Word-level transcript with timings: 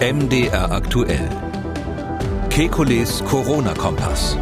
MDR 0.00 0.70
aktuell. 0.70 1.28
Kekules 2.50 3.24
Corona-Kompass. 3.24 4.38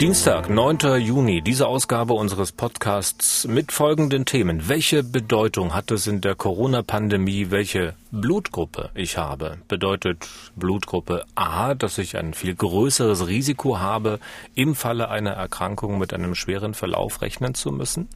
Dienstag, 0.00 0.50
9. 0.50 1.00
Juni, 1.00 1.40
diese 1.42 1.68
Ausgabe 1.68 2.14
unseres 2.14 2.50
Podcasts 2.50 3.46
mit 3.46 3.70
folgenden 3.70 4.24
Themen. 4.24 4.68
Welche 4.68 5.04
Bedeutung 5.04 5.72
hat 5.72 5.92
es 5.92 6.08
in 6.08 6.20
der 6.20 6.34
Corona-Pandemie, 6.34 7.52
welche 7.52 7.94
Blutgruppe 8.10 8.90
ich 8.96 9.18
habe? 9.18 9.58
Bedeutet 9.68 10.28
Blutgruppe 10.56 11.24
A, 11.36 11.74
dass 11.74 11.96
ich 11.98 12.16
ein 12.16 12.34
viel 12.34 12.56
größeres 12.56 13.28
Risiko 13.28 13.78
habe, 13.78 14.18
im 14.56 14.74
Falle 14.74 15.10
einer 15.10 15.30
Erkrankung 15.30 15.96
mit 15.96 16.12
einem 16.12 16.34
schweren 16.34 16.74
Verlauf 16.74 17.22
rechnen 17.22 17.54
zu 17.54 17.70
müssen? 17.70 18.08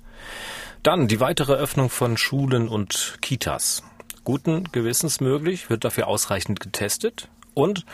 Dann 0.83 1.07
die 1.07 1.21
weitere 1.21 1.53
Öffnung 1.53 1.91
von 1.91 2.17
Schulen 2.17 2.66
und 2.66 3.19
Kitas. 3.23 3.84
Guten 4.27 4.65
Gewissens 4.73 5.21
möglich, 5.21 5.71
wird 5.71 5.85
dafür 5.85 6.09
ausreichend 6.09 6.59
getestet 6.59 7.29
und 7.55 7.87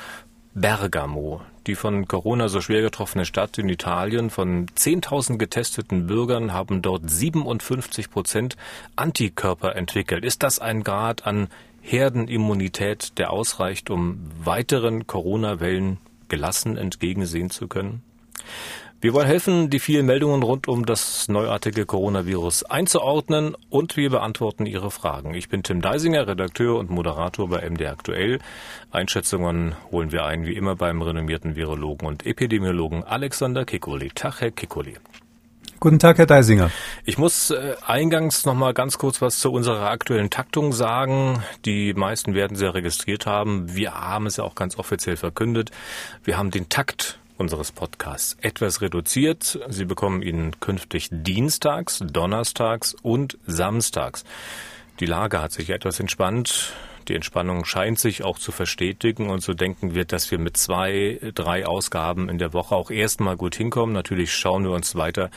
Bergamo, 0.55 1.43
die 1.67 1.75
von 1.75 2.09
Corona 2.09 2.49
so 2.49 2.63
schwer 2.63 2.81
getroffene 2.81 3.27
Stadt 3.27 3.59
in 3.59 3.69
Italien. 3.69 4.31
Von 4.31 4.65
10.000 4.65 5.37
getesteten 5.37 6.07
Bürgern 6.07 6.55
haben 6.55 6.81
dort 6.81 7.03
57 7.11 8.11
Prozent 8.11 8.57
Antikörper 8.97 9.77
entwickelt. 9.77 10.25
Ist 10.25 10.43
das 10.43 10.59
ein 10.59 10.83
Grad 10.85 11.27
an 11.27 11.49
Herdenimmunität, 11.83 13.19
der 13.19 13.31
ausreicht, 13.31 13.91
um 13.91 14.19
weiteren 14.43 15.07
Corona-Wellen 15.07 15.99
gelassen 16.29 16.79
entgegensehen 16.79 17.51
zu 17.51 17.69
können? 17.69 18.03
Wir 19.03 19.15
wollen 19.15 19.27
helfen, 19.27 19.69
die 19.69 19.81
vielen 19.81 20.07
Meldungen 20.07 20.45
rund 20.45 20.69
um 20.69 20.87
das 20.87 21.27
neuartige 21.27 21.87
Coronavirus 21.87 22.63
einzuordnen 22.63 23.57
und 23.69 23.97
wir 23.97 24.11
beantworten 24.11 24.65
Ihre 24.65 24.93
Fragen. 24.93 25.35
Ich 25.35 25.49
bin 25.49 25.65
Tim 25.65 25.83
Deisinger, 25.83 26.29
Redakteur 26.29 26.79
und 26.79 26.89
Moderator 26.89 27.49
bei 27.49 27.69
MD 27.69 27.89
Aktuell. 27.89 28.39
Einschätzungen 28.93 29.75
holen 29.91 30.13
wir 30.13 30.25
ein, 30.25 30.47
wie 30.47 30.53
immer 30.53 30.77
beim 30.77 31.03
renommierten 31.03 31.57
Virologen 31.57 32.07
und 32.07 32.25
Epidemiologen 32.25 33.03
Alexander 33.03 33.65
Kikoli. 33.65 34.11
Tag, 34.15 34.41
Herr 34.41 34.53
Kikoli. 34.53 34.95
Guten 35.81 35.99
Tag, 35.99 36.19
Herr 36.19 36.27
Deisinger. 36.27 36.71
Ich 37.05 37.19
muss 37.19 37.51
äh, 37.51 37.75
eingangs 37.85 38.45
noch 38.45 38.55
mal 38.55 38.73
ganz 38.73 38.99
kurz 38.99 39.21
was 39.21 39.41
zu 39.41 39.51
unserer 39.51 39.91
aktuellen 39.91 40.31
Taktung 40.31 40.73
sagen. 40.73 41.43
Die 41.65 41.93
meisten 41.93 42.37
werden 42.37 42.57
Sie 42.57 42.67
ja 42.67 42.71
registriert 42.71 43.27
haben. 43.27 43.75
Wir 43.75 44.01
haben 44.01 44.27
es 44.27 44.37
ja 44.37 44.45
auch 44.45 44.55
ganz 44.55 44.79
offiziell 44.79 45.17
verkündet. 45.17 45.73
Wir 46.23 46.39
haben 46.39 46.53
den 46.53 46.69
Takt 46.69 47.19
unseres 47.39 47.73
Podcasts 47.73 48.37
etwas 48.41 48.81
reduziert. 48.81 49.59
Sie 49.69 49.85
bekommen 49.85 50.23
ihn 50.23 50.53
künftig 50.61 51.09
dienstags, 51.11 52.03
donnerstags 52.05 52.95
und 53.03 53.39
samstags. 53.47 54.25
Die 55.01 55.07
Lage 55.07 55.41
hat 55.41 55.53
sich 55.53 55.71
etwas 55.71 56.01
entspannt. 56.01 56.73
Die 57.09 57.15
Entspannung 57.15 57.65
scheint 57.65 57.99
sich 57.99 58.23
auch 58.23 58.39
zu 58.39 58.53
verstetigen 58.53 59.31
und 59.31 59.43
so 59.43 59.55
denken 59.55 59.95
wir, 59.95 60.05
dass 60.05 60.31
wir 60.31 60.39
mit 60.39 60.57
zwei, 60.57 61.19
drei 61.35 61.67
Ausgaben 61.67 62.29
in 62.29 62.39
der 62.39 62.53
Woche 62.53 62.75
auch 62.75 62.91
erstmal 62.91 63.37
gut 63.37 63.57
hinkommen. 63.57 63.93
Natürlich 63.93 64.33
schauen 64.33 64.65
wir 64.65 64.71
uns 64.71 64.95
weiter 64.95 65.31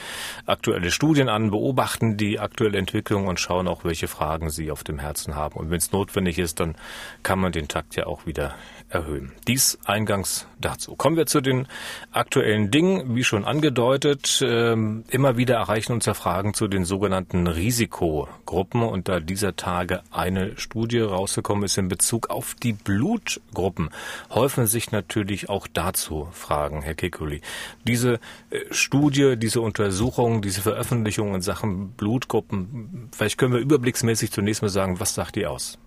aktuelle 0.45 0.91
Studien 0.91 1.27
an, 1.27 1.49
beobachten 1.49 2.17
die 2.17 2.39
aktuelle 2.39 2.77
Entwicklung 2.77 3.27
und 3.27 3.39
schauen 3.39 3.67
auch, 3.67 3.83
welche 3.83 4.07
Fragen 4.07 4.49
Sie 4.49 4.69
auf 4.69 4.83
dem 4.83 4.99
Herzen 4.99 5.35
haben. 5.35 5.59
Und 5.59 5.71
wenn 5.71 5.77
es 5.77 5.91
notwendig 5.91 6.37
ist, 6.37 6.59
dann 6.59 6.75
kann 7.23 7.39
man 7.39 7.51
den 7.51 7.67
Takt 7.67 7.95
ja 7.95 8.05
auch 8.05 8.25
wieder 8.27 8.53
erhöhen. 8.95 9.33
Dies 9.45 9.77
eingangs 9.83 10.47
dazu. 10.57 10.95
Kommen 10.95 11.17
wir 11.17 11.25
zu 11.25 11.41
den 11.41 11.67
aktuellen 12.11 12.71
Dingen. 12.71 13.15
Wie 13.15 13.25
schon 13.25 13.43
angedeutet, 13.43 14.41
ähm, 14.41 15.03
immer 15.09 15.35
wieder 15.35 15.55
erreichen 15.55 15.91
uns 15.91 16.05
ja 16.05 16.13
Fragen 16.13 16.53
zu 16.53 16.67
den 16.67 16.85
sogenannten 16.85 17.47
Risikogruppen 17.47 18.83
und 18.83 19.09
da 19.09 19.19
dieser 19.19 19.57
Tage 19.57 20.01
eine 20.11 20.57
Studie 20.57 21.01
rausgekommen 21.01 21.65
ist 21.65 21.77
in 21.77 21.89
Bezug 21.89 22.29
auf 22.29 22.55
die 22.55 22.71
Blutgruppen, 22.73 23.89
häufen 24.29 24.65
sich 24.65 24.91
natürlich 24.91 25.49
auch 25.49 25.67
dazu 25.67 26.29
Fragen, 26.31 26.81
Herr 26.81 26.95
Kekuli. 26.95 27.41
Diese 27.85 28.19
äh, 28.49 28.61
Studie, 28.71 29.35
diese 29.37 29.59
Untersuchung, 29.59 30.41
diese 30.41 30.61
Veröffentlichung 30.61 31.35
in 31.35 31.41
Sachen 31.41 31.89
Blutgruppen, 31.91 33.09
vielleicht 33.11 33.37
können 33.37 33.53
wir 33.53 33.59
überblicksmäßig 33.59 34.31
zunächst 34.31 34.61
mal 34.61 34.69
sagen, 34.69 35.01
was 35.01 35.13
sagt 35.13 35.35
die 35.35 35.45
aus? 35.45 35.77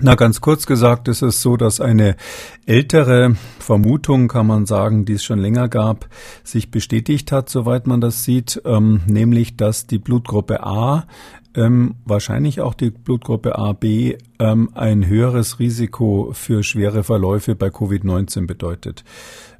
Na, 0.00 0.14
ganz 0.14 0.40
kurz 0.40 0.66
gesagt 0.66 1.08
ist 1.08 1.22
es 1.22 1.42
so, 1.42 1.56
dass 1.56 1.80
eine 1.80 2.16
ältere 2.66 3.36
Vermutung, 3.58 4.28
kann 4.28 4.46
man 4.46 4.66
sagen, 4.66 5.04
die 5.04 5.14
es 5.14 5.24
schon 5.24 5.38
länger 5.38 5.68
gab, 5.68 6.08
sich 6.42 6.70
bestätigt 6.70 7.30
hat, 7.30 7.48
soweit 7.48 7.86
man 7.86 8.00
das 8.00 8.24
sieht, 8.24 8.60
ähm, 8.64 9.02
nämlich, 9.06 9.56
dass 9.56 9.86
die 9.86 9.98
Blutgruppe 9.98 10.64
A, 10.64 11.06
ähm, 11.54 11.96
wahrscheinlich 12.04 12.60
auch 12.60 12.74
die 12.74 12.90
Blutgruppe 12.90 13.58
AB, 13.58 14.16
ähm, 14.38 14.70
ein 14.74 15.06
höheres 15.06 15.58
Risiko 15.58 16.30
für 16.32 16.62
schwere 16.62 17.04
Verläufe 17.04 17.54
bei 17.54 17.68
Covid-19 17.68 18.46
bedeutet. 18.46 19.04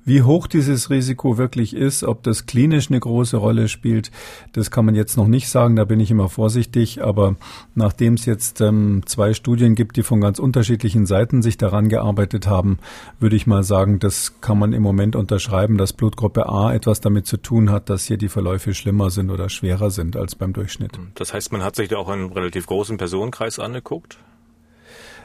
Wie 0.04 0.22
hoch 0.22 0.48
dieses 0.48 0.90
Risiko 0.90 1.38
wirklich 1.38 1.76
ist, 1.76 2.02
ob 2.02 2.24
das 2.24 2.46
klinisch 2.46 2.90
eine 2.90 2.98
große 2.98 3.36
Rolle 3.36 3.68
spielt, 3.68 4.10
das 4.52 4.72
kann 4.72 4.84
man 4.84 4.96
jetzt 4.96 5.16
noch 5.16 5.28
nicht 5.28 5.48
sagen. 5.48 5.76
Da 5.76 5.84
bin 5.84 6.00
ich 6.00 6.10
immer 6.10 6.28
vorsichtig. 6.28 7.04
Aber 7.04 7.36
nachdem 7.76 8.14
es 8.14 8.26
jetzt 8.26 8.60
ähm, 8.60 9.02
zwei 9.06 9.32
Studien 9.32 9.76
gibt, 9.76 9.96
die 9.96 10.02
von 10.02 10.20
ganz 10.20 10.40
unterschiedlichen 10.40 11.06
Seiten 11.06 11.40
sich 11.40 11.56
daran 11.56 11.88
gearbeitet 11.88 12.48
haben, 12.48 12.78
würde 13.20 13.36
ich 13.36 13.46
mal 13.46 13.62
sagen, 13.62 14.00
das 14.00 14.40
kann 14.40 14.58
man 14.58 14.72
im 14.72 14.82
Moment 14.82 15.14
unterschreiben, 15.14 15.78
dass 15.78 15.92
Blutgruppe 15.92 16.48
A 16.48 16.74
etwas 16.74 17.00
damit 17.00 17.26
zu 17.26 17.36
tun 17.36 17.70
hat, 17.70 17.88
dass 17.88 18.04
hier 18.04 18.16
die 18.16 18.28
Verläufe 18.28 18.74
schlimmer 18.74 19.10
sind 19.10 19.30
oder 19.30 19.48
schwerer 19.48 19.90
sind 19.90 20.16
als 20.16 20.34
beim 20.34 20.52
Durchschnitt. 20.52 20.98
Das 21.14 21.32
heißt, 21.32 21.52
man 21.52 21.62
hat 21.62 21.76
sich 21.76 21.88
da 21.88 21.98
auch 21.98 22.08
einen 22.08 22.32
relativ 22.32 22.66
großen 22.66 22.96
Personenkreis 22.96 23.60
angeguckt? 23.60 24.19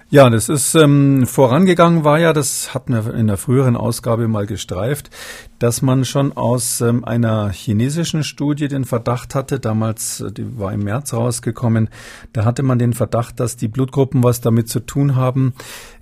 Ja, 0.09 0.29
das 0.29 0.47
ist 0.47 0.73
ähm, 0.73 1.27
vorangegangen 1.27 2.05
war 2.05 2.17
ja, 2.17 2.31
das 2.31 2.73
hatten 2.73 2.93
wir 2.93 3.13
in 3.13 3.27
der 3.27 3.35
früheren 3.35 3.75
Ausgabe 3.75 4.29
mal 4.29 4.45
gestreift, 4.45 5.09
dass 5.59 5.81
man 5.81 6.05
schon 6.05 6.31
aus 6.31 6.79
ähm, 6.79 7.03
einer 7.03 7.49
chinesischen 7.49 8.23
Studie 8.23 8.69
den 8.69 8.85
Verdacht 8.85 9.35
hatte, 9.35 9.59
damals, 9.59 10.21
äh, 10.21 10.31
die 10.31 10.57
war 10.57 10.71
im 10.71 10.85
März 10.85 11.13
rausgekommen, 11.13 11.89
da 12.31 12.45
hatte 12.45 12.63
man 12.63 12.79
den 12.79 12.93
Verdacht, 12.93 13.41
dass 13.41 13.57
die 13.57 13.67
Blutgruppen 13.67 14.23
was 14.23 14.39
damit 14.39 14.69
zu 14.69 14.79
tun 14.79 15.17
haben, 15.17 15.53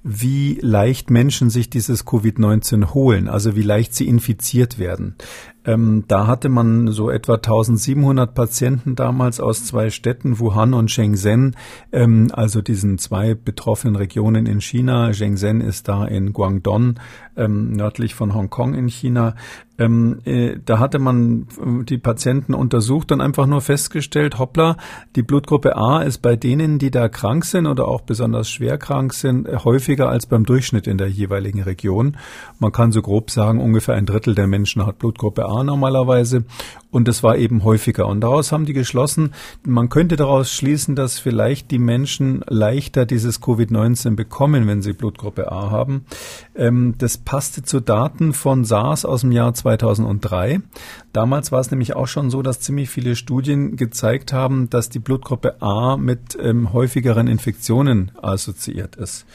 wie 0.04 0.60
leicht 0.62 1.10
Menschen 1.10 1.50
sich 1.50 1.72
dieses 1.72 2.06
Covid-19 2.06 2.94
holen, 2.94 3.28
also 3.28 3.56
wie 3.56 3.64
leicht 3.64 3.96
sie 3.96 4.08
infiziert 4.08 4.78
werden. 4.78 5.16
Ähm, 5.66 6.04
da 6.08 6.28
hatte 6.28 6.50
man 6.50 6.90
so 6.90 7.10
etwa 7.10 7.36
1700 7.36 8.34
Patienten 8.34 8.96
damals 8.96 9.40
aus 9.40 9.66
zwei 9.66 9.90
Städten, 9.90 10.40
Wuhan 10.40 10.74
und 10.74 10.92
Shenzhen, 10.92 11.56
ähm, 11.92 12.30
also 12.32 12.62
diesen 12.62 12.98
zwei 12.98 13.34
betroffenen 13.34 13.96
Regionen 13.96 14.46
in 14.46 14.62
China. 14.62 15.14
Shenzhen 15.14 15.62
ist 15.62 15.88
da 15.88 16.06
in 16.06 16.34
Guangdong, 16.34 16.96
ähm, 17.36 17.72
nördlich 17.72 18.16
von 18.16 18.34
Hongkong 18.34 18.76
in 18.76 18.88
China. 18.88 19.36
Ähm, 19.78 20.20
äh, 20.26 20.58
da 20.64 20.80
hatte 20.80 21.00
man 21.00 21.48
äh, 21.60 21.84
die 21.84 21.98
Patienten 21.98 22.54
untersucht 22.54 23.12
und 23.12 23.22
einfach 23.22 23.46
nur 23.46 23.62
festgestellt, 23.62 24.40
hoppla, 24.40 24.78
die 25.16 25.22
Blutgruppe 25.22 25.76
A 25.76 26.02
ist 26.02 26.22
bei 26.22 26.36
denen, 26.36 26.80
die 26.80 26.92
da 26.92 27.10
krank 27.10 27.46
sind 27.46 27.68
oder 27.68 27.88
auch 27.88 28.02
besonders 28.02 28.50
schwer 28.50 28.78
krank 28.78 29.14
sind, 29.14 29.48
häufiger 29.66 30.10
als 30.10 30.26
beim 30.26 30.46
Durchschnitt 30.46 30.88
in 30.88 30.98
der 30.98 31.10
jeweiligen 31.10 31.62
Region. 31.62 32.18
Man 32.60 32.72
kann 32.72 32.92
so 32.92 33.02
grob 33.02 33.32
sagen, 33.32 33.60
ungefähr 33.60 33.96
ein 33.96 34.06
Drittel 34.06 34.36
der 34.36 34.48
Menschen 34.48 34.86
hat 34.86 35.00
Blutgruppe 35.00 35.46
A 35.46 35.64
normalerweise 35.64 36.46
und 36.96 37.10
es 37.10 37.24
war 37.24 37.36
eben 37.36 37.66
häufiger. 37.66 38.08
Und 38.08 38.22
daraus 38.22 38.54
haben 38.54 38.66
die 38.66 38.72
geschlossen, 38.72 39.34
man 39.64 39.90
könnte 39.90 40.16
daraus 40.16 40.50
schließen, 40.50 40.96
dass 40.96 41.20
vielleicht 41.20 41.70
die 41.72 41.78
Menschen 41.78 42.42
leichter 42.48 43.06
dieses 43.06 43.42
Covid-19 43.42 44.16
bekommen, 44.16 44.66
wenn 44.66 44.82
sie 44.82 44.94
Blutgruppe 44.94 45.52
A 45.52 45.72
haben. 45.72 46.06
Ähm, 46.56 46.96
das 46.98 47.18
passte 47.18 47.64
zu 47.64 47.82
Daten 47.82 48.32
von 48.32 48.64
SARS 48.64 49.04
aus 49.04 49.22
dem 49.22 49.34
Jahr 49.34 49.54
2003. 49.66 50.62
Damals 51.12 51.52
war 51.52 51.60
es 51.60 51.72
nämlich 51.72 51.96
auch 51.96 52.06
schon 52.06 52.30
so, 52.30 52.44
dass 52.44 52.60
ziemlich 52.60 52.92
viele 52.92 53.16
Studien 53.16 53.78
gezeigt 53.78 54.32
haben, 54.32 54.70
dass 54.70 54.90
die 54.90 55.00
Blutgruppe 55.00 55.60
A 55.60 55.98
mit 55.98 56.38
ähm, 56.40 56.72
häufigeren 56.72 57.26
Infektionen 57.26 58.12
assoziiert 58.22 58.96
ist. 58.96 59.26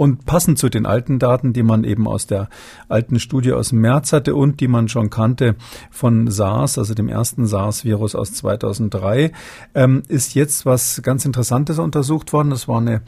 Und 0.00 0.24
passend 0.24 0.58
zu 0.58 0.70
den 0.70 0.86
alten 0.86 1.18
Daten, 1.18 1.52
die 1.52 1.62
man 1.62 1.84
eben 1.84 2.08
aus 2.08 2.26
der 2.26 2.48
alten 2.88 3.20
Studie 3.20 3.52
aus 3.52 3.70
März 3.70 4.14
hatte 4.14 4.34
und 4.34 4.60
die 4.60 4.66
man 4.66 4.88
schon 4.88 5.10
kannte 5.10 5.56
von 5.90 6.30
SARS, 6.30 6.78
also 6.78 6.94
dem 6.94 7.06
ersten 7.06 7.46
SARS-Virus 7.46 8.14
aus 8.14 8.32
2003, 8.32 9.30
ähm, 9.74 10.02
ist 10.08 10.34
jetzt 10.34 10.64
was 10.64 11.02
ganz 11.02 11.26
Interessantes 11.26 11.78
untersucht 11.78 12.32
worden. 12.32 12.48
Das 12.48 12.66
war 12.66 12.78
eine 12.78 13.02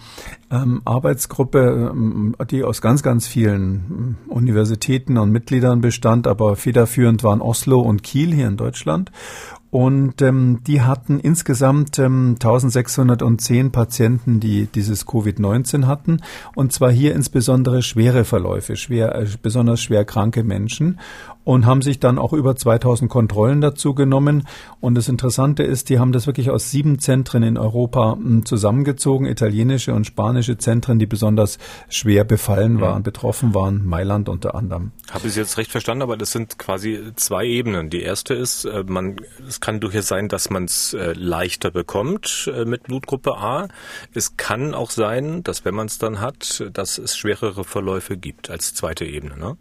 ähm, 0.51 0.83
Arbeitsgruppe, 0.85 1.93
ähm, 1.95 2.37
die 2.51 2.63
aus 2.63 2.83
ganz, 2.83 3.03
ganz 3.03 3.27
vielen 3.27 3.63
ähm, 3.89 4.17
Universitäten 4.29 5.17
und 5.17 5.31
Mitgliedern 5.31 5.81
bestand, 5.81 6.27
aber 6.27 6.57
federführend 6.57 7.25
waren 7.25 7.41
Oslo 7.41 7.81
und 7.81 8.03
Kiel 8.03 8.35
hier 8.35 8.49
in 8.49 8.59
Deutschland. 8.59 9.11
Und 9.73 10.21
ähm, 10.21 10.61
die 10.67 10.83
hatten 10.83 11.19
insgesamt 11.19 11.99
ähm, 11.99 12.35
1610 12.35 13.73
Patienten, 13.73 14.39
die 14.39 14.67
dieses 14.67 15.07
Covid-19 15.07 15.87
hatten. 15.87 16.21
Und 16.55 16.75
zwar 16.75 16.93
hier 16.93 17.15
insbesondere 17.15 17.81
schwere 17.81 18.27
Verläufe, 18.27 18.77
schwer, 18.77 19.15
äh, 19.15 19.27
besonders 19.41 19.81
schwer 19.81 20.05
kranke 20.05 20.45
Menschen. 20.45 21.01
Und 21.45 21.67
haben 21.67 21.83
sich 21.83 21.99
dann 21.99 22.19
auch 22.19 22.33
über 22.33 22.57
2000 22.57 23.11
Kontrollen 23.11 23.61
dazu 23.61 23.95
genommen. 23.95 24.47
Und 24.81 24.95
das 24.95 25.09
Interessante 25.09 25.63
ist, 25.63 25.89
die 25.89 25.99
haben 25.99 26.13
das 26.13 26.27
wirklich 26.27 26.51
aus 26.51 26.71
sieben 26.71 26.99
Zentren 26.99 27.43
in 27.43 27.59
Europa 27.59 28.15
hm, 28.15 28.45
zusammengezogen, 28.45 29.27
italienische 29.27 29.95
und 29.95 30.07
spanische 30.07 30.59
Zentren, 30.59 30.99
die 30.99 31.07
besonders 31.07 31.59
schwer 31.89 32.25
befallen 32.25 32.81
waren, 32.81 32.99
mhm. 32.99 33.05
betroffen 33.05 33.55
waren, 33.55 33.85
Mailand 33.85 34.29
unter 34.29 34.55
anderem. 34.55 34.93
Habe 35.11 35.29
ich 35.29 35.37
jetzt 35.37 35.59
recht 35.59 35.71
verstanden, 35.71 36.03
aber 36.03 36.17
das 36.17 36.33
sind 36.33 36.59
quasi 36.59 37.13
zwei 37.17 37.47
Ebenen. 37.47 37.91
Die 37.91 38.03
erste 38.03 38.35
ist, 38.35 38.65
äh, 38.65 38.85
man, 38.87 39.17
es 39.47 39.61
kann 39.61 39.81
durchaus 39.81 40.09
sein, 40.09 40.29
dass 40.29 40.51
man 40.51 40.65
es 40.65 40.95
äh, 40.95 41.13
leichter 41.13 41.71
bekommt 41.71 42.51
äh, 42.55 42.65
mit 42.65 42.85
Blutgruppe 42.85 43.37
A. 43.37 43.69
Es 44.15 44.37
kann 44.37 44.75
auch 44.75 44.91
sein, 44.91 45.43
dass 45.43 45.65
wenn 45.65 45.75
man 45.75 45.87
es 45.87 45.99
dann 45.99 46.21
hat, 46.21 46.65
dass 46.73 46.99
es 46.99 47.17
schwerere 47.17 47.65
Verläufe 47.65 48.17
gibt 48.17 48.51
als 48.51 48.75
zweite 48.75 49.05
Ebene. 49.05 49.37
Ne? 49.37 49.57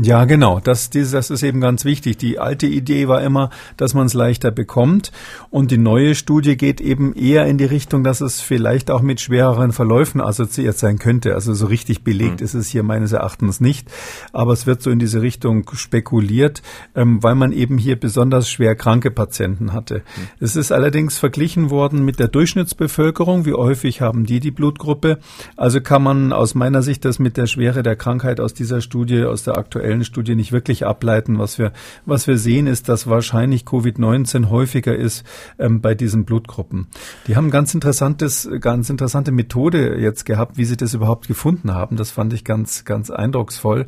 Ja, 0.00 0.26
genau. 0.26 0.60
Das, 0.60 0.90
das 0.90 1.30
ist 1.30 1.42
eben 1.42 1.60
ganz 1.60 1.84
wichtig. 1.84 2.18
Die 2.18 2.38
alte 2.38 2.66
Idee 2.66 3.08
war 3.08 3.20
immer, 3.20 3.50
dass 3.76 3.94
man 3.94 4.06
es 4.06 4.14
leichter 4.14 4.52
bekommt. 4.52 5.10
Und 5.50 5.72
die 5.72 5.78
neue 5.78 6.14
Studie 6.14 6.56
geht 6.56 6.80
eben 6.80 7.14
eher 7.14 7.46
in 7.46 7.58
die 7.58 7.64
Richtung, 7.64 8.04
dass 8.04 8.20
es 8.20 8.40
vielleicht 8.40 8.92
auch 8.92 9.02
mit 9.02 9.20
schwereren 9.20 9.72
Verläufen 9.72 10.20
assoziiert 10.20 10.78
sein 10.78 11.00
könnte. 11.00 11.34
Also 11.34 11.52
so 11.52 11.66
richtig 11.66 12.04
belegt 12.04 12.40
mhm. 12.40 12.44
ist 12.44 12.54
es 12.54 12.68
hier 12.68 12.84
meines 12.84 13.10
Erachtens 13.10 13.60
nicht. 13.60 13.88
Aber 14.32 14.52
es 14.52 14.66
wird 14.66 14.82
so 14.82 14.90
in 14.90 15.00
diese 15.00 15.20
Richtung 15.20 15.68
spekuliert, 15.72 16.62
ähm, 16.94 17.20
weil 17.20 17.34
man 17.34 17.50
eben 17.50 17.76
hier 17.76 17.98
besonders 17.98 18.48
schwer 18.48 18.76
kranke 18.76 19.10
Patienten 19.10 19.72
hatte. 19.72 19.96
Mhm. 19.96 20.28
Es 20.38 20.54
ist 20.54 20.70
allerdings 20.70 21.18
verglichen 21.18 21.70
worden 21.70 22.04
mit 22.04 22.20
der 22.20 22.28
Durchschnittsbevölkerung. 22.28 23.46
Wie 23.46 23.54
häufig 23.54 24.00
haben 24.00 24.26
die 24.26 24.38
die 24.38 24.52
Blutgruppe? 24.52 25.18
Also 25.56 25.80
kann 25.80 26.04
man 26.04 26.32
aus 26.32 26.54
meiner 26.54 26.82
Sicht 26.82 27.04
das 27.04 27.18
mit 27.18 27.36
der 27.36 27.46
Schwere 27.46 27.82
der 27.82 27.96
Krankheit 27.96 28.38
aus 28.38 28.54
dieser 28.54 28.80
Studie, 28.80 29.24
aus 29.24 29.42
der 29.42 29.58
aktuellen 29.58 29.87
aktuellen 29.88 30.04
Studie 30.04 30.34
nicht 30.34 30.52
wirklich 30.52 30.84
ableiten. 30.84 31.38
Was 31.38 31.58
wir, 31.58 31.72
was 32.04 32.26
wir 32.26 32.36
sehen, 32.36 32.66
ist, 32.66 32.90
dass 32.90 33.06
wahrscheinlich 33.06 33.62
Covid-19 33.62 34.50
häufiger 34.50 34.94
ist 34.94 35.24
ähm, 35.58 35.80
bei 35.80 35.94
diesen 35.94 36.26
Blutgruppen. 36.26 36.88
Die 37.26 37.36
haben 37.36 37.50
ganz 37.50 37.72
interessantes, 37.72 38.48
ganz 38.60 38.90
interessante 38.90 39.32
Methode 39.32 39.98
jetzt 39.98 40.26
gehabt, 40.26 40.58
wie 40.58 40.66
sie 40.66 40.76
das 40.76 40.92
überhaupt 40.92 41.26
gefunden 41.26 41.72
haben. 41.72 41.96
Das 41.96 42.10
fand 42.10 42.34
ich 42.34 42.44
ganz, 42.44 42.84
ganz 42.84 43.10
eindrucksvoll. 43.10 43.86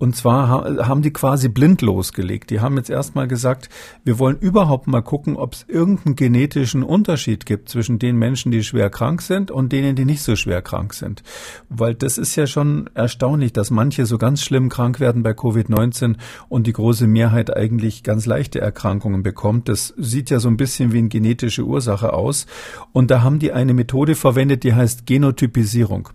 Und 0.00 0.16
zwar 0.16 0.48
haben 0.48 1.02
die 1.02 1.12
quasi 1.12 1.50
blind 1.50 1.82
losgelegt. 1.82 2.48
Die 2.48 2.60
haben 2.60 2.78
jetzt 2.78 2.88
erstmal 2.88 3.28
gesagt, 3.28 3.68
wir 4.02 4.18
wollen 4.18 4.38
überhaupt 4.38 4.86
mal 4.86 5.02
gucken, 5.02 5.36
ob 5.36 5.52
es 5.52 5.66
irgendeinen 5.68 6.16
genetischen 6.16 6.82
Unterschied 6.82 7.44
gibt 7.44 7.68
zwischen 7.68 7.98
den 7.98 8.16
Menschen, 8.16 8.50
die 8.50 8.64
schwer 8.64 8.88
krank 8.88 9.20
sind 9.20 9.50
und 9.50 9.72
denen, 9.72 9.96
die 9.96 10.06
nicht 10.06 10.22
so 10.22 10.36
schwer 10.36 10.62
krank 10.62 10.94
sind. 10.94 11.22
Weil 11.68 11.94
das 11.94 12.16
ist 12.16 12.34
ja 12.34 12.46
schon 12.46 12.88
erstaunlich, 12.94 13.52
dass 13.52 13.70
manche 13.70 14.06
so 14.06 14.16
ganz 14.16 14.42
schlimm 14.42 14.70
krank 14.70 15.00
werden 15.00 15.22
bei 15.22 15.32
Covid-19 15.32 16.16
und 16.48 16.66
die 16.66 16.72
große 16.72 17.06
Mehrheit 17.06 17.54
eigentlich 17.54 18.02
ganz 18.02 18.24
leichte 18.24 18.58
Erkrankungen 18.58 19.22
bekommt. 19.22 19.68
Das 19.68 19.92
sieht 19.98 20.30
ja 20.30 20.40
so 20.40 20.48
ein 20.48 20.56
bisschen 20.56 20.94
wie 20.94 20.98
eine 20.98 21.08
genetische 21.08 21.64
Ursache 21.64 22.14
aus. 22.14 22.46
Und 22.92 23.10
da 23.10 23.22
haben 23.22 23.38
die 23.38 23.52
eine 23.52 23.74
Methode 23.74 24.14
verwendet, 24.14 24.64
die 24.64 24.72
heißt 24.72 25.04
Genotypisierung. 25.04 26.08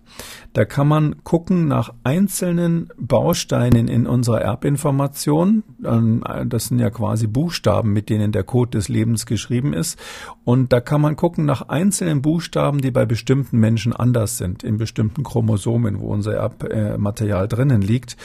Da 0.55 0.63
kann 0.63 0.87
man 0.87 1.21
gucken 1.25 1.67
nach 1.67 1.93
einzelnen 2.05 2.87
Bausteinen 2.97 3.89
in 3.89 4.07
unserer 4.07 4.39
Erbinformation. 4.39 5.63
Ähm, 5.83 6.23
das 6.45 6.67
sind 6.67 6.79
ja 6.79 6.89
quasi 6.89 7.27
Buchstaben, 7.27 7.91
mit 7.91 8.09
denen 8.09 8.31
der 8.31 8.43
Code 8.43 8.71
des 8.71 8.87
Lebens 8.87 9.25
geschrieben 9.25 9.73
ist. 9.73 9.99
Und 10.45 10.71
da 10.71 10.79
kann 10.79 11.01
man 11.01 11.17
gucken 11.17 11.43
nach 11.43 11.67
einzelnen 11.67 12.21
Buchstaben, 12.21 12.79
die 12.79 12.91
bei 12.91 13.05
bestimmten 13.05 13.59
Menschen 13.59 13.91
anders 13.91 14.37
sind, 14.37 14.63
in 14.63 14.77
bestimmten 14.77 15.23
Chromosomen, 15.23 15.99
wo 15.99 16.07
unser 16.07 16.35
Erbmaterial 16.35 17.49
drinnen 17.49 17.81
liegt. 17.81 18.15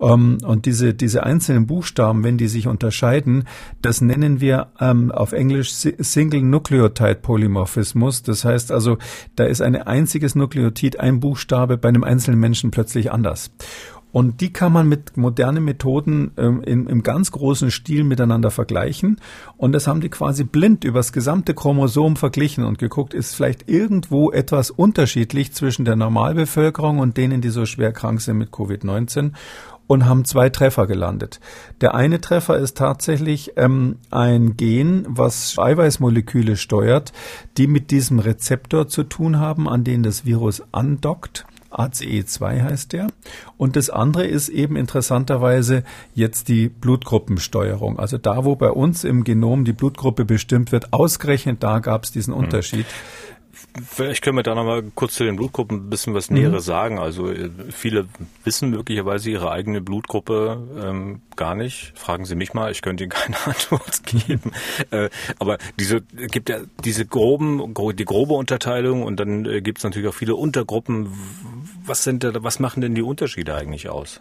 Ähm, 0.00 0.38
und 0.44 0.66
diese, 0.66 0.92
diese 0.92 1.22
einzelnen 1.22 1.68
Buchstaben, 1.68 2.24
wenn 2.24 2.36
die 2.36 2.48
sich 2.48 2.66
unterscheiden, 2.66 3.44
das 3.80 4.00
nennen 4.00 4.40
wir 4.40 4.72
ähm, 4.80 5.12
auf 5.12 5.30
Englisch 5.30 5.70
Single 5.70 6.42
Nucleotide 6.42 7.20
Polymorphismus. 7.22 8.24
Das 8.24 8.44
heißt 8.44 8.72
also, 8.72 8.98
da 9.36 9.44
ist 9.44 9.60
ein 9.62 9.76
einziges 9.76 10.34
Nukleotid, 10.34 10.98
ein 10.98 11.20
Buchstabe 11.20 11.75
bei 11.76 11.88
einem 11.88 12.04
einzelnen 12.04 12.40
Menschen 12.40 12.70
plötzlich 12.70 13.12
anders. 13.12 13.50
Und 14.16 14.40
die 14.40 14.50
kann 14.50 14.72
man 14.72 14.88
mit 14.88 15.18
modernen 15.18 15.62
Methoden 15.62 16.30
ähm, 16.38 16.62
in, 16.62 16.86
im 16.86 17.02
ganz 17.02 17.32
großen 17.32 17.70
Stil 17.70 18.02
miteinander 18.02 18.50
vergleichen. 18.50 19.20
Und 19.58 19.72
das 19.72 19.86
haben 19.86 20.00
die 20.00 20.08
quasi 20.08 20.44
blind 20.44 20.84
übers 20.84 21.12
gesamte 21.12 21.52
Chromosom 21.52 22.16
verglichen 22.16 22.64
und 22.64 22.78
geguckt, 22.78 23.12
ist 23.12 23.34
vielleicht 23.34 23.68
irgendwo 23.68 24.30
etwas 24.30 24.70
unterschiedlich 24.70 25.52
zwischen 25.52 25.84
der 25.84 25.96
Normalbevölkerung 25.96 26.98
und 26.98 27.18
denen, 27.18 27.42
die 27.42 27.50
so 27.50 27.66
schwer 27.66 27.92
krank 27.92 28.22
sind 28.22 28.38
mit 28.38 28.52
Covid-19 28.52 29.32
und 29.86 30.06
haben 30.06 30.24
zwei 30.24 30.48
Treffer 30.48 30.86
gelandet. 30.86 31.38
Der 31.82 31.94
eine 31.94 32.18
Treffer 32.18 32.56
ist 32.56 32.78
tatsächlich 32.78 33.52
ähm, 33.56 33.96
ein 34.10 34.56
Gen, 34.56 35.04
was 35.08 35.58
Eiweißmoleküle 35.58 36.56
steuert, 36.56 37.12
die 37.58 37.66
mit 37.66 37.90
diesem 37.90 38.18
Rezeptor 38.18 38.88
zu 38.88 39.02
tun 39.02 39.38
haben, 39.38 39.68
an 39.68 39.84
den 39.84 40.02
das 40.02 40.24
Virus 40.24 40.62
andockt. 40.72 41.44
ACE2 41.70 42.62
heißt 42.62 42.92
der. 42.92 43.08
Und 43.56 43.76
das 43.76 43.90
andere 43.90 44.26
ist 44.26 44.48
eben 44.48 44.76
interessanterweise 44.76 45.84
jetzt 46.14 46.48
die 46.48 46.68
Blutgruppensteuerung. 46.68 47.98
Also 47.98 48.18
da, 48.18 48.44
wo 48.44 48.56
bei 48.56 48.70
uns 48.70 49.04
im 49.04 49.24
Genom 49.24 49.64
die 49.64 49.72
Blutgruppe 49.72 50.24
bestimmt 50.24 50.72
wird, 50.72 50.92
ausgerechnet 50.92 51.62
da 51.62 51.78
gab 51.78 52.04
es 52.04 52.12
diesen 52.12 52.34
hm. 52.34 52.44
Unterschied. 52.44 52.86
Vielleicht 53.84 54.22
können 54.22 54.36
wir 54.36 54.42
da 54.42 54.54
nochmal 54.54 54.82
kurz 54.94 55.14
zu 55.14 55.24
den 55.24 55.36
Blutgruppen 55.36 55.78
ein 55.78 55.90
bisschen 55.90 56.14
was 56.14 56.30
Näheres 56.30 56.64
mhm. 56.64 56.66
sagen. 56.66 56.98
Also 56.98 57.30
äh, 57.30 57.50
viele 57.70 58.06
wissen 58.44 58.70
möglicherweise 58.70 59.30
ihre 59.30 59.50
eigene 59.50 59.80
Blutgruppe 59.80 60.62
ähm, 60.82 61.20
gar 61.36 61.54
nicht. 61.54 61.92
Fragen 61.94 62.24
Sie 62.24 62.34
mich 62.34 62.54
mal, 62.54 62.70
ich 62.70 62.82
könnte 62.82 63.04
Ihnen 63.04 63.10
keine 63.10 63.36
Antwort 63.44 64.02
geben. 64.04 64.52
äh, 64.90 65.10
aber 65.38 65.58
diese 65.78 66.00
gibt 66.00 66.48
ja 66.48 66.60
diese 66.84 67.06
groben, 67.06 67.74
die 67.96 68.04
grobe 68.04 68.34
Unterteilung 68.34 69.02
und 69.02 69.20
dann 69.20 69.44
äh, 69.44 69.60
gibt 69.60 69.78
es 69.78 69.84
natürlich 69.84 70.08
auch 70.08 70.14
viele 70.14 70.36
Untergruppen. 70.36 71.12
Was 71.86 72.02
sind 72.04 72.24
da, 72.24 72.32
was 72.42 72.58
machen 72.58 72.80
denn 72.80 72.94
die 72.94 73.02
Unterschiede 73.02 73.54
eigentlich 73.54 73.88
aus? 73.88 74.20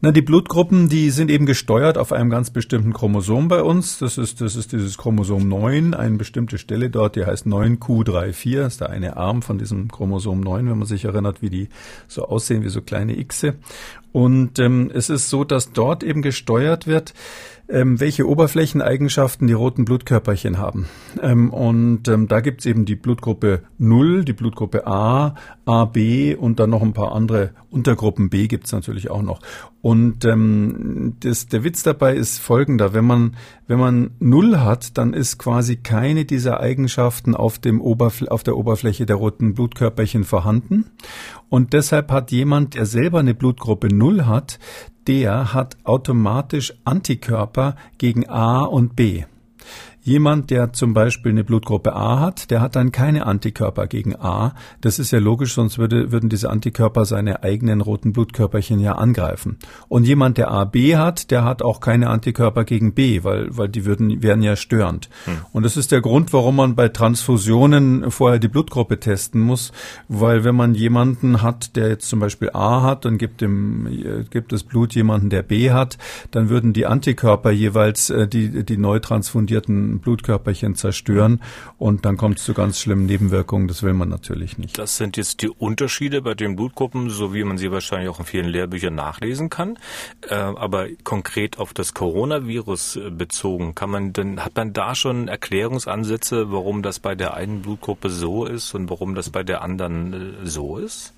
Na, 0.00 0.12
die 0.12 0.22
Blutgruppen, 0.22 0.88
die 0.88 1.10
sind 1.10 1.30
eben 1.30 1.44
gesteuert 1.44 1.98
auf 1.98 2.12
einem 2.12 2.30
ganz 2.30 2.50
bestimmten 2.50 2.92
Chromosom 2.92 3.48
bei 3.48 3.62
uns. 3.62 3.98
Das 3.98 4.16
ist, 4.16 4.40
das 4.40 4.56
ist 4.56 4.72
dieses 4.72 4.96
Chromosom 4.96 5.46
9, 5.46 5.92
eine 5.94 6.16
bestimmte 6.16 6.56
Stelle 6.56 6.88
dort, 6.88 7.16
die 7.16 7.26
heißt 7.26 7.46
9q34, 7.46 8.56
das 8.56 8.72
ist 8.74 8.80
der 8.80 8.90
eine 8.90 9.16
Arm 9.16 9.42
von 9.42 9.58
diesem 9.58 9.88
Chromosom 9.88 10.40
9, 10.40 10.70
wenn 10.70 10.78
man 10.78 10.86
sich 10.86 11.04
erinnert, 11.04 11.42
wie 11.42 11.50
die 11.50 11.68
so 12.08 12.24
aussehen, 12.24 12.62
wie 12.64 12.70
so 12.70 12.80
kleine 12.80 13.22
Xe. 13.24 13.54
Und 14.12 14.58
ähm, 14.58 14.90
es 14.92 15.10
ist 15.10 15.28
so, 15.28 15.44
dass 15.44 15.72
dort 15.72 16.02
eben 16.02 16.22
gesteuert 16.22 16.86
wird, 16.86 17.12
ähm, 17.70 18.00
welche 18.00 18.28
Oberflächeneigenschaften 18.28 19.46
die 19.46 19.52
roten 19.52 19.84
Blutkörperchen 19.84 20.58
haben. 20.58 20.86
Ähm, 21.22 21.50
und 21.50 22.08
ähm, 22.08 22.28
da 22.28 22.40
gibt's 22.40 22.66
eben 22.66 22.84
die 22.84 22.96
Blutgruppe 22.96 23.62
0, 23.78 24.24
die 24.24 24.32
Blutgruppe 24.32 24.86
A, 24.86 25.34
AB 25.64 26.36
und 26.38 26.58
dann 26.58 26.70
noch 26.70 26.82
ein 26.82 26.92
paar 26.92 27.12
andere 27.12 27.50
Untergruppen 27.70 28.30
B 28.30 28.48
gibt's 28.48 28.72
natürlich 28.72 29.10
auch 29.10 29.22
noch. 29.22 29.40
Und 29.82 30.24
ähm, 30.24 31.16
das, 31.20 31.46
der 31.46 31.64
Witz 31.64 31.82
dabei 31.82 32.14
ist 32.14 32.38
folgender. 32.38 32.92
Wenn 32.92 33.04
man, 33.04 33.36
wenn 33.66 33.78
man 33.78 34.10
0 34.18 34.58
hat, 34.58 34.98
dann 34.98 35.14
ist 35.14 35.38
quasi 35.38 35.76
keine 35.76 36.24
dieser 36.24 36.60
Eigenschaften 36.60 37.34
auf, 37.34 37.58
dem 37.58 37.80
Oberfl 37.80 38.28
auf 38.28 38.42
der 38.42 38.56
Oberfläche 38.56 39.06
der 39.06 39.16
roten 39.16 39.54
Blutkörperchen 39.54 40.24
vorhanden. 40.24 40.86
Und 41.50 41.72
deshalb 41.74 42.10
hat 42.10 42.30
jemand, 42.30 42.74
der 42.74 42.86
selber 42.86 43.18
eine 43.18 43.34
Blutgruppe 43.34 43.88
0 43.88 44.24
hat, 44.24 44.58
der 45.06 45.52
hat 45.52 45.76
automatisch 45.84 46.72
Antikörper 46.84 47.74
gegen 47.98 48.28
A 48.28 48.62
und 48.62 48.96
B. 48.96 49.24
Jemand, 50.02 50.50
der 50.50 50.72
zum 50.72 50.94
Beispiel 50.94 51.32
eine 51.32 51.44
Blutgruppe 51.44 51.94
A 51.94 52.20
hat, 52.20 52.50
der 52.50 52.62
hat 52.62 52.74
dann 52.74 52.90
keine 52.90 53.26
Antikörper 53.26 53.86
gegen 53.86 54.16
A. 54.16 54.54
Das 54.80 54.98
ist 54.98 55.10
ja 55.10 55.18
logisch, 55.18 55.54
sonst 55.54 55.78
würde, 55.78 56.10
würden 56.10 56.30
diese 56.30 56.48
Antikörper 56.48 57.04
seine 57.04 57.42
eigenen 57.42 57.82
roten 57.82 58.12
Blutkörperchen 58.12 58.80
ja 58.80 58.92
angreifen. 58.92 59.58
Und 59.88 60.06
jemand, 60.06 60.38
der 60.38 60.50
AB 60.50 60.96
hat, 60.96 61.30
der 61.30 61.44
hat 61.44 61.62
auch 61.62 61.80
keine 61.80 62.08
Antikörper 62.08 62.64
gegen 62.64 62.94
B, 62.94 63.24
weil, 63.24 63.54
weil 63.56 63.68
die 63.68 63.84
würden, 63.84 64.22
wären 64.22 64.42
ja 64.42 64.56
störend. 64.56 65.10
Hm. 65.26 65.34
Und 65.52 65.64
das 65.64 65.76
ist 65.76 65.92
der 65.92 66.00
Grund, 66.00 66.32
warum 66.32 66.56
man 66.56 66.74
bei 66.76 66.88
Transfusionen 66.88 68.10
vorher 68.10 68.38
die 68.38 68.48
Blutgruppe 68.48 69.00
testen 69.00 69.40
muss, 69.42 69.72
weil 70.08 70.44
wenn 70.44 70.54
man 70.54 70.74
jemanden 70.74 71.42
hat, 71.42 71.76
der 71.76 71.88
jetzt 71.88 72.08
zum 72.08 72.20
Beispiel 72.20 72.50
A 72.54 72.82
hat 72.82 73.04
und 73.04 73.18
gibt 73.18 73.42
dem, 73.42 74.26
gibt 74.30 74.52
das 74.52 74.64
Blut 74.64 74.94
jemanden, 74.94 75.28
der 75.28 75.42
B 75.42 75.70
hat, 75.72 75.98
dann 76.30 76.48
würden 76.48 76.72
die 76.72 76.86
Antikörper 76.86 77.50
jeweils 77.50 78.08
äh, 78.08 78.26
die, 78.26 78.64
die 78.64 78.78
neu 78.78 78.98
transfundierten 78.98 79.89
Blutkörperchen 79.98 80.76
zerstören 80.76 81.42
und 81.78 82.04
dann 82.04 82.16
kommt 82.16 82.38
es 82.38 82.44
zu 82.44 82.54
ganz 82.54 82.78
schlimmen 82.78 83.06
Nebenwirkungen. 83.06 83.68
Das 83.68 83.82
will 83.82 83.92
man 83.92 84.08
natürlich 84.08 84.58
nicht. 84.58 84.78
Das 84.78 84.96
sind 84.96 85.16
jetzt 85.16 85.42
die 85.42 85.48
Unterschiede 85.48 86.22
bei 86.22 86.34
den 86.34 86.56
Blutgruppen, 86.56 87.10
so 87.10 87.34
wie 87.34 87.44
man 87.44 87.58
sie 87.58 87.72
wahrscheinlich 87.72 88.08
auch 88.08 88.20
in 88.20 88.26
vielen 88.26 88.48
Lehrbüchern 88.48 88.94
nachlesen 88.94 89.50
kann. 89.50 89.78
Äh, 90.28 90.34
aber 90.34 90.86
konkret 91.04 91.58
auf 91.58 91.74
das 91.74 91.94
Coronavirus 91.94 92.96
äh, 92.96 93.10
bezogen, 93.10 93.74
kann 93.74 93.90
man 93.90 94.12
denn, 94.12 94.44
hat 94.44 94.56
man 94.56 94.72
da 94.72 94.94
schon 94.94 95.28
Erklärungsansätze, 95.28 96.52
warum 96.52 96.82
das 96.82 97.00
bei 97.00 97.14
der 97.14 97.34
einen 97.34 97.62
Blutgruppe 97.62 98.10
so 98.10 98.44
ist 98.44 98.74
und 98.74 98.88
warum 98.90 99.14
das 99.14 99.30
bei 99.30 99.42
der 99.42 99.62
anderen 99.62 100.12
äh, 100.12 100.46
so 100.46 100.78
ist? 100.78 101.14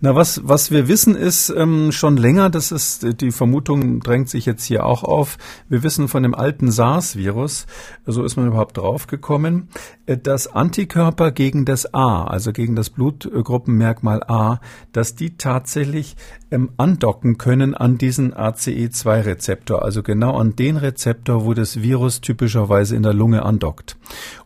Na, 0.00 0.14
was, 0.14 0.42
was 0.44 0.70
wir 0.70 0.86
wissen 0.86 1.16
ist 1.16 1.50
ähm, 1.50 1.90
schon 1.90 2.16
länger, 2.16 2.50
das 2.50 2.70
ist, 2.70 3.20
die 3.20 3.32
Vermutung 3.32 3.98
drängt 3.98 4.28
sich 4.28 4.46
jetzt 4.46 4.62
hier 4.64 4.86
auch 4.86 5.02
auf. 5.02 5.38
Wir 5.68 5.82
wissen 5.82 6.06
von 6.06 6.22
dem 6.22 6.36
alten 6.36 6.70
SARS-Virus, 6.70 7.66
so 8.06 8.22
ist 8.22 8.36
man 8.36 8.46
überhaupt 8.46 8.76
draufgekommen, 8.76 9.70
äh, 10.06 10.16
dass 10.16 10.46
Antikörper 10.46 11.32
gegen 11.32 11.64
das 11.64 11.94
A, 11.94 12.22
also 12.22 12.52
gegen 12.52 12.76
das 12.76 12.90
Blutgruppenmerkmal 12.90 14.22
A, 14.22 14.60
dass 14.92 15.16
die 15.16 15.36
tatsächlich 15.36 16.14
ähm, 16.52 16.70
andocken 16.76 17.36
können 17.36 17.74
an 17.74 17.98
diesen 17.98 18.32
ACE2-Rezeptor, 18.32 19.82
also 19.82 20.04
genau 20.04 20.38
an 20.38 20.54
den 20.54 20.76
Rezeptor, 20.76 21.44
wo 21.44 21.54
das 21.54 21.82
Virus 21.82 22.20
typischerweise 22.20 22.94
in 22.94 23.02
der 23.02 23.14
Lunge 23.14 23.44
andockt. 23.44 23.96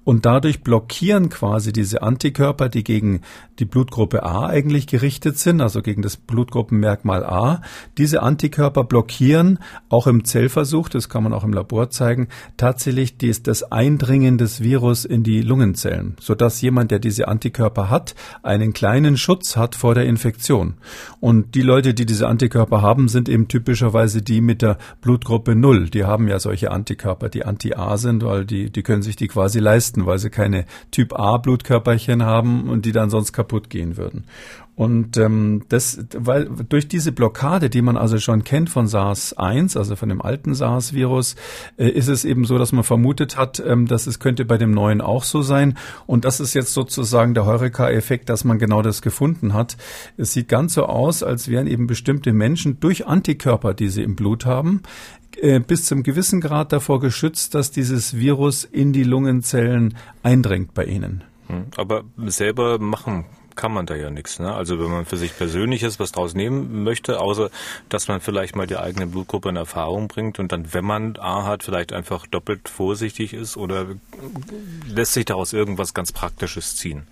Und 0.05 0.27
dadurch 0.27 0.63
blockieren 0.63 1.29
quasi 1.29 1.73
diese 1.73 2.03
Antikörper, 2.03 2.69
die 2.69 2.83
gegen 2.83 3.21
die 3.59 3.65
Blutgruppe 3.65 4.25
A 4.25 4.47
eigentlich 4.47 4.89
gerichtet 4.89 5.39
sind, 5.39 5.61
also 5.61 5.81
gegen 5.83 6.03
das 6.03 6.17
Blutgruppenmerkmal 6.17 7.25
A. 7.25 7.63
Diese 7.99 8.23
Antikörper 8.23 8.83
blockieren 8.83 9.61
auch 9.89 10.09
im 10.09 10.25
Zellversuch, 10.25 10.89
das 10.89 11.09
kann 11.09 11.23
man 11.23 11.33
auch 11.33 11.45
im 11.45 11.53
Labor 11.53 11.91
zeigen, 11.91 12.29
tatsächlich 12.57 13.17
dies, 13.17 13.43
das 13.45 13.71
Eindringen 13.71 14.39
des 14.39 14.61
Virus 14.61 15.05
in 15.05 15.23
die 15.23 15.43
Lungenzellen, 15.43 16.17
sodass 16.21 16.61
jemand, 16.61 16.91
der 16.91 16.99
diese 16.99 17.29
Antikörper 17.29 17.89
hat, 17.89 18.17
einen 18.43 18.73
kleinen 18.73 19.17
Schutz 19.17 19.57
hat 19.57 19.77
vor 19.77 19.95
der 19.95 20.07
Infektion. 20.07 20.75
Und 21.21 21.55
die 21.55 21.63
Leute, 21.63 21.95
die 21.95 22.07
diese 22.07 22.27
Antikörper 22.27 22.83
haben, 22.83 23.07
sind 23.07 23.29
eben 23.29 23.47
typischerweise 23.47 24.23
die 24.23 24.41
mit 24.41 24.63
der 24.63 24.79
Blutgruppe 25.01 25.55
Null. 25.55 25.91
Die 25.91 26.05
haben 26.05 26.27
ja 26.27 26.41
solche 26.41 26.73
Antikörper, 26.73 27.29
die 27.29 27.45
Anti-A 27.45 27.97
sind, 27.97 28.25
weil 28.25 28.45
die, 28.45 28.71
die 28.71 28.83
können 28.83 29.03
sich 29.03 29.15
die 29.15 29.29
quasi 29.29 29.52
leisten, 29.61 30.07
weil 30.07 30.19
sie 30.19 30.31
keine 30.31 30.65
Typ 30.91 31.19
A 31.19 31.37
Blutkörperchen 31.39 32.25
haben 32.25 32.69
und 32.69 32.85
die 32.85 32.93
dann 32.93 33.11
sonst 33.11 33.33
kaputt 33.33 33.71
gehen 33.71 33.97
würden. 33.97 34.25
Und 34.75 35.19
ähm, 35.19 35.65
das, 35.69 36.07
weil 36.17 36.47
durch 36.47 36.89
diese 36.89 37.13
Blockade, 37.13 37.69
die 37.69 37.83
man 37.83 37.99
also 37.99 38.19
schon 38.19 38.43
kennt 38.43 38.71
von 38.71 38.87
SARS-1, 38.87 39.77
also 39.77 39.97
von 39.97 40.09
dem 40.09 40.23
alten 40.23 40.55
SARS-Virus, 40.55 41.37
äh, 41.77 41.89
ist 41.89 42.09
es 42.09 42.25
eben 42.25 42.47
so, 42.47 42.57
dass 42.57 42.73
man 42.73 42.83
vermutet 42.83 43.37
hat, 43.37 43.63
ähm, 43.65 43.87
dass 43.87 44.07
es 44.07 44.19
könnte 44.19 44.47
bei 44.47 44.57
dem 44.57 44.71
neuen 44.71 45.03
auch 45.03 45.25
so 45.25 45.43
sein. 45.43 45.77
Und 46.07 46.25
das 46.25 46.41
ist 46.41 46.55
jetzt 46.55 46.73
sozusagen 46.73 47.35
der 47.35 47.45
Heureka-Effekt, 47.45 48.31
dass 48.31 48.45
man 48.45 48.59
genau 48.59 48.81
das 48.81 49.03
gefunden 49.03 49.53
hat. 49.53 49.77
Es 50.17 50.33
sieht 50.33 50.49
ganz 50.49 50.73
so 50.73 50.87
aus, 50.87 51.23
als 51.23 51.49
wären 51.49 51.67
eben 51.67 51.87
bestimmte 51.87 52.33
Menschen 52.33 52.81
durch 52.81 53.07
Antikörper, 53.07 53.75
die 53.75 53.91
sie 53.91 54.03
im 54.03 54.17
Blut 54.17 54.47
haben, 54.47 54.83
äh, 55.37 55.61
bis 55.61 55.85
zum 55.85 56.03
gewissen 56.03 56.41
Grad 56.41 56.73
davor 56.73 56.99
geschützt, 56.99 57.55
dass 57.55 57.73
dieses 57.73 58.17
Virus 58.17 58.65
in 58.65 58.95
die 58.95 59.05
Lungenzellen 59.05 59.99
eindringt 60.23 60.73
bei 60.73 60.87
ihnen. 60.87 61.25
Hm, 61.49 61.67
aber 61.77 62.05
selber 62.27 62.79
machen 62.79 63.27
kann 63.57 63.73
man 63.73 63.87
da 63.87 63.95
ja 63.95 64.11
nichts. 64.11 64.39
Ne? 64.39 64.53
Also 64.53 64.79
wenn 64.79 64.91
man 64.91 65.07
für 65.07 65.17
sich 65.17 65.37
Persönliches 65.37 65.99
was 66.01 66.13
draus 66.13 66.35
nehmen 66.35 66.85
möchte, 66.85 67.21
außer 67.21 67.51
dass 67.89 68.09
man 68.09 68.21
vielleicht 68.21 68.57
mal 68.57 68.67
die 68.67 68.77
eigene 68.77 69.07
Blutgruppe 69.07 69.49
in 69.49 69.57
Erfahrung 69.57 70.09
bringt 70.09 70.39
und 70.39 70.53
dann, 70.53 70.73
wenn 70.75 70.85
man 70.85 71.17
A 71.19 71.45
hat, 71.45 71.63
vielleicht 71.63 71.93
einfach 71.93 72.27
doppelt 72.27 72.69
vorsichtig 72.69 73.35
ist 73.35 73.57
oder 73.57 73.87
lässt 74.87 75.13
sich 75.15 75.25
daraus 75.25 75.53
irgendwas 75.53 75.95
ganz 75.95 76.13
Praktisches 76.13 76.77
ziehen? 76.77 77.07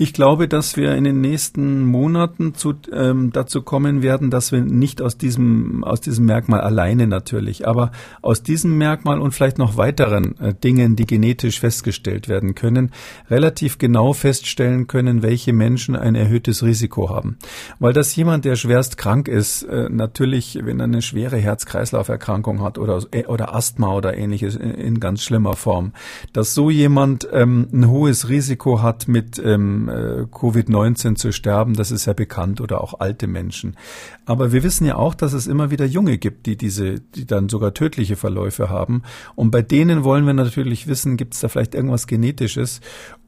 Ich 0.00 0.14
glaube, 0.14 0.48
dass 0.48 0.78
wir 0.78 0.94
in 0.94 1.04
den 1.04 1.20
nächsten 1.20 1.84
Monaten 1.84 2.54
zu, 2.54 2.72
ähm, 2.90 3.34
dazu 3.34 3.60
kommen 3.60 4.00
werden, 4.00 4.30
dass 4.30 4.50
wir 4.50 4.62
nicht 4.62 5.02
aus 5.02 5.18
diesem, 5.18 5.84
aus 5.84 6.00
diesem 6.00 6.24
Merkmal 6.24 6.62
alleine 6.62 7.06
natürlich, 7.06 7.68
aber 7.68 7.92
aus 8.22 8.42
diesem 8.42 8.78
Merkmal 8.78 9.20
und 9.20 9.32
vielleicht 9.32 9.58
noch 9.58 9.76
weiteren 9.76 10.38
äh, 10.38 10.54
Dingen, 10.54 10.96
die 10.96 11.04
genetisch 11.04 11.60
festgestellt 11.60 12.30
werden 12.30 12.54
können, 12.54 12.92
relativ 13.28 13.76
genau 13.76 14.14
feststellen 14.14 14.86
können, 14.86 15.22
welche 15.22 15.52
Menschen 15.52 15.94
ein 15.96 16.14
erhöhtes 16.14 16.62
Risiko 16.62 17.10
haben. 17.10 17.36
Weil 17.78 17.92
das 17.92 18.16
jemand, 18.16 18.46
der 18.46 18.56
schwerst 18.56 18.96
krank 18.96 19.28
ist, 19.28 19.64
äh, 19.64 19.90
natürlich, 19.90 20.60
wenn 20.62 20.80
er 20.80 20.84
eine 20.84 21.02
schwere 21.02 21.36
Herz-Kreislauf-Erkrankung 21.36 22.62
hat 22.62 22.78
oder, 22.78 23.02
äh, 23.10 23.26
oder 23.26 23.54
Asthma 23.54 23.92
oder 23.92 24.16
ähnliches 24.16 24.56
in, 24.56 24.70
in 24.70 24.98
ganz 24.98 25.22
schlimmer 25.22 25.56
Form, 25.56 25.92
dass 26.32 26.54
so 26.54 26.70
jemand 26.70 27.28
ähm, 27.34 27.68
ein 27.70 27.86
hohes 27.86 28.30
Risiko 28.30 28.80
hat 28.80 29.06
mit 29.06 29.38
ähm, 29.44 29.89
äh, 29.90 30.26
Covid-19 30.30 31.16
zu 31.16 31.32
sterben, 31.32 31.74
das 31.74 31.90
ist 31.90 32.06
ja 32.06 32.12
bekannt, 32.12 32.60
oder 32.60 32.80
auch 32.82 33.00
alte 33.00 33.26
Menschen. 33.26 33.76
Aber 34.24 34.52
wir 34.52 34.62
wissen 34.62 34.86
ja 34.86 34.96
auch, 34.96 35.14
dass 35.14 35.32
es 35.32 35.46
immer 35.46 35.70
wieder 35.70 35.84
Junge 35.84 36.18
gibt, 36.18 36.46
die 36.46 36.56
diese, 36.56 37.00
die 37.00 37.26
dann 37.26 37.48
sogar 37.48 37.74
tödliche 37.74 38.16
Verläufe 38.16 38.70
haben. 38.70 39.02
Und 39.34 39.50
bei 39.50 39.62
denen 39.62 40.04
wollen 40.04 40.26
wir 40.26 40.34
natürlich 40.34 40.86
wissen, 40.86 41.16
gibt 41.16 41.34
es 41.34 41.40
da 41.40 41.48
vielleicht 41.48 41.74
irgendwas 41.74 42.06
Genetisches? 42.06 42.80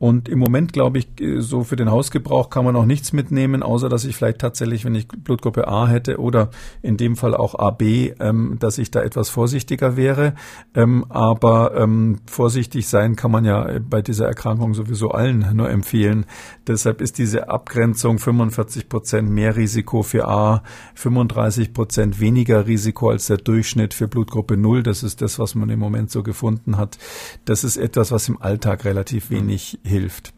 Und 0.03 0.29
im 0.29 0.41
Moment 0.41 0.73
glaube 0.73 0.99
ich, 0.99 1.07
so 1.39 1.63
für 1.63 1.77
den 1.77 1.89
Hausgebrauch 1.89 2.51
kann 2.51 2.65
man 2.65 2.75
auch 2.75 2.87
nichts 2.87 3.13
mitnehmen, 3.13 3.63
außer 3.63 3.89
dass 3.89 4.05
ich 4.05 4.17
vielleicht 4.17 4.41
tatsächlich, 4.41 4.85
wenn 4.85 4.97
ich 4.97 5.07
Blutgruppe 5.07 5.69
A 5.69 5.87
hätte 5.87 6.19
oder 6.19 6.51
in 6.83 6.97
dem 6.97 7.15
Fall 7.15 7.37
auch 7.37 7.55
AB, 7.55 7.83
ähm, 8.19 8.57
dass 8.59 8.79
ich 8.79 8.91
da 8.91 9.01
etwas 9.01 9.31
vorsichtiger 9.31 9.97
wäre. 9.97 10.35
Ähm, 10.75 11.07
aber 11.09 11.77
ähm, 11.77 12.19
vorsichtig 12.27 12.89
sein 12.89 13.15
kann 13.15 13.31
man 13.31 13.45
ja 13.45 13.79
bei 13.79 14.03
dieser 14.03 14.27
Erkrankung 14.27 14.75
sowieso 14.75 15.13
allen 15.13 15.47
nur 15.55 15.71
empfehlen. 15.71 16.27
Deshalb 16.67 17.01
ist 17.01 17.19
diese 17.19 17.49
Abgrenzung 17.49 18.19
45 18.19 18.89
Prozent 18.89 19.31
mehr 19.31 19.55
Risiko 19.55 20.03
für 20.03 20.27
A, 20.27 20.65
35 20.97 21.73
Prozent 21.73 22.19
weniger 22.19 22.67
Risiko 22.67 23.11
als 23.11 23.27
der 23.27 23.37
Durchschnitt 23.37 23.95
für 23.95 24.09
Blutgruppe 24.09 24.57
0. 24.57 24.83
Das 24.83 25.05
ist 25.05 25.23
das, 25.23 25.39
was 25.39 25.55
man 25.55 25.71
im 25.71 25.79
Moment 25.79 26.11
so 26.11 26.25
gefunden 26.25 26.77
hat. 26.77 26.99
Das 27.45 27.63
ist 27.63 27.77
etwas, 27.77 28.11
was 28.11 28.29
im 28.29 28.43
Alltag 28.43 28.85
relativ 28.85 29.31
wenig 29.31 29.79
hilft. 29.93 30.33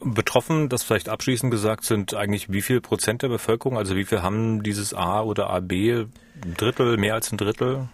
Betroffen, 0.00 0.68
das 0.68 0.82
vielleicht 0.82 1.08
abschließend 1.08 1.50
gesagt, 1.50 1.84
sind 1.84 2.14
eigentlich 2.14 2.52
wie 2.52 2.62
viel 2.62 2.80
Prozent 2.80 3.22
der 3.22 3.28
Bevölkerung? 3.28 3.76
Also 3.76 3.96
wie 3.96 4.04
viel 4.04 4.22
haben 4.22 4.62
dieses 4.62 4.94
A 4.94 5.22
oder 5.22 5.50
AB? 5.50 5.72
Ein 5.72 6.54
Drittel, 6.56 6.96
mehr 6.96 7.14
als 7.14 7.32
ein 7.32 7.38
Drittel? 7.38 7.88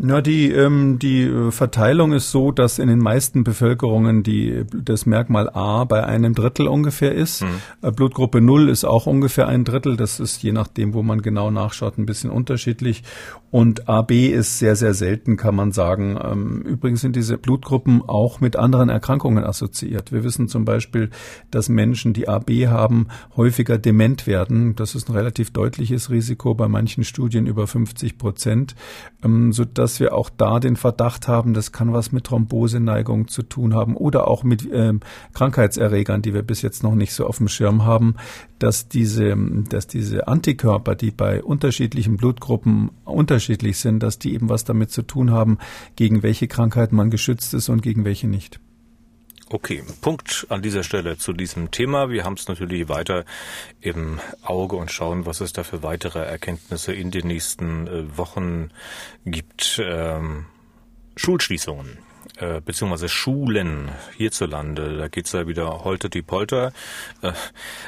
Na, 0.00 0.20
die, 0.20 0.52
ähm, 0.52 1.00
die 1.00 1.24
äh, 1.24 1.50
Verteilung 1.50 2.12
ist 2.12 2.30
so, 2.30 2.52
dass 2.52 2.78
in 2.78 2.86
den 2.86 3.00
meisten 3.00 3.42
Bevölkerungen 3.42 4.22
die, 4.22 4.62
das 4.72 5.06
Merkmal 5.06 5.50
A 5.50 5.82
bei 5.84 6.04
einem 6.04 6.34
Drittel 6.34 6.68
ungefähr 6.68 7.12
ist. 7.12 7.42
Mhm. 7.42 7.94
Blutgruppe 7.96 8.40
0 8.40 8.68
ist 8.68 8.84
auch 8.84 9.06
ungefähr 9.06 9.48
ein 9.48 9.64
Drittel. 9.64 9.96
Das 9.96 10.20
ist 10.20 10.40
je 10.44 10.52
nachdem, 10.52 10.94
wo 10.94 11.02
man 11.02 11.20
genau 11.20 11.50
nachschaut, 11.50 11.98
ein 11.98 12.06
bisschen 12.06 12.30
unterschiedlich. 12.30 13.02
Und 13.50 13.88
AB 13.88 14.12
ist 14.28 14.60
sehr, 14.60 14.76
sehr 14.76 14.94
selten, 14.94 15.36
kann 15.36 15.56
man 15.56 15.72
sagen. 15.72 16.16
Ähm, 16.22 16.62
übrigens 16.62 17.00
sind 17.00 17.16
diese 17.16 17.36
Blutgruppen 17.36 18.02
auch 18.06 18.40
mit 18.40 18.54
anderen 18.54 18.90
Erkrankungen 18.90 19.42
assoziiert. 19.42 20.12
Wir 20.12 20.22
wissen 20.22 20.46
zum 20.46 20.64
Beispiel, 20.64 21.10
dass 21.50 21.68
Menschen, 21.68 22.12
die 22.12 22.28
AB 22.28 22.50
haben, 22.68 23.08
häufiger 23.36 23.78
dement 23.78 24.28
werden. 24.28 24.76
Das 24.76 24.94
ist 24.94 25.08
ein 25.08 25.16
relativ 25.16 25.50
deutliches 25.50 26.10
Risiko, 26.10 26.54
bei 26.54 26.68
manchen 26.68 27.02
Studien 27.02 27.46
über 27.46 27.66
50 27.66 28.16
Prozent, 28.18 28.76
ähm, 29.24 29.52
sodass 29.52 29.87
dass 29.88 30.00
wir 30.00 30.12
auch 30.12 30.28
da 30.28 30.60
den 30.60 30.76
Verdacht 30.76 31.28
haben, 31.28 31.54
das 31.54 31.72
kann 31.72 31.94
was 31.94 32.12
mit 32.12 32.24
Thromboseneigung 32.24 33.28
zu 33.28 33.42
tun 33.42 33.74
haben 33.74 33.96
oder 33.96 34.28
auch 34.28 34.44
mit 34.44 34.68
ähm, 34.70 35.00
Krankheitserregern, 35.32 36.20
die 36.20 36.34
wir 36.34 36.42
bis 36.42 36.60
jetzt 36.60 36.82
noch 36.82 36.94
nicht 36.94 37.14
so 37.14 37.26
auf 37.26 37.38
dem 37.38 37.48
Schirm 37.48 37.86
haben, 37.86 38.16
dass 38.58 38.90
diese, 38.90 39.34
dass 39.70 39.86
diese 39.86 40.28
Antikörper, 40.28 40.94
die 40.94 41.10
bei 41.10 41.42
unterschiedlichen 41.42 42.18
Blutgruppen 42.18 42.90
unterschiedlich 43.06 43.78
sind, 43.78 44.02
dass 44.02 44.18
die 44.18 44.34
eben 44.34 44.50
was 44.50 44.64
damit 44.64 44.90
zu 44.90 45.00
tun 45.00 45.30
haben, 45.30 45.56
gegen 45.96 46.22
welche 46.22 46.48
Krankheiten 46.48 46.94
man 46.94 47.08
geschützt 47.08 47.54
ist 47.54 47.70
und 47.70 47.80
gegen 47.80 48.04
welche 48.04 48.28
nicht. 48.28 48.60
Okay, 49.50 49.82
Punkt 50.02 50.46
an 50.50 50.60
dieser 50.60 50.82
Stelle 50.82 51.16
zu 51.16 51.32
diesem 51.32 51.70
Thema. 51.70 52.10
Wir 52.10 52.24
haben 52.24 52.34
es 52.34 52.48
natürlich 52.48 52.90
weiter 52.90 53.24
im 53.80 54.20
Auge 54.42 54.76
und 54.76 54.90
schauen, 54.90 55.24
was 55.24 55.40
es 55.40 55.54
da 55.54 55.64
für 55.64 55.82
weitere 55.82 56.18
Erkenntnisse 56.18 56.92
in 56.92 57.10
den 57.10 57.26
nächsten 57.26 57.86
äh, 57.86 58.18
Wochen 58.18 58.70
gibt. 59.24 59.80
Ähm, 59.82 60.44
Schulschließungen 61.16 61.98
äh, 62.40 62.60
beziehungsweise 62.60 63.08
Schulen 63.08 63.90
hierzulande. 64.16 64.96
Da 64.96 65.08
geht's 65.08 65.32
ja 65.32 65.46
wieder 65.46 65.84
holter 65.84 66.08
die 66.08 66.22
Polter, 66.22 66.72
äh, 67.22 67.32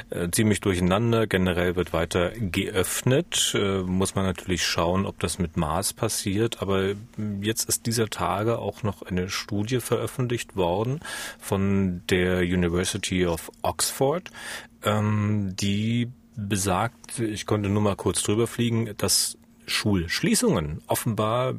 äh, 0.09 0.31
ziemlich 0.31 0.61
durcheinander. 0.61 1.27
Generell 1.27 1.75
wird 1.75 1.93
weiter 1.93 2.31
geöffnet. 2.31 3.53
Äh, 3.55 3.81
muss 3.81 4.15
man 4.15 4.25
natürlich 4.25 4.65
schauen, 4.65 5.05
ob 5.05 5.19
das 5.19 5.39
mit 5.39 5.57
Maß 5.57 5.93
passiert. 5.93 6.61
Aber 6.61 6.93
jetzt 7.41 7.69
ist 7.69 7.85
dieser 7.85 8.09
Tage 8.09 8.59
auch 8.59 8.83
noch 8.83 9.01
eine 9.03 9.29
Studie 9.29 9.79
veröffentlicht 9.79 10.55
worden 10.55 10.99
von 11.39 12.01
der 12.09 12.39
University 12.39 13.25
of 13.25 13.51
Oxford, 13.61 14.31
ähm, 14.83 15.55
die 15.55 16.09
besagt, 16.35 17.19
ich 17.19 17.45
konnte 17.45 17.69
nur 17.69 17.81
mal 17.81 17.95
kurz 17.95 18.23
drüber 18.23 18.47
fliegen, 18.47 18.89
dass 18.97 19.37
Schulschließungen 19.67 20.81
offenbar 20.87 21.55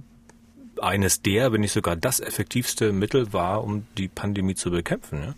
eines 0.82 1.22
der, 1.22 1.52
wenn 1.52 1.60
nicht 1.60 1.72
sogar 1.72 1.96
das 1.96 2.20
effektivste 2.20 2.92
Mittel 2.92 3.32
war, 3.32 3.64
um 3.64 3.86
die 3.96 4.08
Pandemie 4.08 4.54
zu 4.54 4.70
bekämpfen. 4.70 5.22
Ja? 5.22 5.34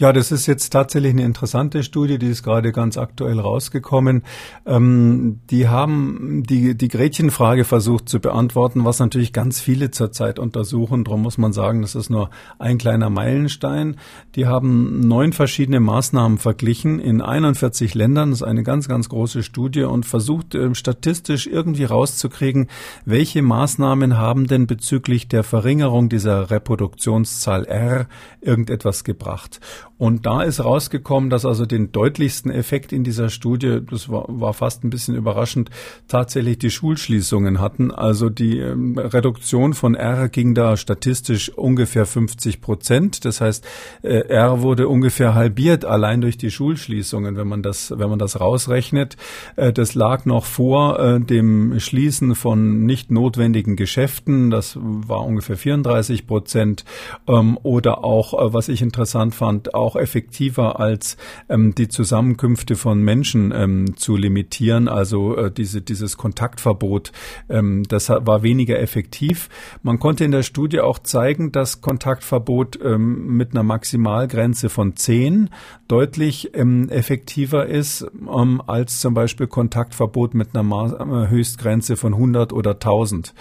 Ja, 0.00 0.14
das 0.14 0.32
ist 0.32 0.46
jetzt 0.46 0.70
tatsächlich 0.70 1.12
eine 1.12 1.24
interessante 1.24 1.82
Studie, 1.82 2.18
die 2.18 2.28
ist 2.28 2.42
gerade 2.42 2.72
ganz 2.72 2.96
aktuell 2.96 3.38
rausgekommen. 3.38 4.22
Ähm, 4.64 5.40
die 5.50 5.68
haben 5.68 6.42
die, 6.42 6.74
die 6.74 6.88
Gretchenfrage 6.88 7.66
versucht 7.66 8.08
zu 8.08 8.18
beantworten, 8.18 8.86
was 8.86 8.98
natürlich 8.98 9.34
ganz 9.34 9.60
viele 9.60 9.90
zurzeit 9.90 10.38
untersuchen. 10.38 11.04
Darum 11.04 11.20
muss 11.20 11.36
man 11.36 11.52
sagen, 11.52 11.82
das 11.82 11.94
ist 11.94 12.08
nur 12.08 12.30
ein 12.58 12.78
kleiner 12.78 13.10
Meilenstein. 13.10 13.96
Die 14.36 14.46
haben 14.46 15.00
neun 15.00 15.34
verschiedene 15.34 15.80
Maßnahmen 15.80 16.38
verglichen 16.38 16.98
in 16.98 17.20
41 17.20 17.92
Ländern. 17.92 18.30
Das 18.30 18.40
ist 18.40 18.46
eine 18.46 18.62
ganz, 18.62 18.88
ganz 18.88 19.10
große 19.10 19.42
Studie 19.42 19.82
und 19.82 20.06
versucht 20.06 20.54
äh, 20.54 20.74
statistisch 20.74 21.46
irgendwie 21.46 21.84
rauszukriegen, 21.84 22.68
welche 23.04 23.42
Maßnahmen 23.42 24.16
haben 24.16 24.46
denn 24.46 24.66
bezüglich 24.66 25.28
der 25.28 25.44
Verringerung 25.44 26.08
dieser 26.08 26.50
Reproduktionszahl 26.50 27.66
R 27.66 28.08
irgendetwas 28.40 29.04
gebracht. 29.04 29.60
Und 30.00 30.24
da 30.24 30.40
ist 30.40 30.64
rausgekommen, 30.64 31.28
dass 31.28 31.44
also 31.44 31.66
den 31.66 31.92
deutlichsten 31.92 32.50
Effekt 32.50 32.90
in 32.90 33.04
dieser 33.04 33.28
Studie, 33.28 33.80
das 33.90 34.08
war, 34.08 34.24
war 34.28 34.54
fast 34.54 34.82
ein 34.82 34.88
bisschen 34.88 35.14
überraschend, 35.14 35.68
tatsächlich 36.08 36.56
die 36.56 36.70
Schulschließungen 36.70 37.60
hatten. 37.60 37.90
Also 37.90 38.30
die 38.30 38.60
ähm, 38.60 38.96
Reduktion 38.96 39.74
von 39.74 39.94
R 39.94 40.30
ging 40.30 40.54
da 40.54 40.78
statistisch 40.78 41.50
ungefähr 41.50 42.06
50 42.06 42.62
Prozent. 42.62 43.26
Das 43.26 43.42
heißt, 43.42 43.62
äh, 44.00 44.20
R 44.28 44.62
wurde 44.62 44.88
ungefähr 44.88 45.34
halbiert 45.34 45.84
allein 45.84 46.22
durch 46.22 46.38
die 46.38 46.50
Schulschließungen, 46.50 47.36
wenn 47.36 47.48
man 47.48 47.62
das, 47.62 47.92
wenn 47.94 48.08
man 48.08 48.18
das 48.18 48.40
rausrechnet. 48.40 49.18
Äh, 49.56 49.74
das 49.74 49.94
lag 49.94 50.24
noch 50.24 50.46
vor 50.46 50.98
äh, 50.98 51.20
dem 51.20 51.78
Schließen 51.78 52.36
von 52.36 52.86
nicht 52.86 53.10
notwendigen 53.10 53.76
Geschäften. 53.76 54.50
Das 54.50 54.78
war 54.80 55.26
ungefähr 55.26 55.58
34 55.58 56.26
Prozent. 56.26 56.86
Ähm, 57.28 57.58
oder 57.62 58.02
auch, 58.02 58.32
äh, 58.32 58.54
was 58.54 58.70
ich 58.70 58.80
interessant 58.80 59.34
fand, 59.34 59.74
auch 59.74 59.89
auch 59.90 59.96
effektiver 59.96 60.78
als 60.78 61.16
ähm, 61.48 61.74
die 61.74 61.88
Zusammenkünfte 61.88 62.76
von 62.76 63.02
Menschen 63.02 63.52
ähm, 63.52 63.96
zu 63.96 64.16
limitieren. 64.16 64.86
Also 64.86 65.36
äh, 65.36 65.50
diese, 65.50 65.82
dieses 65.82 66.16
Kontaktverbot, 66.16 67.10
ähm, 67.48 67.82
das 67.88 68.08
war 68.08 68.42
weniger 68.42 68.78
effektiv. 68.78 69.48
Man 69.82 69.98
konnte 69.98 70.24
in 70.24 70.30
der 70.30 70.44
Studie 70.44 70.80
auch 70.80 71.00
zeigen, 71.00 71.50
dass 71.50 71.80
Kontaktverbot 71.80 72.78
ähm, 72.82 73.36
mit 73.36 73.50
einer 73.52 73.64
Maximalgrenze 73.64 74.68
von 74.68 74.94
10 74.94 75.50
deutlich 75.88 76.54
ähm, 76.54 76.88
effektiver 76.88 77.66
ist 77.66 78.06
ähm, 78.32 78.62
als 78.64 79.00
zum 79.00 79.12
Beispiel 79.12 79.48
Kontaktverbot 79.48 80.34
mit 80.34 80.50
einer 80.54 80.62
Ma 80.62 80.86
äh, 80.86 81.28
Höchstgrenze 81.28 81.96
von 81.96 82.14
100 82.14 82.52
oder 82.52 82.72
1000. 82.72 83.34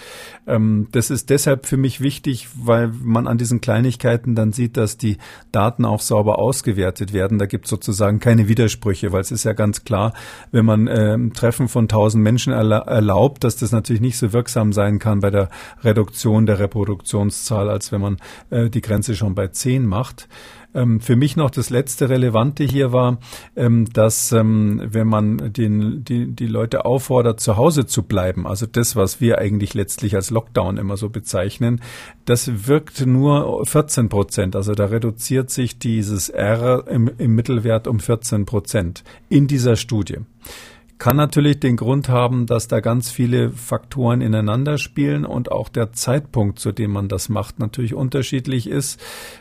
Ähm, 0.48 0.88
das 0.92 1.12
ist 1.12 1.30
deshalb 1.30 1.68
für 1.68 1.78
mich 1.78 2.02
wichtig, 2.02 2.48
weil 2.56 2.92
man 3.04 3.28
an 3.28 3.38
diesen 3.38 3.62
Kleinigkeiten 3.62 4.34
dann 4.34 4.52
sieht, 4.52 4.78
dass 4.78 4.98
die 4.98 5.18
Daten 5.52 5.86
auch 5.86 6.02
sauber 6.02 6.39
ausgewertet 6.40 7.14
werden. 7.14 7.38
Da 7.38 7.46
gibt 7.46 7.66
es 7.66 7.70
sozusagen 7.70 8.20
keine 8.20 8.48
Widersprüche, 8.48 9.12
weil 9.12 9.22
es 9.22 9.32
ist 9.32 9.44
ja 9.44 9.54
ganz 9.54 9.84
klar, 9.84 10.14
wenn 10.52 10.66
man 10.66 10.88
äh, 10.88 11.18
Treffen 11.34 11.68
von 11.68 11.88
tausend 11.88 12.24
Menschen 12.24 12.54
erla 12.54 12.80
erlaubt, 12.80 13.44
dass 13.44 13.58
das 13.58 13.72
natürlich 13.72 14.02
nicht 14.02 14.18
so 14.18 14.34
wirksam 14.34 14.74
sein 14.74 15.00
kann 15.00 15.20
bei 15.20 15.30
der 15.30 15.50
Reduktion 15.84 16.46
der 16.46 16.60
Reproduktionszahl, 16.60 17.70
als 17.70 17.92
wenn 17.92 18.02
man 18.02 18.18
äh, 18.50 18.70
die 18.70 18.82
Grenze 18.82 19.16
schon 19.16 19.36
bei 19.36 19.48
zehn 19.48 19.86
macht. 19.86 20.28
Ähm, 20.74 21.00
für 21.02 21.16
mich 21.16 21.36
noch 21.36 21.50
das 21.50 21.70
letzte 21.70 22.10
Relevante 22.10 22.64
hier 22.64 22.92
war, 22.92 23.18
ähm, 23.56 23.86
dass 23.92 24.32
ähm, 24.32 24.82
wenn 24.86 25.08
man 25.08 25.52
den, 25.52 26.04
die, 26.04 26.32
die 26.32 26.46
Leute 26.46 26.86
auffordert, 26.86 27.40
zu 27.40 27.58
Hause 27.58 27.88
zu 27.88 28.04
bleiben, 28.04 28.46
also 28.46 28.68
das, 28.68 28.96
was 28.96 29.20
wir 29.20 29.40
eigentlich 29.40 29.74
letztlich 29.74 30.16
als 30.16 30.30
Lockdown 30.30 30.78
immer 30.78 30.96
so 30.96 31.10
bezeichnen, 31.10 31.82
das 32.26 32.68
wirkt 32.68 33.06
nur 33.06 33.66
14 33.66 34.10
Prozent. 34.10 34.56
Also 34.56 34.74
da 34.74 34.86
reduziert 34.86 35.50
sich 35.50 35.80
dieses 35.80 36.30
R 36.30 36.88
im, 36.88 37.10
im 37.18 37.34
Mittelwert 37.34 37.88
um 37.88 38.00
14 38.00 38.46
Prozent 38.46 39.04
in 39.28 39.48
dieser 39.48 39.76
Studie. 39.76 40.18
Kann 41.00 41.16
natürlich 41.16 41.62
den 41.62 41.78
Grund 41.78 42.10
haben, 42.10 42.46
dass 42.46 42.68
da 42.68 42.82
ganz 42.82 43.10
viele 43.10 43.52
Faktoren 43.52 44.20
ineinander 44.20 44.78
spielen 44.78 45.24
und 45.24 45.50
auch 45.50 45.70
der 45.70 45.94
Zeitpunkt, 45.94 46.60
zu 46.60 46.74
dem 46.74 46.92
man 46.92 47.08
das 47.08 47.30
macht, 47.30 47.58
natürlich 47.58 47.94
unterschiedlich 47.94 48.68
ist. 48.68 49.00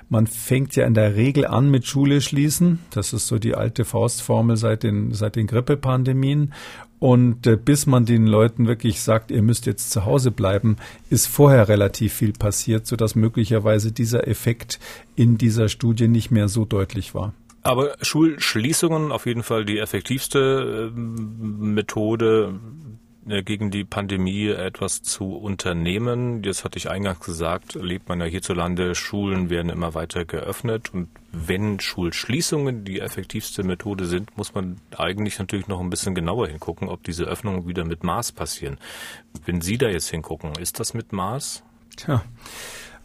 Man 0.08 0.28
fängt 0.28 0.76
ja 0.76 0.86
in 0.86 0.94
der 0.94 1.16
Regel 1.16 1.48
an 1.48 1.68
mit 1.68 1.84
Schule 1.84 2.20
schließen. 2.20 2.78
Das 2.90 3.12
ist 3.12 3.26
so 3.26 3.40
die 3.40 3.56
alte 3.56 3.84
Faustformel 3.84 4.56
seit 4.56 4.84
den, 4.84 5.12
seit 5.12 5.34
den 5.34 5.48
Grippepandemien. 5.48 6.54
Und 7.00 7.44
äh, 7.48 7.56
bis 7.56 7.86
man 7.86 8.04
den 8.04 8.28
Leuten 8.28 8.68
wirklich 8.68 9.00
sagt, 9.00 9.32
ihr 9.32 9.42
müsst 9.42 9.66
jetzt 9.66 9.90
zu 9.90 10.04
Hause 10.04 10.30
bleiben, 10.30 10.76
ist 11.10 11.26
vorher 11.26 11.66
relativ 11.66 12.12
viel 12.12 12.34
passiert, 12.34 12.86
sodass 12.86 13.16
möglicherweise 13.16 13.90
dieser 13.90 14.28
Effekt 14.28 14.78
in 15.16 15.38
dieser 15.38 15.68
Studie 15.68 16.06
nicht 16.06 16.30
mehr 16.30 16.46
so 16.46 16.64
deutlich 16.64 17.16
war. 17.16 17.34
Aber 17.62 17.96
Schulschließungen 18.00 19.12
auf 19.12 19.26
jeden 19.26 19.42
Fall 19.42 19.64
die 19.64 19.78
effektivste 19.78 20.90
äh, 20.90 20.98
Methode 20.98 22.58
äh, 23.28 23.42
gegen 23.42 23.70
die 23.70 23.84
Pandemie 23.84 24.48
etwas 24.48 25.02
zu 25.02 25.36
unternehmen. 25.36 26.42
Jetzt 26.44 26.64
hatte 26.64 26.78
ich 26.78 26.88
eingangs 26.88 27.20
gesagt, 27.20 27.74
lebt 27.74 28.08
man 28.08 28.20
ja 28.20 28.26
hierzulande, 28.26 28.94
Schulen 28.94 29.50
werden 29.50 29.70
immer 29.70 29.94
weiter 29.94 30.24
geöffnet 30.24 30.94
und 30.94 31.08
wenn 31.30 31.78
Schulschließungen 31.78 32.84
die 32.84 33.00
effektivste 33.00 33.62
Methode 33.64 34.06
sind, 34.06 34.36
muss 34.36 34.54
man 34.54 34.80
eigentlich 34.96 35.38
natürlich 35.38 35.68
noch 35.68 35.80
ein 35.80 35.90
bisschen 35.90 36.14
genauer 36.14 36.48
hingucken, 36.48 36.88
ob 36.88 37.04
diese 37.04 37.24
Öffnungen 37.24 37.66
wieder 37.68 37.84
mit 37.84 38.02
Maß 38.02 38.32
passieren. 38.32 38.78
Wenn 39.44 39.60
Sie 39.60 39.76
da 39.76 39.88
jetzt 39.88 40.08
hingucken, 40.08 40.52
ist 40.54 40.80
das 40.80 40.94
mit 40.94 41.12
Maß? 41.12 41.62
Tja. 41.96 42.22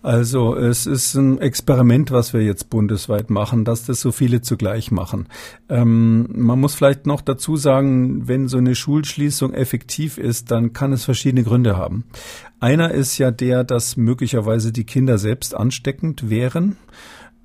Also 0.04 0.58
es 0.58 0.86
ist 0.86 1.16
ein 1.16 1.40
Experiment, 1.40 2.12
was 2.12 2.34
wir 2.34 2.42
jetzt 2.42 2.70
bundesweit 2.70 3.30
machen, 3.30 3.64
dass 3.64 3.86
das 3.86 4.02
so 4.02 4.12
viele 4.12 4.42
zugleich 4.42 4.92
machen. 4.92 5.30
Ähm, 5.70 6.28
man 6.30 6.60
muss 6.60 6.76
vielleicht 6.76 7.08
noch 7.08 7.22
dazu 7.22 7.56
sagen, 7.56 8.28
wenn 8.28 8.50
so 8.50 8.58
eine 8.58 8.76
Schulschließung 8.76 9.54
effektiv 9.54 10.18
ist, 10.18 10.52
dann 10.52 10.74
kann 10.74 10.92
es 10.92 11.06
verschiedene 11.06 11.44
Gründe 11.46 11.78
haben. 11.78 12.04
Einer 12.60 12.92
ist 12.92 13.18
ja 13.18 13.32
der, 13.32 13.64
dass 13.64 13.96
möglicherweise 13.96 14.74
die 14.74 14.84
Kinder 14.84 15.18
selbst 15.18 15.56
ansteckend 15.56 16.30
wären. 16.30 16.76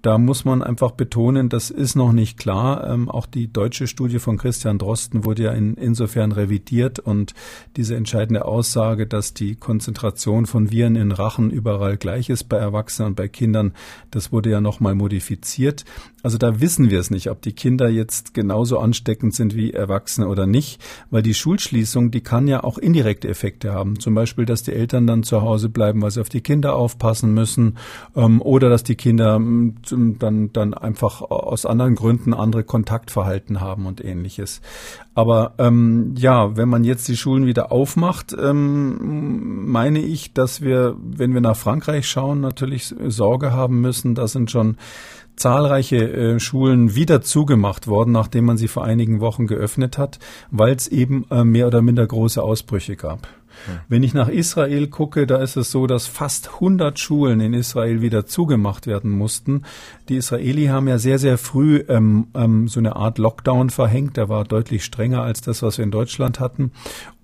Da 0.08 0.16
muss 0.16 0.46
man 0.46 0.62
einfach 0.62 0.92
betonen, 0.92 1.50
das 1.50 1.68
ist 1.68 1.94
noch 1.94 2.12
nicht 2.12 2.38
klar. 2.38 2.88
Ähm, 2.88 3.10
auch 3.10 3.26
die 3.26 3.52
deutsche 3.52 3.86
Studie 3.86 4.20
von 4.20 4.38
Christian 4.38 4.78
Drosten 4.78 5.26
wurde 5.26 5.42
ja 5.42 5.52
in, 5.52 5.74
insofern 5.74 6.32
revidiert 6.32 6.98
und 6.98 7.34
diese 7.76 7.94
entscheidende 7.94 8.46
Aussage, 8.46 9.06
dass 9.06 9.34
die 9.34 9.54
Konzentration 9.54 10.46
von 10.46 10.70
Viren 10.70 10.96
in 10.96 11.12
Rachen 11.12 11.50
überall 11.50 11.98
gleich 11.98 12.30
ist 12.30 12.44
bei 12.44 12.56
Erwachsenen 12.56 13.08
und 13.08 13.16
bei 13.16 13.28
Kindern, 13.28 13.74
das 14.10 14.32
wurde 14.32 14.48
ja 14.48 14.62
nochmal 14.62 14.94
modifiziert. 14.94 15.84
Also 16.22 16.36
da 16.36 16.60
wissen 16.60 16.90
wir 16.90 16.98
es 16.98 17.10
nicht, 17.10 17.30
ob 17.30 17.42
die 17.42 17.52
Kinder 17.52 17.88
jetzt 17.88 18.34
genauso 18.34 18.78
ansteckend 18.78 19.34
sind 19.34 19.54
wie 19.54 19.72
Erwachsene 19.72 20.26
oder 20.26 20.46
nicht, 20.46 20.80
weil 21.10 21.22
die 21.22 21.34
Schulschließung, 21.34 22.10
die 22.10 22.22
kann 22.22 22.48
ja 22.48 22.64
auch 22.64 22.76
indirekte 22.76 23.28
Effekte 23.28 23.72
haben. 23.72 24.00
Zum 24.00 24.14
Beispiel, 24.14 24.44
dass 24.44 24.64
die 24.64 24.72
Eltern 24.72 25.06
dann 25.06 25.22
zu 25.22 25.42
Hause 25.42 25.68
bleiben, 25.68 26.02
weil 26.02 26.10
sie 26.10 26.20
auf 26.20 26.28
die 26.28 26.40
Kinder 26.40 26.74
aufpassen 26.74 27.34
müssen, 27.34 27.78
ähm, 28.16 28.42
oder 28.42 28.68
dass 28.68 28.82
die 28.82 28.96
Kinder 28.96 29.36
ähm, 29.36 29.76
dann, 30.18 30.52
dann 30.52 30.74
einfach 30.74 31.22
aus 31.22 31.64
anderen 31.64 31.94
Gründen 31.94 32.34
andere 32.34 32.64
Kontaktverhalten 32.64 33.60
haben 33.60 33.86
und 33.86 34.04
ähnliches. 34.04 34.60
Aber 35.14 35.54
ähm, 35.58 36.14
ja, 36.16 36.56
wenn 36.56 36.68
man 36.68 36.84
jetzt 36.84 37.08
die 37.08 37.16
Schulen 37.16 37.46
wieder 37.46 37.72
aufmacht, 37.72 38.36
ähm, 38.40 39.68
meine 39.68 40.00
ich, 40.00 40.32
dass 40.32 40.60
wir, 40.60 40.96
wenn 41.00 41.34
wir 41.34 41.40
nach 41.40 41.56
Frankreich 41.56 42.08
schauen, 42.08 42.40
natürlich 42.40 42.94
Sorge 43.06 43.52
haben 43.52 43.80
müssen. 43.80 44.14
Da 44.14 44.28
sind 44.28 44.50
schon 44.50 44.76
zahlreiche 45.38 45.96
äh, 45.96 46.40
Schulen 46.40 46.94
wieder 46.94 47.22
zugemacht 47.22 47.86
worden, 47.86 48.12
nachdem 48.12 48.44
man 48.44 48.58
sie 48.58 48.68
vor 48.68 48.84
einigen 48.84 49.20
Wochen 49.20 49.46
geöffnet 49.46 49.98
hat, 49.98 50.18
weil 50.50 50.74
es 50.74 50.88
eben 50.88 51.26
äh, 51.30 51.44
mehr 51.44 51.66
oder 51.66 51.82
minder 51.82 52.06
große 52.06 52.42
Ausbrüche 52.42 52.96
gab. 52.96 53.28
Wenn 53.88 54.02
ich 54.02 54.14
nach 54.14 54.28
Israel 54.28 54.88
gucke, 54.88 55.26
da 55.26 55.38
ist 55.38 55.56
es 55.56 55.70
so, 55.70 55.86
dass 55.86 56.06
fast 56.06 56.54
100 56.54 56.98
Schulen 56.98 57.40
in 57.40 57.54
Israel 57.54 58.00
wieder 58.02 58.26
zugemacht 58.26 58.86
werden 58.86 59.10
mussten. 59.10 59.62
Die 60.08 60.16
Israeli 60.16 60.66
haben 60.66 60.88
ja 60.88 60.98
sehr, 60.98 61.18
sehr 61.18 61.38
früh 61.38 61.84
ähm, 61.88 62.28
ähm, 62.34 62.68
so 62.68 62.80
eine 62.80 62.96
Art 62.96 63.18
Lockdown 63.18 63.70
verhängt. 63.70 64.16
Der 64.16 64.28
war 64.28 64.44
deutlich 64.44 64.84
strenger 64.84 65.22
als 65.22 65.40
das, 65.40 65.62
was 65.62 65.78
wir 65.78 65.84
in 65.84 65.90
Deutschland 65.90 66.40
hatten. 66.40 66.72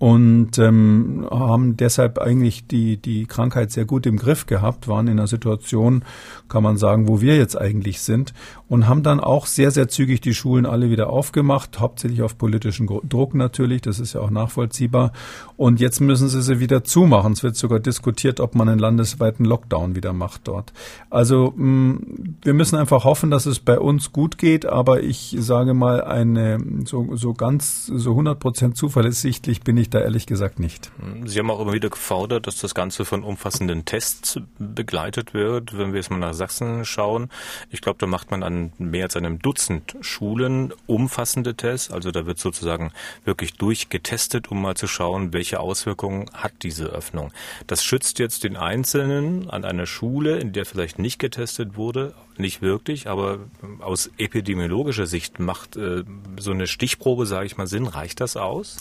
Und 0.05 0.59
ähm, 0.59 1.27
haben 1.31 1.77
deshalb 1.77 2.19
eigentlich 2.19 2.67
die, 2.67 2.97
die 2.97 3.25
Krankheit 3.25 3.71
sehr 3.71 3.85
gut 3.85 4.05
im 4.05 4.17
Griff 4.17 4.45
gehabt, 4.45 4.87
waren 4.87 5.07
in 5.07 5.17
einer 5.17 5.25
Situation, 5.25 6.03
kann 6.47 6.61
man 6.61 6.77
sagen, 6.77 7.07
wo 7.07 7.21
wir 7.21 7.37
jetzt 7.37 7.59
eigentlich 7.59 8.01
sind. 8.01 8.35
Und 8.67 8.87
haben 8.87 9.01
dann 9.01 9.19
auch 9.19 9.47
sehr, 9.47 9.71
sehr 9.71 9.87
zügig 9.87 10.21
die 10.21 10.35
Schulen 10.35 10.67
alle 10.67 10.91
wieder 10.91 11.09
aufgemacht, 11.09 11.79
hauptsächlich 11.79 12.21
auf 12.21 12.37
politischen 12.37 12.85
Druck 12.85 13.33
natürlich. 13.33 13.81
Das 13.81 13.99
ist 13.99 14.13
ja 14.13 14.21
auch 14.21 14.29
nachvollziehbar. 14.29 15.11
Und 15.57 15.79
jetzt 15.79 16.01
müssen 16.01 16.29
sie 16.29 16.43
sie 16.43 16.59
wieder 16.59 16.83
zumachen. 16.83 17.33
Es 17.33 17.41
wird 17.41 17.55
sogar 17.55 17.79
diskutiert, 17.79 18.39
ob 18.39 18.53
man 18.53 18.69
einen 18.69 18.79
landesweiten 18.79 19.43
Lockdown 19.43 19.95
wieder 19.95 20.13
macht 20.13 20.47
dort. 20.47 20.71
Also 21.09 21.51
mh, 21.55 21.65
mm, 21.65 22.35
wir 22.43 22.53
müssen 22.53 22.75
einfach 22.75 23.05
hoffen, 23.05 23.31
dass 23.31 23.47
es 23.47 23.59
bei 23.59 23.79
uns 23.79 24.11
gut 24.11 24.37
geht, 24.37 24.67
aber 24.67 25.01
ich 25.01 25.35
sage 25.39 25.73
mal, 25.73 26.03
eine 26.03 26.59
so, 26.85 27.15
so 27.15 27.33
ganz, 27.33 27.87
so 27.87 28.11
100 28.11 28.39
Prozent 28.39 28.77
zuverlässig 28.77 29.41
bin 29.63 29.77
ich 29.77 29.89
da 29.95 30.01
ehrlich 30.01 30.25
gesagt 30.25 30.59
nicht. 30.59 30.91
Sie 31.23 31.39
haben 31.39 31.49
auch 31.49 31.61
immer 31.61 31.73
wieder 31.73 31.89
gefordert, 31.89 32.47
dass 32.47 32.57
das 32.57 32.75
Ganze 32.75 33.05
von 33.05 33.23
umfassenden 33.23 33.85
Tests 33.85 34.39
begleitet 34.59 35.33
wird. 35.33 35.77
Wenn 35.77 35.93
wir 35.93 35.99
jetzt 35.99 36.11
mal 36.11 36.17
nach 36.17 36.33
Sachsen 36.33 36.83
schauen, 36.83 37.29
ich 37.71 37.81
glaube, 37.81 37.97
da 37.99 38.05
macht 38.05 38.29
man 38.29 38.43
an 38.43 38.73
mehr 38.77 39.05
als 39.05 39.15
einem 39.15 39.39
Dutzend 39.39 39.95
Schulen 40.01 40.73
umfassende 40.85 41.55
Tests. 41.55 41.91
Also 41.91 42.11
da 42.11 42.25
wird 42.25 42.39
sozusagen 42.39 42.91
wirklich 43.23 43.53
durchgetestet, 43.53 44.51
um 44.51 44.61
mal 44.61 44.75
zu 44.75 44.87
schauen, 44.87 45.31
welche 45.33 45.59
Auswirkungen 45.59 46.29
hat 46.33 46.51
diese 46.63 46.85
Öffnung. 46.85 47.31
Das 47.67 47.83
schützt 47.83 48.19
jetzt 48.19 48.43
den 48.43 48.57
Einzelnen 48.57 49.49
an 49.49 49.63
einer 49.63 49.85
Schule, 49.85 50.39
in 50.39 50.51
der 50.51 50.65
vielleicht 50.65 50.99
nicht 50.99 51.19
getestet 51.19 51.77
wurde, 51.77 52.13
nicht 52.37 52.61
wirklich, 52.61 53.07
aber 53.07 53.39
aus 53.79 54.11
epidemiologischer 54.17 55.07
Sicht 55.07 55.39
macht 55.39 55.77
äh, 55.77 56.03
so 56.37 56.51
eine 56.51 56.67
Stichprobe, 56.67 57.25
sage 57.25 57.45
ich 57.45 57.55
mal, 57.55 57.67
Sinn. 57.67 57.87
Reicht 57.87 58.19
das 58.19 58.35
aus? 58.35 58.77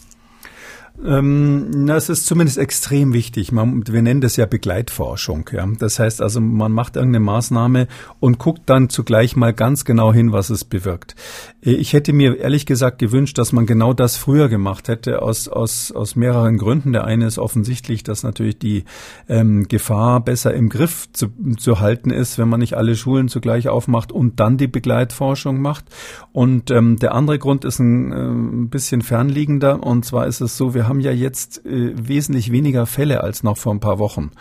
Ähm, 1.03 1.87
das 1.87 2.09
ist 2.09 2.27
zumindest 2.27 2.59
extrem 2.59 3.13
wichtig. 3.13 3.51
Man, 3.51 3.87
wir 3.87 4.03
nennen 4.03 4.21
das 4.21 4.37
ja 4.37 4.47
Begleitforschung. 4.47 5.51
Ja. 5.53 5.67
Das 5.79 5.99
heißt 5.99 6.23
also, 6.23 6.41
man 6.41 6.73
macht 6.73 6.97
irgendeine 6.97 7.25
Maßnahme 7.25 7.89
und 8.21 8.39
guckt 8.39 8.63
dann 8.67 8.89
zugleich 8.89 9.35
mal 9.35 9.53
ganz 9.53 9.85
genau 9.85 10.13
hin, 10.13 10.33
was 10.33 10.51
es 10.51 10.65
bewirkt. 10.65 11.17
Ich 11.61 11.95
hätte 11.95 12.13
mir 12.13 12.39
ehrlich 12.39 12.65
gesagt 12.67 12.99
gewünscht, 12.99 13.39
dass 13.39 13.53
man 13.53 13.67
genau 13.67 13.93
das 13.93 14.17
früher 14.17 14.49
gemacht 14.49 14.89
hätte, 14.89 15.23
aus, 15.23 15.49
aus, 15.49 15.91
aus 15.91 16.15
mehreren 16.15 16.59
Gründen. 16.59 16.93
Der 16.93 17.05
eine 17.05 17.27
ist 17.27 17.39
offensichtlich, 17.39 18.03
dass 18.03 18.23
natürlich 18.23 18.59
die 18.59 18.85
ähm, 19.29 19.67
Gefahr 19.67 20.21
besser 20.21 20.55
im 20.55 20.69
Griff 20.69 21.09
zu, 21.13 21.29
zu 21.57 21.81
halten 21.81 22.11
ist, 22.11 22.39
wenn 22.39 22.49
man 22.49 22.61
nicht 22.61 22.77
alle 22.77 22.95
Schulen 22.95 23.29
zugleich 23.29 23.69
aufmacht 23.69 24.13
und 24.13 24.39
dann 24.41 24.59
die 24.59 24.69
Begleitforschung 24.69 25.61
macht. 25.61 25.87
Und 26.33 26.71
ähm, 26.71 26.99
der 26.99 27.15
andere 27.15 27.39
Grund 27.39 27.65
ist 27.65 27.79
ein, 27.81 28.13
äh, 28.13 28.67
bisschen 28.69 29.03
fernliegender. 29.03 29.83
Und 29.83 30.05
zwar 30.05 30.27
ist 30.27 30.41
es 30.41 30.57
so, 30.57 30.75
wir 30.85 30.89
haben 30.89 31.01
ja 31.01 31.13
jetzt 31.13 31.65
äh, 31.65 31.93
wesentlich 31.97 32.53
weniger 32.53 32.85
Fälle 32.85 33.23
als 33.23 33.43
noch 33.43 33.57
vor 33.57 33.73
ein 33.73 33.81
paar 33.81 33.99
Wochen. 33.99 34.33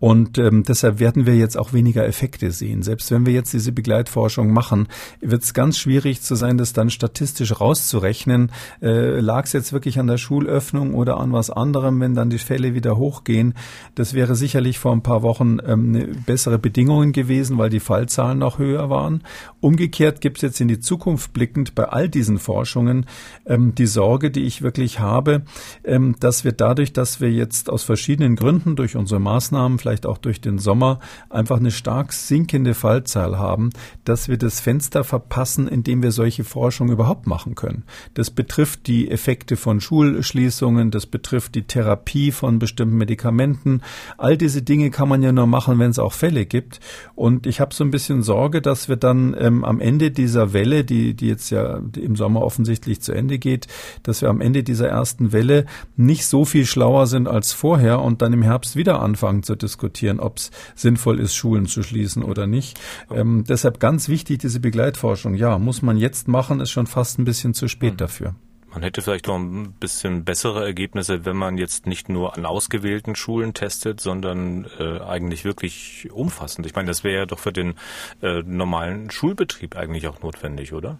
Und 0.00 0.38
ähm, 0.38 0.64
deshalb 0.64 0.98
werden 0.98 1.24
wir 1.24 1.36
jetzt 1.36 1.56
auch 1.56 1.72
weniger 1.72 2.04
Effekte 2.06 2.50
sehen. 2.50 2.82
Selbst 2.82 3.10
wenn 3.10 3.24
wir 3.26 3.32
jetzt 3.32 3.52
diese 3.52 3.72
Begleitforschung 3.72 4.52
machen, 4.52 4.88
wird 5.20 5.44
es 5.44 5.54
ganz 5.54 5.78
schwierig 5.78 6.20
zu 6.20 6.34
sein, 6.34 6.58
das 6.58 6.72
dann 6.72 6.90
statistisch 6.90 7.60
rauszurechnen. 7.60 8.50
Äh, 8.82 9.20
Lag 9.20 9.44
es 9.44 9.52
jetzt 9.52 9.72
wirklich 9.72 9.98
an 9.98 10.06
der 10.06 10.18
Schulöffnung 10.18 10.94
oder 10.94 11.18
an 11.18 11.32
was 11.32 11.48
anderem, 11.48 12.00
wenn 12.00 12.14
dann 12.14 12.28
die 12.28 12.38
Fälle 12.38 12.74
wieder 12.74 12.96
hochgehen? 12.96 13.54
Das 13.94 14.14
wäre 14.14 14.34
sicherlich 14.34 14.78
vor 14.78 14.92
ein 14.92 15.02
paar 15.02 15.22
Wochen 15.22 15.58
ähm, 15.64 16.16
bessere 16.26 16.58
Bedingungen 16.58 17.12
gewesen, 17.12 17.56
weil 17.56 17.70
die 17.70 17.80
Fallzahlen 17.80 18.38
noch 18.38 18.58
höher 18.58 18.90
waren. 18.90 19.22
Umgekehrt 19.60 20.20
gibt 20.20 20.38
es 20.38 20.42
jetzt 20.42 20.60
in 20.60 20.68
die 20.68 20.80
Zukunft 20.80 21.32
blickend 21.32 21.74
bei 21.74 21.84
all 21.84 22.08
diesen 22.08 22.38
Forschungen 22.38 23.06
ähm, 23.46 23.74
die 23.74 23.86
Sorge, 23.86 24.30
die 24.30 24.42
ich 24.42 24.62
wirklich 24.62 24.98
habe, 25.00 25.42
ähm, 25.84 26.16
dass 26.20 26.44
wir 26.44 26.52
dadurch, 26.52 26.92
dass 26.92 27.20
wir 27.20 27.30
jetzt 27.30 27.70
aus 27.70 27.84
verschiedenen 27.84 28.36
Gründen 28.36 28.76
durch 28.76 28.96
unsere 28.96 29.20
Maßnahmen 29.20 29.78
vielleicht 29.78 29.93
vielleicht 29.94 30.06
auch 30.06 30.18
durch 30.18 30.40
den 30.40 30.58
Sommer 30.58 30.98
einfach 31.30 31.58
eine 31.58 31.70
stark 31.70 32.12
sinkende 32.12 32.74
Fallzahl 32.74 33.38
haben, 33.38 33.70
dass 34.04 34.28
wir 34.28 34.36
das 34.36 34.58
Fenster 34.58 35.04
verpassen, 35.04 35.68
in 35.68 35.84
dem 35.84 36.02
wir 36.02 36.10
solche 36.10 36.42
Forschung 36.42 36.90
überhaupt 36.90 37.28
machen 37.28 37.54
können. 37.54 37.84
Das 38.14 38.30
betrifft 38.30 38.88
die 38.88 39.08
Effekte 39.08 39.56
von 39.56 39.80
Schulschließungen, 39.80 40.90
das 40.90 41.06
betrifft 41.06 41.54
die 41.54 41.62
Therapie 41.62 42.32
von 42.32 42.58
bestimmten 42.58 42.96
Medikamenten. 42.96 43.82
All 44.18 44.36
diese 44.36 44.62
Dinge 44.62 44.90
kann 44.90 45.08
man 45.08 45.22
ja 45.22 45.30
nur 45.30 45.46
machen, 45.46 45.78
wenn 45.78 45.90
es 45.90 46.00
auch 46.00 46.12
Fälle 46.12 46.44
gibt. 46.44 46.80
Und 47.14 47.46
ich 47.46 47.60
habe 47.60 47.72
so 47.72 47.84
ein 47.84 47.92
bisschen 47.92 48.22
Sorge, 48.22 48.60
dass 48.62 48.88
wir 48.88 48.96
dann 48.96 49.36
ähm, 49.38 49.64
am 49.64 49.80
Ende 49.80 50.10
dieser 50.10 50.52
Welle, 50.52 50.84
die, 50.84 51.14
die 51.14 51.28
jetzt 51.28 51.50
ja 51.50 51.80
im 51.96 52.16
Sommer 52.16 52.42
offensichtlich 52.42 53.00
zu 53.00 53.12
Ende 53.12 53.38
geht, 53.38 53.68
dass 54.02 54.22
wir 54.22 54.28
am 54.28 54.40
Ende 54.40 54.64
dieser 54.64 54.88
ersten 54.88 55.32
Welle 55.32 55.66
nicht 55.96 56.26
so 56.26 56.44
viel 56.44 56.66
schlauer 56.66 57.06
sind 57.06 57.28
als 57.28 57.52
vorher 57.52 58.00
und 58.00 58.22
dann 58.22 58.32
im 58.32 58.42
Herbst 58.42 58.74
wieder 58.74 59.00
anfangen 59.00 59.44
zu 59.44 59.54
diskutieren 59.54 59.73
diskutieren, 59.74 60.20
ob 60.20 60.36
es 60.36 60.50
sinnvoll 60.74 61.20
ist, 61.20 61.34
Schulen 61.34 61.66
zu 61.66 61.82
schließen 61.82 62.22
oder 62.22 62.46
nicht. 62.46 62.80
Ähm, 63.10 63.44
deshalb 63.48 63.80
ganz 63.80 64.08
wichtig, 64.08 64.38
diese 64.38 64.60
Begleitforschung. 64.60 65.34
Ja, 65.34 65.58
muss 65.58 65.82
man 65.82 65.96
jetzt 65.96 66.28
machen, 66.28 66.60
ist 66.60 66.70
schon 66.70 66.86
fast 66.86 67.18
ein 67.18 67.24
bisschen 67.24 67.54
zu 67.54 67.68
spät 67.68 67.94
mhm. 67.94 67.98
dafür. 67.98 68.34
Man 68.72 68.82
hätte 68.82 69.02
vielleicht 69.02 69.28
noch 69.28 69.36
ein 69.36 69.72
bisschen 69.72 70.24
bessere 70.24 70.64
Ergebnisse, 70.64 71.24
wenn 71.24 71.36
man 71.36 71.58
jetzt 71.58 71.86
nicht 71.86 72.08
nur 72.08 72.36
an 72.36 72.44
ausgewählten 72.44 73.14
Schulen 73.14 73.54
testet, 73.54 74.00
sondern 74.00 74.66
äh, 74.80 74.98
eigentlich 74.98 75.44
wirklich 75.44 76.08
umfassend. 76.12 76.66
Ich 76.66 76.74
meine, 76.74 76.88
das 76.88 77.04
wäre 77.04 77.18
ja 77.18 77.26
doch 77.26 77.38
für 77.38 77.52
den 77.52 77.74
äh, 78.20 78.42
normalen 78.42 79.12
Schulbetrieb 79.12 79.76
eigentlich 79.76 80.08
auch 80.08 80.22
notwendig, 80.22 80.72
oder? 80.72 80.98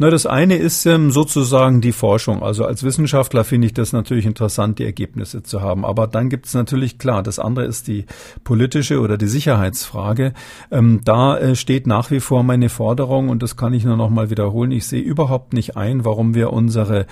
Na, 0.00 0.10
das 0.10 0.26
eine 0.26 0.56
ist 0.56 0.86
ähm, 0.86 1.10
sozusagen 1.10 1.80
die 1.80 1.90
Forschung. 1.90 2.40
Also 2.40 2.64
als 2.64 2.84
Wissenschaftler 2.84 3.42
finde 3.42 3.66
ich 3.66 3.74
das 3.74 3.92
natürlich 3.92 4.26
interessant, 4.26 4.78
die 4.78 4.84
Ergebnisse 4.84 5.42
zu 5.42 5.60
haben. 5.60 5.84
Aber 5.84 6.06
dann 6.06 6.28
gibt 6.28 6.46
es 6.46 6.54
natürlich 6.54 6.98
klar, 6.98 7.24
das 7.24 7.40
andere 7.40 7.64
ist 7.64 7.88
die 7.88 8.06
politische 8.44 9.00
oder 9.00 9.18
die 9.18 9.26
Sicherheitsfrage. 9.26 10.34
Ähm, 10.70 11.00
da 11.04 11.36
äh, 11.36 11.56
steht 11.56 11.88
nach 11.88 12.12
wie 12.12 12.20
vor 12.20 12.44
meine 12.44 12.68
Forderung 12.68 13.28
und 13.28 13.42
das 13.42 13.56
kann 13.56 13.74
ich 13.74 13.84
nur 13.84 13.96
noch 13.96 14.10
mal 14.10 14.30
wiederholen. 14.30 14.70
Ich 14.70 14.86
sehe 14.86 15.02
überhaupt 15.02 15.52
nicht 15.52 15.76
ein, 15.76 16.04
warum 16.04 16.32
wir 16.34 16.52
unsere 16.52 17.06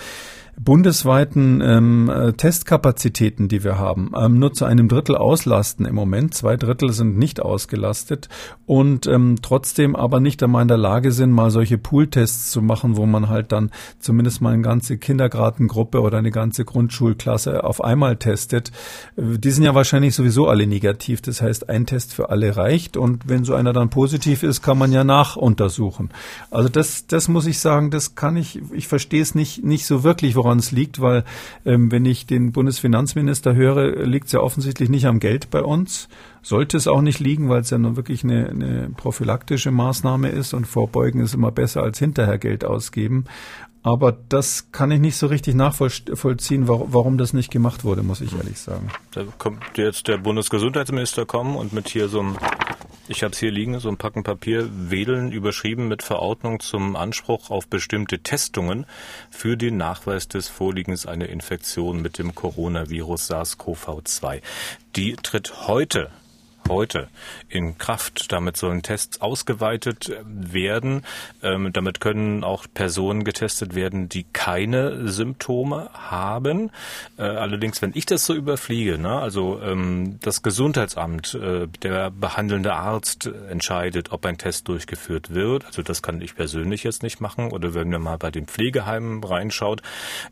bundesweiten 0.59 1.61
ähm, 1.61 2.11
äh, 2.11 2.33
Testkapazitäten, 2.33 3.49
die 3.49 3.63
wir 3.63 3.79
haben, 3.79 4.13
ähm, 4.17 4.39
nur 4.39 4.55
zu 4.55 4.65
einem 4.65 4.89
Drittel 4.89 5.15
auslasten 5.15 5.85
im 5.85 5.95
Moment. 5.95 6.33
Zwei 6.35 6.57
Drittel 6.57 6.93
sind 6.93 7.19
nicht 7.19 7.41
ausgelastet 7.41 8.29
und 8.65 9.07
ähm, 9.07 9.37
trotzdem 9.43 9.95
aber 9.95 10.19
nicht 10.19 10.43
einmal 10.43 10.63
in 10.63 10.69
der 10.69 10.79
Lage 10.79 11.13
sind, 11.13 11.31
mal 11.31 11.51
solche 11.51 11.77
Pooltests 11.77 12.51
zu 12.51 12.63
machen, 12.63 12.97
wo 12.97 13.05
man 13.05 13.29
halt 13.29 13.53
dann 13.53 13.71
zumindest 13.99 14.41
mal 14.41 14.55
eine 14.55 14.63
ganze 14.63 14.97
Kindergartengruppe 14.97 16.01
oder 16.01 16.19
eine 16.19 16.31
ganze 16.31 16.65
Grundschulklasse 16.65 17.63
auf 17.63 17.85
einmal 17.85 18.17
testet. 18.17 18.73
Die 19.17 19.51
sind 19.51 19.65
ja 19.65 19.75
wahrscheinlich 19.75 20.15
sowieso 20.15 20.49
alle 20.49 20.67
negativ. 20.67 21.21
Das 21.21 21.43
heißt, 21.43 21.69
ein 21.69 21.85
Test 21.85 22.15
für 22.15 22.31
alle 22.31 22.57
reicht 22.57 22.97
und 22.97 23.29
wenn 23.29 23.45
so 23.45 23.55
einer 23.55 23.75
dann 23.75 23.91
positiv 23.91 24.43
ist, 24.43 24.63
kann 24.63 24.79
man 24.79 24.91
ja 24.91 25.05
nachuntersuchen. 25.05 26.11
Also 26.51 26.71
das, 26.71 27.07
das 27.07 27.29
muss 27.29 27.47
ich 27.47 27.59
sagen, 27.59 27.91
das 27.91 28.15
kann 28.15 28.37
ich, 28.37 28.63
ich 28.73 28.89
verstehe 28.89 29.21
es 29.21 29.35
nicht, 29.35 29.63
nicht 29.63 29.85
so 29.85 30.03
wirklich, 30.03 30.35
warum 30.35 30.46
woran 30.47 30.59
es 30.61 30.71
liegt, 30.71 31.01
weil 31.01 31.25
ähm, 31.65 31.91
wenn 31.91 32.05
ich 32.05 32.27
den 32.27 32.53
Bundesfinanzminister 32.53 33.55
höre, 33.55 34.05
liegt 34.07 34.27
es 34.27 34.33
ja 34.33 34.41
offensichtlich 34.41 34.89
nicht 34.89 35.07
am 35.07 35.19
Geld 35.19 35.51
bei 35.51 35.63
uns. 35.63 36.09
Sollte 36.43 36.77
es 36.77 36.87
auch 36.87 37.01
nicht 37.01 37.19
liegen, 37.19 37.49
weil 37.49 37.63
es 37.63 37.71
ja 37.71 37.79
nur 37.79 37.97
wirklich 37.97 38.23
eine, 38.23 38.49
eine 38.49 38.91
prophylaktische 38.97 39.73
Maßnahme 39.73 40.29
ist 40.29 40.55
und 40.55 40.67
vorbeugen 40.67 41.21
ist 41.21 41.35
immer 41.35 41.51
besser 41.51 41.83
als 41.83 41.99
hinterher 41.99 42.39
Geld 42.39 42.65
ausgeben. 42.65 43.25
Aber 43.83 44.13
das 44.29 44.73
kann 44.73 44.91
ich 44.91 45.01
nicht 45.01 45.17
so 45.17 45.27
richtig 45.27 45.55
nachvollziehen, 45.55 46.67
warum 46.67 47.19
das 47.19 47.33
nicht 47.33 47.53
gemacht 47.53 47.85
wurde, 47.85 48.03
muss 48.03 48.21
ich 48.21 48.37
ehrlich 48.37 48.59
sagen. 48.59 48.89
Da 49.13 49.25
kommt 49.39 49.63
jetzt 49.77 50.09
der 50.09 50.19
Bundesgesundheitsminister 50.19 51.25
kommen 51.25 51.57
und 51.57 51.73
mit 51.73 51.89
hier 51.89 52.09
so 52.09 52.21
einem 52.21 52.37
ich 53.09 53.23
habe 53.23 53.33
es 53.33 53.39
hier 53.39 53.51
liegen, 53.51 53.79
so 53.79 53.89
ein 53.89 53.97
Packen 53.97 54.23
Papier, 54.23 54.69
Wedeln 54.73 55.33
überschrieben 55.33 55.89
mit 55.89 56.03
Verordnung 56.03 56.61
zum 56.61 56.97
Anspruch 56.97 57.51
auf 57.51 57.69
bestimmte 57.69 58.21
Testungen 58.21 58.87
für 59.31 59.57
den 59.57 59.77
Nachweis 59.77 60.29
des 60.29 60.49
Vorliegens 60.49 61.07
einer 61.07 61.29
Infektion 61.29 62.03
mit 62.03 62.19
dem 62.19 62.35
Coronavirus 62.35 63.31
SARS-CoV-2. 63.31 64.43
Die 64.97 65.15
tritt 65.17 65.69
heute 65.69 66.11
heute 66.69 67.09
in 67.49 67.79
Kraft. 67.79 68.33
Damit 68.33 68.57
sollen 68.57 68.83
Tests 68.83 69.21
ausgeweitet 69.21 70.13
werden. 70.25 71.03
Ähm, 71.43 71.73
damit 71.73 72.01
können 72.01 72.45
auch 72.45 72.67
Personen 72.73 73.25
getestet 73.25 73.75
werden, 73.75 74.09
die 74.09 74.25
keine 74.33 75.09
Symptome 75.09 75.91
haben. 75.93 76.71
Äh, 77.19 77.23
allerdings, 77.23 77.83
wenn 77.83 77.93
ich 77.95 78.07
das 78.07 78.27
so 78.27 78.35
überfliege, 78.35 78.99
ne, 78.99 79.19
also 79.19 79.61
ähm, 79.63 80.19
das 80.23 80.43
Gesundheitsamt, 80.43 81.35
äh, 81.35 81.67
der 81.83 82.11
behandelnde 82.11 82.75
Arzt 82.75 83.27
entscheidet, 83.49 84.13
ob 84.13 84.27
ein 84.27 84.39
Test 84.39 84.69
durchgeführt 84.69 85.35
wird. 85.35 85.65
Also 85.67 85.83
das 85.83 86.03
kann 86.03 86.21
ich 86.21 86.37
persönlich 86.37 86.85
jetzt 86.85 87.03
nicht 87.03 87.21
machen. 87.21 87.53
Oder 87.53 87.75
wenn 87.75 87.91
man 87.91 88.03
mal 88.03 88.19
bei 88.19 88.31
den 88.31 88.47
Pflegeheimen 88.47 89.23
reinschaut, 89.23 89.83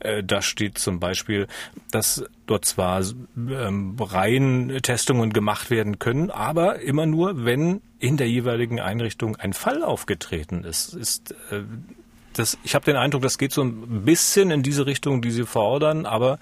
äh, 0.01 0.23
da 0.23 0.42
steht 0.42 0.79
zum 0.79 1.01
Beispiel, 1.01 1.47
dass 1.90 2.25
dort 2.46 2.64
zwar 2.64 3.02
ähm, 3.37 3.96
rein 3.98 4.78
Testungen 4.83 5.33
gemacht 5.33 5.70
werden 5.70 5.98
können, 5.98 6.30
aber 6.30 6.80
immer 6.80 7.07
nur, 7.07 7.44
wenn 7.44 7.80
in 7.98 8.16
der 8.16 8.28
jeweiligen 8.28 8.80
Einrichtung 8.80 9.37
ein 9.37 9.52
Fall 9.52 9.83
aufgetreten 9.83 10.64
ist. 10.64 10.94
ist 10.94 11.33
äh, 11.50 11.62
das, 12.35 12.59
ich 12.64 12.74
habe 12.74 12.85
den 12.85 12.96
Eindruck, 12.96 13.22
das 13.22 13.38
geht 13.38 13.52
so 13.52 13.62
ein 13.62 14.04
bisschen 14.04 14.50
in 14.50 14.62
diese 14.62 14.87
Richtung, 14.87 15.22
die 15.22 15.30
Sie 15.30 15.46
fordern, 15.46 16.04
aber 16.04 16.38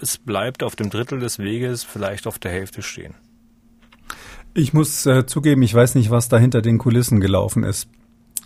es 0.00 0.18
bleibt 0.18 0.62
auf 0.62 0.76
dem 0.76 0.90
Drittel 0.90 1.18
des 1.18 1.38
Weges, 1.38 1.84
vielleicht 1.84 2.26
auf 2.26 2.38
der 2.38 2.52
Hälfte 2.52 2.82
stehen. 2.82 3.14
Ich 4.54 4.72
muss 4.72 5.04
äh, 5.04 5.26
zugeben, 5.26 5.62
ich 5.62 5.74
weiß 5.74 5.96
nicht, 5.96 6.10
was 6.10 6.28
da 6.28 6.38
hinter 6.38 6.62
den 6.62 6.78
Kulissen 6.78 7.20
gelaufen 7.20 7.64
ist. 7.64 7.88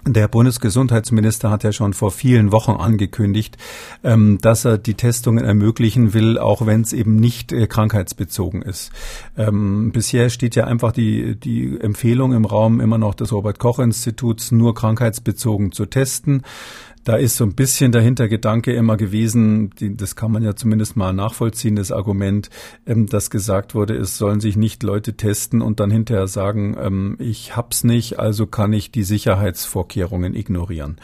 Der 0.07 0.29
Bundesgesundheitsminister 0.29 1.51
hat 1.51 1.65
ja 1.65 1.73
schon 1.73 1.93
vor 1.93 2.11
vielen 2.11 2.53
Wochen 2.53 2.73
angekündigt, 2.73 3.59
ähm, 4.05 4.39
dass 4.41 4.65
er 4.65 4.79
die 4.79 4.95
Testungen 4.95 5.45
ermöglichen 5.45 6.15
will, 6.15 6.39
auch 6.39 6.67
wenn 6.67 6.83
es 6.83 6.93
eben 6.93 7.17
nicht 7.17 7.53
äh, 7.53 7.67
krankheitsbezogen 7.67 8.63
ist. 8.63 8.93
Ähm, 9.37 9.91
bisher 9.93 10.31
steht 10.31 10.55
ja 10.55 10.65
einfach 10.65 10.93
die, 10.93 11.35
die 11.35 11.79
Empfehlung 11.81 12.33
im 12.33 12.45
Raum 12.45 12.81
immer 12.81 12.99
noch 12.99 13.15
des 13.15 13.33
Robert-Koch-Instituts, 13.33 14.53
nur 14.53 14.75
krankheitsbezogen 14.75 15.73
zu 15.73 15.87
testen. 15.87 16.43
Da 17.05 17.17
ist 17.17 17.37
so 17.37 17.45
ein 17.45 17.55
bisschen 17.55 17.93
der 17.93 18.03
Hintergedanke 18.03 18.73
immer 18.73 18.97
gewesen, 18.97 19.71
die, 19.79 19.97
das 19.97 20.17
kann 20.17 20.33
man 20.33 20.43
ja 20.43 20.55
zumindest 20.57 20.97
mal 20.97 21.13
nachvollziehen, 21.13 21.77
das 21.77 21.93
Argument, 21.93 22.51
ähm, 22.87 23.07
dass 23.07 23.31
gesagt 23.31 23.75
wurde, 23.75 23.95
es 23.97 24.19
sollen 24.19 24.41
sich 24.41 24.57
nicht 24.57 24.83
Leute 24.83 25.15
testen 25.15 25.63
und 25.63 25.81
dann 25.81 25.91
hinterher 25.91 26.27
sagen, 26.27 26.77
ähm, 26.81 27.17
ich 27.19 27.57
hab's 27.57 27.85
nicht, 27.85 28.19
also 28.19 28.47
kann 28.47 28.73
ich 28.73 28.91
die 28.91 29.05
Sicherheitsvorkehrungen 29.05 30.35
ignorieren. 30.35 30.97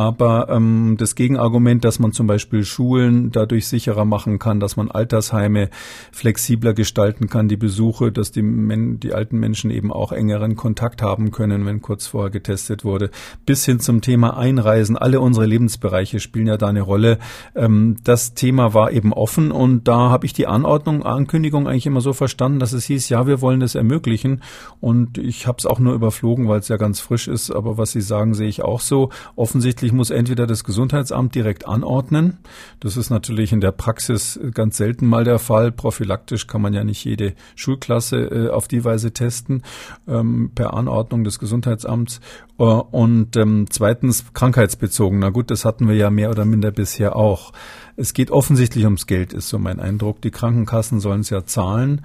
Aber 0.00 0.48
ähm, 0.48 0.96
das 0.98 1.14
Gegenargument, 1.14 1.84
dass 1.84 1.98
man 1.98 2.12
zum 2.12 2.26
Beispiel 2.26 2.64
Schulen 2.64 3.32
dadurch 3.32 3.68
sicherer 3.68 4.06
machen 4.06 4.38
kann, 4.38 4.58
dass 4.58 4.78
man 4.78 4.90
Altersheime 4.90 5.68
flexibler 6.10 6.72
gestalten 6.72 7.28
kann, 7.28 7.48
die 7.48 7.58
Besuche, 7.58 8.10
dass 8.10 8.30
die, 8.30 8.40
Men 8.40 8.98
die 8.98 9.12
alten 9.12 9.38
Menschen 9.38 9.70
eben 9.70 9.92
auch 9.92 10.12
engeren 10.12 10.56
Kontakt 10.56 11.02
haben 11.02 11.32
können, 11.32 11.66
wenn 11.66 11.82
kurz 11.82 12.06
vorher 12.06 12.30
getestet 12.30 12.82
wurde, 12.82 13.10
bis 13.44 13.66
hin 13.66 13.78
zum 13.78 14.00
Thema 14.00 14.38
Einreisen. 14.38 14.96
Alle 14.96 15.20
unsere 15.20 15.39
Lebensbereiche 15.46 16.20
spielen 16.20 16.46
ja 16.46 16.56
da 16.56 16.68
eine 16.68 16.82
Rolle. 16.82 17.18
Ähm, 17.54 17.96
das 18.04 18.34
Thema 18.34 18.74
war 18.74 18.92
eben 18.92 19.12
offen 19.12 19.52
und 19.52 19.88
da 19.88 20.10
habe 20.10 20.26
ich 20.26 20.32
die 20.32 20.46
Anordnung, 20.46 21.04
Ankündigung 21.04 21.68
eigentlich 21.68 21.86
immer 21.86 22.00
so 22.00 22.12
verstanden, 22.12 22.58
dass 22.58 22.72
es 22.72 22.84
hieß, 22.84 23.08
ja, 23.08 23.26
wir 23.26 23.40
wollen 23.40 23.60
das 23.60 23.74
ermöglichen. 23.74 24.42
Und 24.80 25.18
ich 25.18 25.46
habe 25.46 25.56
es 25.58 25.66
auch 25.66 25.78
nur 25.78 25.94
überflogen, 25.94 26.48
weil 26.48 26.60
es 26.60 26.68
ja 26.68 26.76
ganz 26.76 27.00
frisch 27.00 27.28
ist. 27.28 27.50
Aber 27.50 27.78
was 27.78 27.92
Sie 27.92 28.00
sagen, 28.00 28.34
sehe 28.34 28.48
ich 28.48 28.62
auch 28.62 28.80
so. 28.80 29.10
Offensichtlich 29.36 29.92
muss 29.92 30.10
entweder 30.10 30.46
das 30.46 30.64
Gesundheitsamt 30.64 31.34
direkt 31.34 31.66
anordnen. 31.66 32.38
Das 32.80 32.96
ist 32.96 33.10
natürlich 33.10 33.52
in 33.52 33.60
der 33.60 33.72
Praxis 33.72 34.38
ganz 34.54 34.76
selten 34.76 35.06
mal 35.06 35.24
der 35.24 35.38
Fall. 35.38 35.72
Prophylaktisch 35.72 36.46
kann 36.46 36.62
man 36.62 36.74
ja 36.74 36.84
nicht 36.84 37.04
jede 37.04 37.34
Schulklasse 37.54 38.18
äh, 38.18 38.48
auf 38.50 38.68
die 38.68 38.84
Weise 38.84 39.12
testen, 39.12 39.62
ähm, 40.08 40.52
per 40.54 40.74
Anordnung 40.74 41.24
des 41.24 41.38
Gesundheitsamts. 41.38 42.20
Äh, 42.58 42.64
und 42.64 43.36
ähm, 43.36 43.66
zweitens 43.70 44.32
krankheitsbezogen. 44.34 45.18
Na 45.30 45.32
gut, 45.32 45.52
das 45.52 45.64
hatten 45.64 45.86
wir 45.86 45.94
ja 45.94 46.10
mehr 46.10 46.30
oder 46.30 46.44
minder 46.44 46.72
bisher 46.72 47.14
auch. 47.14 47.52
Es 47.94 48.14
geht 48.14 48.32
offensichtlich 48.32 48.82
ums 48.82 49.06
Geld, 49.06 49.32
ist 49.32 49.48
so 49.48 49.60
mein 49.60 49.78
Eindruck. 49.78 50.20
Die 50.22 50.32
Krankenkassen 50.32 50.98
sollen 50.98 51.20
es 51.20 51.30
ja 51.30 51.44
zahlen. 51.44 52.04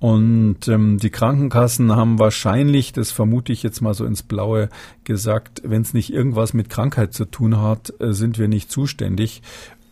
Und 0.00 0.66
ähm, 0.66 0.98
die 0.98 1.10
Krankenkassen 1.10 1.94
haben 1.94 2.18
wahrscheinlich, 2.18 2.92
das 2.92 3.12
vermute 3.12 3.52
ich 3.52 3.62
jetzt 3.62 3.80
mal 3.80 3.94
so 3.94 4.04
ins 4.04 4.24
Blaue 4.24 4.70
gesagt, 5.04 5.62
wenn 5.64 5.82
es 5.82 5.94
nicht 5.94 6.12
irgendwas 6.12 6.52
mit 6.52 6.68
Krankheit 6.68 7.14
zu 7.14 7.26
tun 7.26 7.62
hat, 7.62 7.94
äh, 8.00 8.12
sind 8.12 8.40
wir 8.40 8.48
nicht 8.48 8.72
zuständig. 8.72 9.40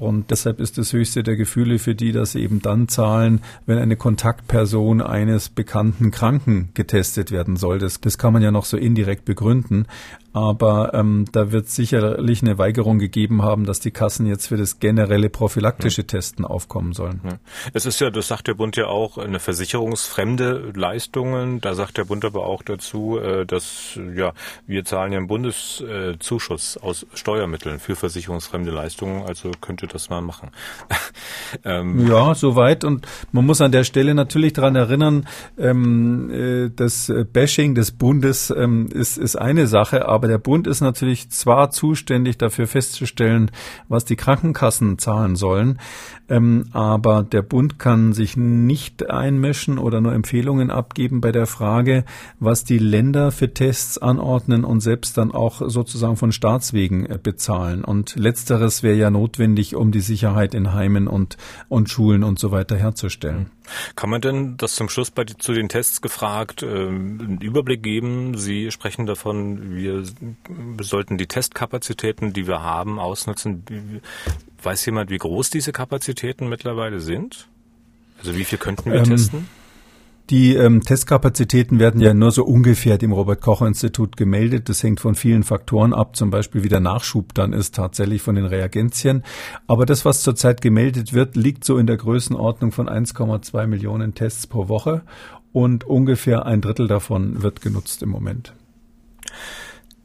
Und 0.03 0.33
deshalb 0.33 0.59
ist 0.59 0.79
das 0.79 0.93
höchste 0.93 1.23
der 1.23 1.37
Gefühle 1.37 1.79
für 1.79 1.95
die, 1.95 2.11
dass 2.11 2.33
sie 2.33 2.41
eben 2.41 2.61
dann 2.61 2.89
zahlen, 2.89 3.41
wenn 3.67 3.79
eine 3.79 3.95
Kontaktperson 3.95 5.01
eines 5.01 5.49
bekannten 5.49 6.11
Kranken 6.11 6.71
getestet 6.75 7.31
werden 7.31 7.55
soll. 7.55 7.79
Das, 7.79 8.01
das 8.01 8.19
kann 8.19 8.33
man 8.33 8.43
ja 8.43 8.51
noch 8.51 8.65
so 8.65 8.77
indirekt 8.77 9.25
begründen. 9.25 9.87
Aber 10.33 10.95
ähm, 10.95 11.27
da 11.33 11.53
wird 11.53 11.69
sicherlich 11.69 12.43
eine 12.43 12.57
Weigerung 12.57 12.99
gegeben 12.99 13.43
haben, 13.43 13.67
dass 13.67 13.81
die 13.81 13.91
Kassen 13.91 14.27
jetzt 14.27 14.47
für 14.47 14.57
das 14.57 14.81
generelle 14.81 15.29
prophylaktische 15.29 16.07
Testen 16.07 16.45
aufkommen 16.45 16.93
sollen. 16.93 17.21
Es 17.75 17.85
ist 17.87 18.01
ja, 18.01 18.11
das 18.11 18.29
sagt 18.29 18.49
der 18.49 18.55
Bund 18.55 18.77
ja 18.77 18.87
auch, 18.87 19.19
eine 19.19 19.41
versicherungsfremde 19.41 20.73
Leistungen. 20.75 21.61
Da 21.61 21.75
sagt 21.75 21.99
der 21.99 22.05
Bund 22.05 22.25
aber 22.25 22.47
auch 22.47 22.63
dazu, 22.63 23.19
äh, 23.19 23.45
dass 23.45 23.99
ja 24.17 24.33
wir 24.67 24.85
zahlen 24.85 25.13
ja 25.13 25.19
einen 25.19 25.27
Bundeszuschuss 25.27 26.79
aus 26.79 27.07
Steuermitteln 27.15 27.79
für 27.79 27.95
versicherungsfremde 27.95 28.71
Leistungen. 28.71 29.25
Also 29.25 29.51
könnte 29.61 29.87
das 29.87 30.09
mal 30.09 30.23
machen. 30.23 30.51
ähm, 31.65 32.09
ja, 32.09 32.35
soweit. 32.35 32.85
Und 32.85 33.07
man 33.33 33.45
muss 33.45 33.61
an 33.61 33.73
der 33.73 33.85
Stelle 33.85 34.15
natürlich 34.15 34.55
daran 34.55 34.77
erinnern, 34.77 35.29
ähm, 35.59 36.31
äh, 36.31 36.71
das 36.75 37.13
Bashing 37.33 37.75
des 37.75 37.93
Bundes 37.93 38.51
ähm, 38.51 38.87
ist, 38.87 39.19
ist 39.19 39.37
eine 39.37 39.67
Sache, 39.67 40.09
aber 40.09 40.22
aber 40.23 40.29
der 40.29 40.39
Bund 40.39 40.69
ist 40.69 40.81
natürlich 40.81 41.31
zwar 41.31 41.73
zuständig 41.73 42.39
dafür 42.39 42.69
festzustellen, 42.69 43.51
was 43.89 44.05
die 44.05 44.15
Krankenkassen 44.15 44.97
zahlen 44.97 45.35
sollen, 45.35 45.81
ähm, 46.29 46.67
aber 46.71 47.25
der 47.25 47.43
Bund 47.43 47.81
kann 47.81 48.13
sich 48.13 48.37
nicht 48.37 49.11
einmischen 49.11 49.79
oder 49.79 50.01
nur 50.01 50.13
Empfehlungen 50.13 50.71
abgeben 50.71 51.21
bei 51.21 51.33
der 51.33 51.49
Frage, 51.49 52.05
was 52.39 52.63
die 52.63 52.79
Länder 52.79 53.33
für 53.33 53.53
Tests 53.53 53.99
anordnen 53.99 54.63
und 54.63 54.79
selbst 54.79 55.19
dann 55.19 55.33
auch 55.33 55.61
sozusagen 55.69 56.17
von 56.17 56.31
Staatswegen 56.31 57.05
äh, 57.05 57.19
bezahlen. 57.21 57.83
Und 57.83 58.15
letzteres 58.15 58.85
wäre 58.85 58.97
ja 58.97 59.11
notwendig, 59.11 59.75
um 59.75 59.91
die 59.91 59.99
Sicherheit 59.99 60.55
in 60.55 60.73
Heimen 60.73 61.09
und, 61.09 61.37
und 61.69 61.91
Schulen 61.91 62.23
und 62.23 62.39
so 62.39 62.53
weiter 62.53 62.77
herzustellen. 62.77 63.51
Kann 63.97 64.11
man 64.11 64.21
denn 64.21 64.57
das 64.57 64.75
zum 64.75 64.89
Schluss 64.89 65.11
bei, 65.11 65.25
zu 65.25 65.53
den 65.53 65.69
Tests 65.69 66.01
gefragt, 66.01 66.63
äh, 66.63 66.67
einen 66.67 67.39
Überblick 67.41 67.83
geben? 67.83 68.37
Sie 68.37 68.71
sprechen 68.71 69.07
davon, 69.07 69.75
wir 69.75 70.05
sollten 70.81 71.19
die 71.19 71.27
Testkapazitäten, 71.27 72.33
die 72.33 72.47
wir 72.47 72.63
haben, 72.63 72.99
ausnutzen. 72.99 73.65
Weiß 74.63 74.85
jemand, 74.87 75.11
wie 75.11 75.19
groß 75.19 75.51
diese 75.51 75.73
Kapazitäten 75.73 76.49
mittlerweile 76.49 77.01
sind? 77.01 77.49
Also 78.19 78.37
wie 78.37 78.45
viel 78.45 78.59
könnten 78.59 78.93
wir 78.93 78.99
ähm, 78.99 79.05
testen? 79.05 79.49
Die 80.33 80.55
ähm, 80.55 80.81
Testkapazitäten 80.81 81.79
werden 81.79 82.01
ja 82.01 82.15
nur 82.15 82.33
so 82.33 82.43
ungefähr 82.43 82.97
dem 82.97 83.13
Robert-Koch-Institut 83.13 84.17
gemeldet. 84.17 84.71
Das 84.71 84.83
hängt 84.83 84.99
von 84.99 85.15
vielen 85.15 85.43
Faktoren 85.43 85.93
ab, 85.93 86.17
zum 86.17 86.31
Beispiel 86.31 86.65
wie 86.65 86.71
der 86.71 86.81
Nachschub 86.81 87.35
dann 87.35 87.53
ist 87.53 87.75
tatsächlich 87.75 88.23
von 88.23 88.37
den 88.37 88.47
Reagenzien. 88.47 89.25
Aber 89.67 89.85
das, 89.85 90.07
was 90.07 90.23
zurzeit 90.23 90.63
gemeldet 90.63 91.13
wird, 91.13 91.37
liegt 91.37 91.65
so 91.65 91.77
in 91.77 91.87
der 91.87 91.99
Größenordnung 91.99 92.73
von 92.73 92.89
1,2 92.89 93.67
Millionen 93.67 94.15
Tests 94.15 94.47
pro 94.47 94.69
Woche 94.69 95.03
und 95.53 95.85
ungefähr 95.85 96.47
ein 96.47 96.63
Drittel 96.63 96.89
davon 96.89 97.43
wird 97.43 97.61
genutzt 97.61 98.03
im 98.03 98.09
Moment. 98.09 98.55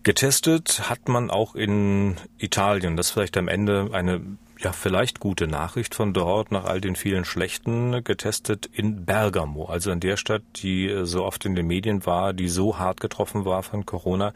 Getestet 0.03 0.89
hat 0.89 1.07
man 1.07 1.29
auch 1.29 1.55
in 1.55 2.15
Italien. 2.37 2.97
Das 2.97 3.07
ist 3.07 3.11
vielleicht 3.13 3.37
am 3.37 3.47
Ende 3.47 3.91
eine 3.93 4.19
ja 4.59 4.71
vielleicht 4.71 5.19
gute 5.19 5.47
Nachricht 5.47 5.95
von 5.95 6.13
dort 6.13 6.51
nach 6.51 6.65
all 6.65 6.81
den 6.81 6.95
vielen 6.95 7.25
schlechten 7.25 8.03
getestet 8.03 8.67
in 8.67 9.05
Bergamo, 9.05 9.65
also 9.65 9.91
in 9.91 9.99
der 9.99 10.17
Stadt, 10.17 10.43
die 10.57 11.01
so 11.03 11.23
oft 11.23 11.45
in 11.45 11.55
den 11.55 11.67
Medien 11.67 12.05
war, 12.05 12.33
die 12.33 12.49
so 12.49 12.77
hart 12.77 12.99
getroffen 12.99 13.45
war 13.45 13.63
von 13.63 13.85
Corona. 13.85 14.33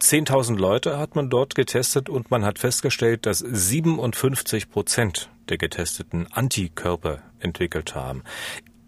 10.000 0.00 0.56
Leute 0.56 0.98
hat 0.98 1.14
man 1.14 1.30
dort 1.30 1.54
getestet 1.54 2.08
und 2.08 2.30
man 2.30 2.44
hat 2.44 2.58
festgestellt, 2.58 3.24
dass 3.24 3.38
57 3.38 4.70
Prozent 4.70 5.30
der 5.48 5.58
Getesteten 5.58 6.26
Antikörper 6.32 7.18
entwickelt 7.38 7.94
haben. 7.94 8.24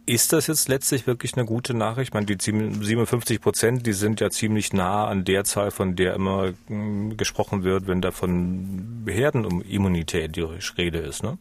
Ist 0.06 0.34
das 0.34 0.48
jetzt 0.48 0.68
letztlich 0.68 1.06
wirklich 1.06 1.34
eine 1.34 1.46
gute 1.46 1.72
Nachricht? 1.72 2.10
Ich 2.10 2.14
meine, 2.14 2.26
die 2.26 2.36
57 2.38 3.40
Prozent, 3.40 3.86
die 3.86 3.94
sind 3.94 4.20
ja 4.20 4.28
ziemlich 4.28 4.72
nah 4.74 5.06
an 5.06 5.24
der 5.24 5.44
Zahl, 5.44 5.70
von 5.70 5.96
der 5.96 6.14
immer 6.14 6.52
hm, 6.66 7.16
gesprochen 7.16 7.64
wird, 7.64 7.86
wenn 7.86 8.02
da 8.02 8.10
von 8.10 9.04
Herdenimmunität 9.08 10.36
die 10.36 10.42
Rede 10.76 10.98
ist, 10.98 11.22
ne? 11.22 11.38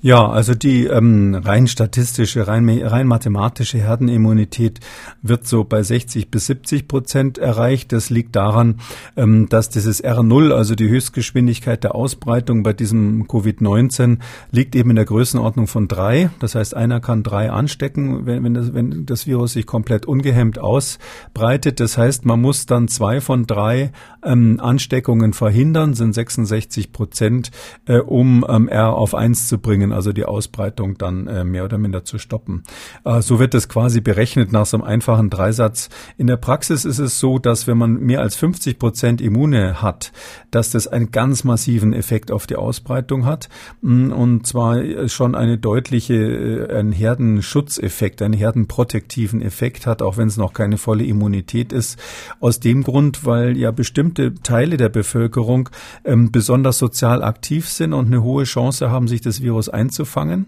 Ja, 0.00 0.28
also 0.28 0.54
die 0.54 0.84
ähm, 0.84 1.34
rein 1.34 1.66
statistische, 1.66 2.46
rein, 2.46 2.68
rein 2.68 3.08
mathematische 3.08 3.78
Herdenimmunität 3.78 4.78
wird 5.22 5.44
so 5.48 5.64
bei 5.64 5.82
60 5.82 6.30
bis 6.30 6.46
70 6.46 6.86
Prozent 6.86 7.36
erreicht. 7.36 7.90
Das 7.90 8.08
liegt 8.08 8.36
daran, 8.36 8.76
ähm, 9.16 9.48
dass 9.48 9.70
dieses 9.70 10.04
R0, 10.04 10.52
also 10.52 10.76
die 10.76 10.88
Höchstgeschwindigkeit 10.88 11.82
der 11.82 11.96
Ausbreitung 11.96 12.62
bei 12.62 12.74
diesem 12.74 13.26
Covid-19, 13.26 14.18
liegt 14.52 14.76
eben 14.76 14.90
in 14.90 14.96
der 14.96 15.04
Größenordnung 15.04 15.66
von 15.66 15.88
drei. 15.88 16.30
Das 16.38 16.54
heißt, 16.54 16.76
einer 16.76 17.00
kann 17.00 17.24
drei 17.24 17.50
anstecken, 17.50 18.24
wenn, 18.24 18.44
wenn, 18.44 18.54
das, 18.54 18.72
wenn 18.72 19.04
das 19.04 19.26
Virus 19.26 19.54
sich 19.54 19.66
komplett 19.66 20.06
ungehemmt 20.06 20.60
ausbreitet. 20.60 21.80
Das 21.80 21.98
heißt, 21.98 22.24
man 22.24 22.40
muss 22.40 22.66
dann 22.66 22.86
zwei 22.86 23.20
von 23.20 23.46
drei 23.46 23.90
ähm, 24.22 24.60
Ansteckungen 24.60 25.32
verhindern, 25.32 25.94
sind 25.94 26.14
66 26.14 26.92
Prozent, 26.92 27.50
äh, 27.86 27.98
um 27.98 28.46
ähm, 28.48 28.68
R 28.68 28.92
auf 28.92 29.16
eins 29.16 29.48
zu 29.48 29.58
bringen, 29.58 29.87
also 29.92 30.12
die 30.12 30.24
Ausbreitung 30.24 30.98
dann 30.98 31.26
äh, 31.26 31.44
mehr 31.44 31.64
oder 31.64 31.78
minder 31.78 32.04
zu 32.04 32.18
stoppen. 32.18 32.62
Äh, 33.04 33.22
so 33.22 33.38
wird 33.38 33.54
es 33.54 33.68
quasi 33.68 34.00
berechnet 34.00 34.52
nach 34.52 34.66
so 34.66 34.76
einem 34.76 34.84
einfachen 34.84 35.30
Dreisatz. 35.30 35.88
In 36.16 36.26
der 36.26 36.36
Praxis 36.36 36.84
ist 36.84 36.98
es 36.98 37.18
so, 37.18 37.38
dass 37.38 37.66
wenn 37.66 37.78
man 37.78 37.94
mehr 37.94 38.20
als 38.20 38.36
50 38.36 38.78
Prozent 38.78 39.20
Immune 39.20 39.82
hat, 39.82 40.12
dass 40.50 40.70
das 40.70 40.86
einen 40.86 41.10
ganz 41.10 41.44
massiven 41.44 41.92
Effekt 41.92 42.30
auf 42.30 42.46
die 42.46 42.56
Ausbreitung 42.56 43.24
hat 43.24 43.48
mm, 43.82 44.12
und 44.12 44.46
zwar 44.46 45.08
schon 45.08 45.34
eine 45.34 45.58
deutliche, 45.58 46.14
äh, 46.14 46.76
einen 46.76 46.92
Herdenschutzeffekt, 46.92 48.22
einen 48.22 48.34
herdenprotektiven 48.34 49.42
Effekt 49.42 49.86
hat, 49.86 50.02
auch 50.02 50.16
wenn 50.16 50.28
es 50.28 50.36
noch 50.36 50.52
keine 50.52 50.78
volle 50.78 51.04
Immunität 51.04 51.72
ist. 51.72 51.98
Aus 52.40 52.60
dem 52.60 52.82
Grund, 52.82 53.24
weil 53.24 53.56
ja 53.56 53.70
bestimmte 53.70 54.34
Teile 54.34 54.76
der 54.76 54.88
Bevölkerung 54.88 55.68
ähm, 56.04 56.32
besonders 56.32 56.78
sozial 56.78 57.22
aktiv 57.22 57.68
sind 57.68 57.92
und 57.92 58.06
eine 58.06 58.22
hohe 58.22 58.44
Chance 58.44 58.90
haben, 58.90 59.08
sich 59.08 59.20
das 59.20 59.42
Virus 59.42 59.68
einzufangen. 59.78 60.46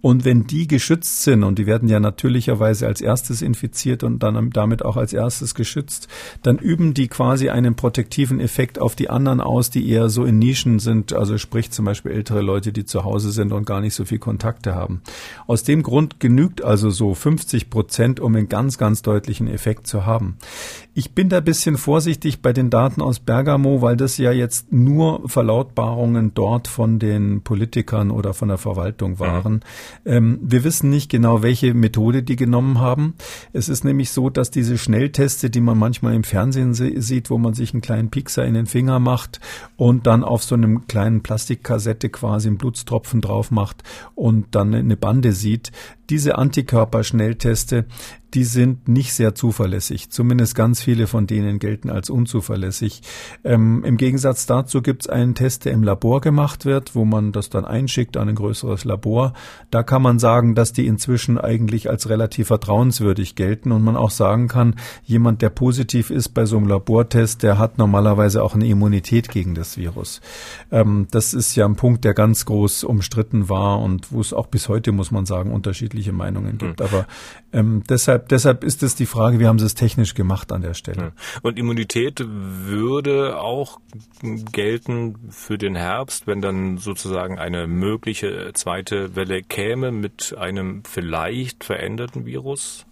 Und 0.00 0.24
wenn 0.24 0.48
die 0.48 0.66
geschützt 0.66 1.22
sind, 1.22 1.44
und 1.44 1.58
die 1.58 1.66
werden 1.66 1.88
ja 1.88 2.00
natürlicherweise 2.00 2.88
als 2.88 3.00
erstes 3.00 3.40
infiziert 3.40 4.02
und 4.02 4.22
dann 4.22 4.50
damit 4.50 4.84
auch 4.84 4.96
als 4.96 5.12
erstes 5.12 5.54
geschützt, 5.54 6.08
dann 6.42 6.58
üben 6.58 6.92
die 6.92 7.06
quasi 7.06 7.50
einen 7.50 7.76
protektiven 7.76 8.40
Effekt 8.40 8.80
auf 8.80 8.96
die 8.96 9.08
anderen 9.08 9.40
aus, 9.40 9.70
die 9.70 9.88
eher 9.88 10.08
so 10.08 10.24
in 10.24 10.40
Nischen 10.40 10.80
sind, 10.80 11.12
also 11.12 11.38
sprich 11.38 11.70
zum 11.70 11.84
Beispiel 11.84 12.10
ältere 12.10 12.42
Leute, 12.42 12.72
die 12.72 12.84
zu 12.84 13.04
Hause 13.04 13.30
sind 13.30 13.52
und 13.52 13.64
gar 13.64 13.80
nicht 13.80 13.94
so 13.94 14.04
viel 14.04 14.18
Kontakte 14.18 14.74
haben. 14.74 15.02
Aus 15.46 15.62
dem 15.62 15.84
Grund 15.84 16.18
genügt 16.18 16.64
also 16.64 16.90
so 16.90 17.14
50 17.14 17.70
Prozent, 17.70 18.18
um 18.18 18.34
einen 18.34 18.48
ganz, 18.48 18.78
ganz 18.78 19.02
deutlichen 19.02 19.46
Effekt 19.46 19.86
zu 19.86 20.04
haben. 20.04 20.36
Ich 20.94 21.14
bin 21.14 21.28
da 21.28 21.40
bisschen 21.40 21.76
vorsichtig 21.76 22.42
bei 22.42 22.52
den 22.52 22.70
Daten 22.70 23.00
aus 23.00 23.20
Bergamo, 23.20 23.82
weil 23.82 23.96
das 23.96 24.18
ja 24.18 24.32
jetzt 24.32 24.72
nur 24.72 25.28
Verlautbarungen 25.28 26.34
dort 26.34 26.68
von 26.68 26.98
den 26.98 27.42
Politikern 27.42 28.10
oder 28.10 28.34
von 28.34 28.48
der 28.48 28.58
Verwaltung 28.72 29.18
waren. 29.18 29.54
Mhm. 29.54 29.60
Ähm, 30.04 30.38
wir 30.42 30.64
wissen 30.64 30.90
nicht 30.90 31.10
genau, 31.10 31.42
welche 31.42 31.74
Methode 31.74 32.22
die 32.22 32.36
genommen 32.36 32.80
haben. 32.80 33.14
Es 33.52 33.68
ist 33.68 33.84
nämlich 33.84 34.10
so, 34.10 34.30
dass 34.30 34.50
diese 34.50 34.78
Schnellteste, 34.78 35.50
die 35.50 35.60
man 35.60 35.78
manchmal 35.78 36.14
im 36.14 36.24
Fernsehen 36.24 36.74
sieht, 36.74 37.30
wo 37.30 37.38
man 37.38 37.54
sich 37.54 37.72
einen 37.72 37.82
kleinen 37.82 38.10
Pixar 38.10 38.44
in 38.44 38.54
den 38.54 38.66
Finger 38.66 38.98
macht 38.98 39.40
und 39.76 40.06
dann 40.06 40.24
auf 40.24 40.42
so 40.42 40.54
einem 40.54 40.86
kleinen 40.86 41.22
Plastikkassette 41.22 42.08
quasi 42.08 42.48
einen 42.48 42.58
Blutstropfen 42.58 43.20
drauf 43.20 43.50
macht 43.50 43.82
und 44.14 44.54
dann 44.54 44.74
eine 44.74 44.96
Bande 44.96 45.32
sieht, 45.32 45.72
diese 46.12 46.36
Antikörperschnellteste, 46.36 47.86
die 48.34 48.44
sind 48.44 48.88
nicht 48.88 49.12
sehr 49.12 49.34
zuverlässig. 49.34 50.10
Zumindest 50.10 50.54
ganz 50.54 50.82
viele 50.82 51.06
von 51.06 51.26
denen 51.26 51.58
gelten 51.58 51.90
als 51.90 52.08
unzuverlässig. 52.08 53.02
Ähm, 53.44 53.84
Im 53.84 53.96
Gegensatz 53.96 54.46
dazu 54.46 54.80
gibt 54.80 55.02
es 55.02 55.08
einen 55.08 55.34
Test, 55.34 55.64
der 55.64 55.72
im 55.72 55.82
Labor 55.82 56.20
gemacht 56.20 56.64
wird, 56.64 56.94
wo 56.94 57.04
man 57.04 57.32
das 57.32 57.50
dann 57.50 57.64
einschickt 57.64 58.16
an 58.16 58.28
ein 58.28 58.34
größeres 58.34 58.84
Labor. 58.84 59.34
Da 59.70 59.82
kann 59.82 60.02
man 60.02 60.18
sagen, 60.18 60.54
dass 60.54 60.72
die 60.72 60.86
inzwischen 60.86 61.38
eigentlich 61.38 61.90
als 61.90 62.08
relativ 62.08 62.48
vertrauenswürdig 62.48 63.34
gelten 63.34 63.72
und 63.72 63.82
man 63.82 63.96
auch 63.96 64.10
sagen 64.10 64.48
kann, 64.48 64.76
jemand, 65.04 65.42
der 65.42 65.50
positiv 65.50 66.10
ist 66.10 66.30
bei 66.30 66.46
so 66.46 66.56
einem 66.56 66.68
Labortest, 66.68 67.42
der 67.42 67.58
hat 67.58 67.76
normalerweise 67.78 68.42
auch 68.42 68.54
eine 68.54 68.66
Immunität 68.66 69.28
gegen 69.28 69.54
das 69.54 69.76
Virus. 69.76 70.20
Ähm, 70.70 71.06
das 71.10 71.34
ist 71.34 71.54
ja 71.54 71.66
ein 71.66 71.76
Punkt, 71.76 72.04
der 72.04 72.14
ganz 72.14 72.46
groß 72.46 72.84
umstritten 72.84 73.48
war 73.48 73.80
und 73.80 74.10
wo 74.10 74.20
es 74.20 74.32
auch 74.32 74.46
bis 74.46 74.68
heute, 74.68 74.92
muss 74.92 75.10
man 75.10 75.26
sagen, 75.26 75.52
unterschiedliche 76.02 76.12
Meinungen 76.12 76.58
gibt. 76.58 76.80
Mhm. 76.80 76.86
Aber 76.86 77.06
ähm, 77.52 77.82
deshalb 77.88 78.12
deshalb, 78.12 78.28
deshalb 78.28 78.64
ist 78.64 78.82
es 78.82 78.94
die 78.94 79.06
Frage, 79.06 79.38
wie 79.38 79.46
haben 79.46 79.58
sie 79.58 79.66
es 79.66 79.74
technisch 79.74 80.14
gemacht 80.14 80.52
an 80.52 80.62
der 80.62 80.74
Stelle. 80.74 81.12
Und 81.42 81.58
Immunität 81.58 82.24
würde 82.26 83.40
auch 83.40 83.80
gelten 84.52 85.30
für 85.30 85.58
den 85.58 85.76
Herbst, 85.76 86.26
wenn 86.26 86.40
dann 86.40 86.78
sozusagen 86.78 87.38
eine 87.38 87.66
mögliche 87.66 88.50
zweite 88.54 89.16
Welle 89.16 89.42
käme 89.42 89.92
mit 89.92 90.34
einem 90.38 90.82
vielleicht 90.84 91.64
veränderten 91.64 92.26
Virus? 92.26 92.86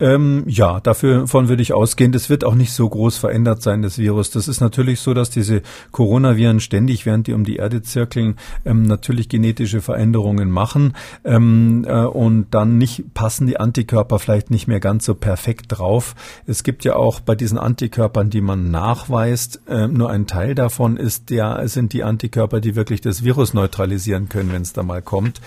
Ähm, 0.00 0.44
ja, 0.46 0.80
dafür 0.80 1.26
von 1.28 1.48
würde 1.48 1.62
ich 1.62 1.72
ausgehen. 1.72 2.12
Das 2.12 2.30
wird 2.30 2.44
auch 2.44 2.54
nicht 2.54 2.72
so 2.72 2.88
groß 2.88 3.16
verändert 3.16 3.62
sein, 3.62 3.82
das 3.82 3.98
Virus. 3.98 4.30
Das 4.30 4.48
ist 4.48 4.60
natürlich 4.60 5.00
so, 5.00 5.14
dass 5.14 5.30
diese 5.30 5.62
Coronaviren 5.92 6.60
ständig, 6.60 7.06
während 7.06 7.26
die 7.26 7.32
um 7.32 7.44
die 7.44 7.56
Erde 7.56 7.82
zirkeln, 7.82 8.36
ähm, 8.64 8.82
natürlich 8.82 9.28
genetische 9.28 9.80
Veränderungen 9.80 10.50
machen 10.50 10.94
ähm, 11.24 11.84
äh, 11.86 12.04
und 12.04 12.46
dann 12.50 12.78
nicht 12.78 13.14
passen 13.14 13.46
die 13.46 13.58
Antikörper 13.58 14.18
vielleicht 14.18 14.50
nicht 14.50 14.66
mehr 14.66 14.80
ganz 14.80 15.04
so 15.04 15.14
perfekt 15.14 15.66
drauf. 15.68 16.14
Es 16.46 16.64
gibt 16.64 16.84
ja 16.84 16.96
auch 16.96 17.20
bei 17.20 17.34
diesen 17.34 17.58
Antikörpern, 17.58 18.30
die 18.30 18.40
man 18.40 18.70
nachweist, 18.70 19.62
äh, 19.68 19.86
nur 19.86 20.10
ein 20.10 20.26
Teil 20.26 20.54
davon 20.54 20.96
ist 20.96 21.30
der 21.30 21.68
sind 21.68 21.92
die 21.92 22.02
Antikörper, 22.02 22.60
die 22.60 22.74
wirklich 22.74 23.00
das 23.00 23.24
Virus 23.24 23.54
neutralisieren 23.54 24.28
können, 24.28 24.52
wenn 24.52 24.62
es 24.62 24.72
da 24.72 24.82
mal 24.82 25.02
kommt. 25.02 25.40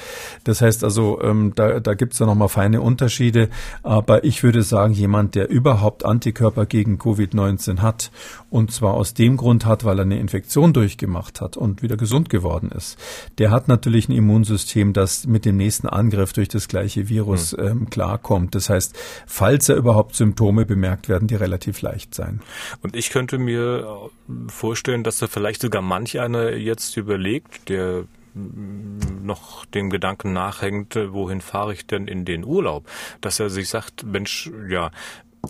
Das 0.44 0.62
heißt 0.62 0.84
also, 0.84 1.22
ähm, 1.22 1.54
da, 1.56 1.80
da 1.80 1.94
gibt 1.94 2.14
es 2.14 2.20
ja 2.20 2.26
nochmal 2.26 2.50
feine 2.50 2.82
Unterschiede, 2.82 3.50
aber 3.84 4.24
ich 4.24 4.37
ich 4.38 4.44
würde 4.44 4.62
sagen, 4.62 4.94
jemand, 4.94 5.34
der 5.34 5.50
überhaupt 5.50 6.06
Antikörper 6.06 6.68
gegen 6.68 7.00
Covid-19 7.00 7.80
hat 7.80 8.12
und 8.52 8.72
zwar 8.72 8.94
aus 8.94 9.16
dem 9.16 9.36
Grund 9.36 9.66
hat, 9.66 9.84
weil 9.84 9.98
er 9.98 10.04
eine 10.04 10.20
Infektion 10.20 10.74
durchgemacht 10.74 11.42
hat 11.42 11.58
und 11.58 11.82
wieder 11.82 11.98
gesund 11.98 12.30
geworden 12.30 12.70
ist, 12.70 13.00
der 13.40 13.50
hat 13.50 13.68
natürlich 13.68 14.10
ein 14.10 14.12
Immunsystem, 14.12 14.94
das 14.94 15.26
mit 15.26 15.44
dem 15.44 15.58
nächsten 15.58 15.88
Angriff 15.90 16.34
durch 16.34 16.50
das 16.50 16.68
gleiche 16.68 17.10
Virus 17.10 17.58
mhm. 17.58 17.66
ähm, 17.66 17.90
klarkommt. 17.90 18.54
Das 18.54 18.70
heißt, 18.70 18.96
falls 19.26 19.70
er 19.70 19.76
überhaupt 19.76 20.16
Symptome 20.16 20.68
bemerkt, 20.68 21.10
werden 21.10 21.28
die 21.28 21.34
relativ 21.36 21.82
leicht 21.82 22.14
sein. 22.14 22.42
Und 22.84 22.96
ich 22.96 23.10
könnte 23.10 23.40
mir 23.40 24.12
vorstellen, 24.50 25.04
dass 25.04 25.18
da 25.18 25.26
vielleicht 25.26 25.64
sogar 25.64 25.82
manch 25.82 26.20
einer 26.20 26.56
jetzt 26.56 26.96
überlegt, 26.96 27.70
der 27.70 28.04
noch 28.38 29.66
dem 29.66 29.90
Gedanken 29.90 30.34
nachhängt, 30.34 30.96
wohin 30.96 31.42
fahre 31.42 31.74
ich 31.74 31.86
denn 31.86 32.08
in 32.08 32.26
den 32.26 32.44
Urlaub? 32.44 32.90
Dass 33.22 33.40
er 33.40 33.50
sich 33.50 33.70
sagt, 33.70 34.04
Mensch, 34.04 34.50
ja, 34.70 34.92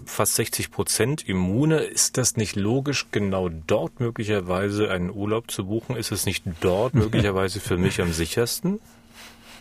fast 0.06 0.36
60 0.36 0.72
Prozent 0.72 1.28
Immune. 1.28 1.80
Ist 1.80 2.18
das 2.18 2.38
nicht 2.38 2.56
logisch, 2.56 3.08
genau 3.12 3.50
dort 3.50 4.00
möglicherweise 4.00 4.90
einen 4.90 5.10
Urlaub 5.10 5.50
zu 5.52 5.66
buchen? 5.66 5.96
Ist 5.96 6.12
es 6.12 6.26
nicht 6.26 6.44
dort 6.62 6.94
möglicherweise 6.94 7.60
für 7.60 7.78
mich 7.78 8.02
am 8.02 8.14
sichersten? 8.14 8.80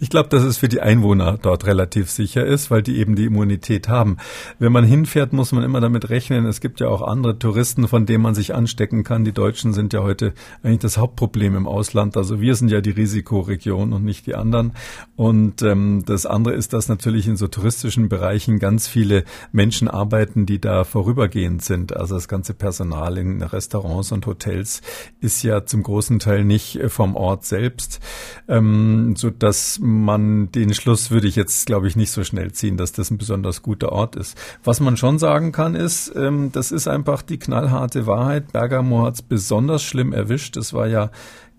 Ich 0.00 0.10
glaube, 0.10 0.28
dass 0.28 0.42
es 0.42 0.58
für 0.58 0.68
die 0.68 0.80
Einwohner 0.80 1.38
dort 1.40 1.66
relativ 1.66 2.10
sicher 2.10 2.44
ist, 2.44 2.70
weil 2.70 2.82
die 2.82 2.98
eben 2.98 3.14
die 3.14 3.26
Immunität 3.26 3.88
haben. 3.88 4.16
Wenn 4.58 4.72
man 4.72 4.84
hinfährt, 4.84 5.32
muss 5.32 5.52
man 5.52 5.62
immer 5.62 5.80
damit 5.80 6.10
rechnen. 6.10 6.44
Es 6.46 6.60
gibt 6.60 6.80
ja 6.80 6.88
auch 6.88 7.02
andere 7.02 7.38
Touristen, 7.38 7.88
von 7.88 8.06
denen 8.06 8.22
man 8.22 8.34
sich 8.34 8.54
anstecken 8.54 9.04
kann. 9.04 9.24
Die 9.24 9.32
Deutschen 9.32 9.72
sind 9.72 9.92
ja 9.92 10.02
heute 10.02 10.32
eigentlich 10.62 10.80
das 10.80 10.98
Hauptproblem 10.98 11.56
im 11.56 11.66
Ausland. 11.68 12.16
Also 12.16 12.40
wir 12.40 12.54
sind 12.56 12.70
ja 12.70 12.80
die 12.80 12.90
Risikoregion 12.90 13.92
und 13.92 14.04
nicht 14.04 14.26
die 14.26 14.34
anderen. 14.34 14.72
Und 15.16 15.62
ähm, 15.62 16.02
das 16.04 16.26
andere 16.26 16.54
ist, 16.54 16.72
dass 16.72 16.88
natürlich 16.88 17.28
in 17.28 17.36
so 17.36 17.46
touristischen 17.46 18.08
Bereichen 18.08 18.58
ganz 18.58 18.88
viele 18.88 19.24
Menschen 19.52 19.88
arbeiten, 19.88 20.46
die 20.46 20.60
da 20.60 20.84
vorübergehend 20.84 21.62
sind. 21.62 21.96
Also 21.96 22.14
das 22.14 22.28
ganze 22.28 22.54
Personal 22.54 23.18
in 23.18 23.42
Restaurants 23.42 24.12
und 24.12 24.26
Hotels 24.26 24.82
ist 25.20 25.42
ja 25.42 25.64
zum 25.64 25.82
großen 25.82 26.18
Teil 26.18 26.44
nicht 26.44 26.80
vom 26.88 27.14
Ort 27.16 27.44
selbst. 27.44 28.00
Ähm, 28.48 29.14
so 29.22 29.30
dass 29.30 29.78
man 29.80 30.50
den 30.52 30.74
Schluss 30.74 31.10
würde 31.10 31.28
ich 31.28 31.36
jetzt, 31.36 31.66
glaube 31.66 31.88
ich, 31.88 31.96
nicht 31.96 32.10
so 32.10 32.24
schnell 32.24 32.52
ziehen, 32.52 32.76
dass 32.76 32.92
das 32.92 33.10
ein 33.10 33.18
besonders 33.18 33.62
guter 33.62 33.92
Ort 33.92 34.16
ist. 34.16 34.36
Was 34.64 34.80
man 34.80 34.96
schon 34.96 35.18
sagen 35.18 35.52
kann, 35.52 35.74
ist, 35.74 36.12
ähm, 36.14 36.50
das 36.52 36.72
ist 36.72 36.88
einfach 36.88 37.22
die 37.22 37.38
knallharte 37.38 38.06
Wahrheit. 38.06 38.52
Bergamo 38.52 39.06
hat 39.06 39.14
es 39.14 39.22
besonders 39.22 39.82
schlimm 39.82 40.12
erwischt. 40.12 40.56
Es 40.56 40.74
war 40.74 40.88
ja 40.88 41.10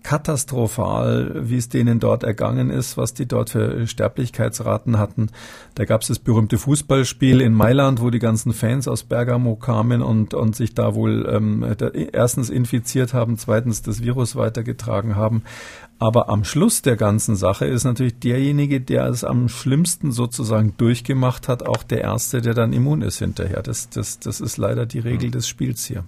katastrophal, 0.04 1.48
wie 1.48 1.56
es 1.56 1.70
denen 1.70 1.98
dort 1.98 2.24
ergangen 2.24 2.68
ist, 2.68 2.98
was 2.98 3.14
die 3.14 3.26
dort 3.26 3.50
für 3.50 3.86
Sterblichkeitsraten 3.86 4.98
hatten. 4.98 5.30
Da 5.74 5.86
gab 5.86 6.02
es 6.02 6.08
das 6.08 6.18
berühmte 6.18 6.58
Fußballspiel 6.58 7.40
in 7.40 7.54
Mailand, 7.54 8.02
wo 8.02 8.10
die 8.10 8.18
ganzen 8.18 8.52
Fans 8.52 8.86
aus 8.86 9.02
Bergamo 9.02 9.56
kamen 9.56 10.02
und, 10.02 10.34
und 10.34 10.54
sich 10.54 10.74
da 10.74 10.94
wohl 10.94 11.26
ähm, 11.32 11.64
erstens 12.12 12.50
infiziert 12.50 13.14
haben, 13.14 13.38
zweitens 13.38 13.80
das 13.80 14.02
Virus 14.02 14.36
weitergetragen 14.36 15.16
haben. 15.16 15.42
Aber 16.04 16.28
am 16.28 16.44
Schluss 16.44 16.82
der 16.82 16.96
ganzen 16.96 17.34
Sache 17.34 17.64
ist 17.64 17.84
natürlich 17.84 18.18
derjenige, 18.18 18.78
der 18.78 19.06
es 19.06 19.24
am 19.24 19.48
schlimmsten 19.48 20.12
sozusagen 20.12 20.74
durchgemacht 20.76 21.48
hat, 21.48 21.62
auch 21.62 21.82
der 21.82 22.02
Erste, 22.02 22.42
der 22.42 22.52
dann 22.52 22.74
immun 22.74 23.00
ist 23.00 23.20
hinterher. 23.20 23.62
Das, 23.62 23.88
das, 23.88 24.18
das 24.18 24.42
ist 24.42 24.58
leider 24.58 24.84
die 24.84 24.98
Regel 24.98 25.28
hm. 25.28 25.30
des 25.30 25.48
Spiels 25.48 25.86
hier. 25.86 26.04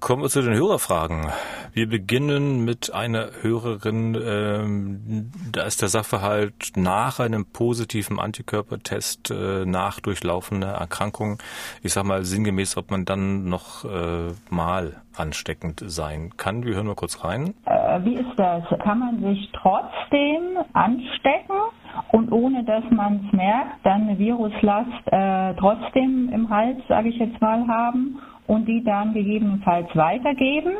Kommen 0.00 0.22
wir 0.22 0.28
zu 0.28 0.42
den 0.42 0.54
Hörerfragen. 0.54 1.26
Wir 1.72 1.88
beginnen 1.88 2.64
mit 2.64 2.94
einer 2.94 3.30
Hörerin, 3.42 4.16
ähm, 4.20 5.30
da 5.50 5.64
ist 5.64 5.82
der 5.82 5.88
Sachverhalt 5.88 6.72
nach 6.76 7.18
einem 7.18 7.46
positiven 7.46 8.20
Antikörpertest 8.20 9.30
äh, 9.30 9.64
nach 9.64 9.98
durchlaufender 10.00 10.68
Erkrankung, 10.68 11.38
ich 11.82 11.92
sag 11.92 12.04
mal 12.04 12.24
sinngemäß, 12.24 12.76
ob 12.76 12.90
man 12.90 13.06
dann 13.06 13.48
noch 13.48 13.84
äh, 13.84 14.32
mal 14.50 15.02
ansteckend 15.16 15.82
sein 15.84 16.32
kann. 16.36 16.64
Wir 16.64 16.76
hören 16.76 16.86
mal 16.86 16.94
kurz 16.94 17.24
rein. 17.24 17.54
Äh, 17.66 18.04
wie 18.04 18.14
ist 18.14 18.36
das? 18.36 18.62
Kann 18.82 19.00
man 19.00 19.20
sich 19.20 19.50
trotzdem 19.52 20.58
anstecken 20.74 21.56
und 22.12 22.30
ohne 22.30 22.62
dass 22.64 22.84
man 22.90 23.24
es 23.26 23.32
merkt, 23.32 23.84
dann 23.84 24.02
eine 24.02 24.18
Viruslast 24.18 25.06
äh, 25.06 25.54
trotzdem 25.54 26.30
im 26.32 26.48
Hals, 26.48 26.78
sage 26.88 27.08
ich 27.08 27.16
jetzt 27.16 27.40
mal, 27.40 27.66
haben? 27.66 28.20
Und 28.48 28.66
die 28.66 28.84
dann 28.84 29.14
gegebenenfalls 29.14 29.88
weitergeben. 29.96 30.74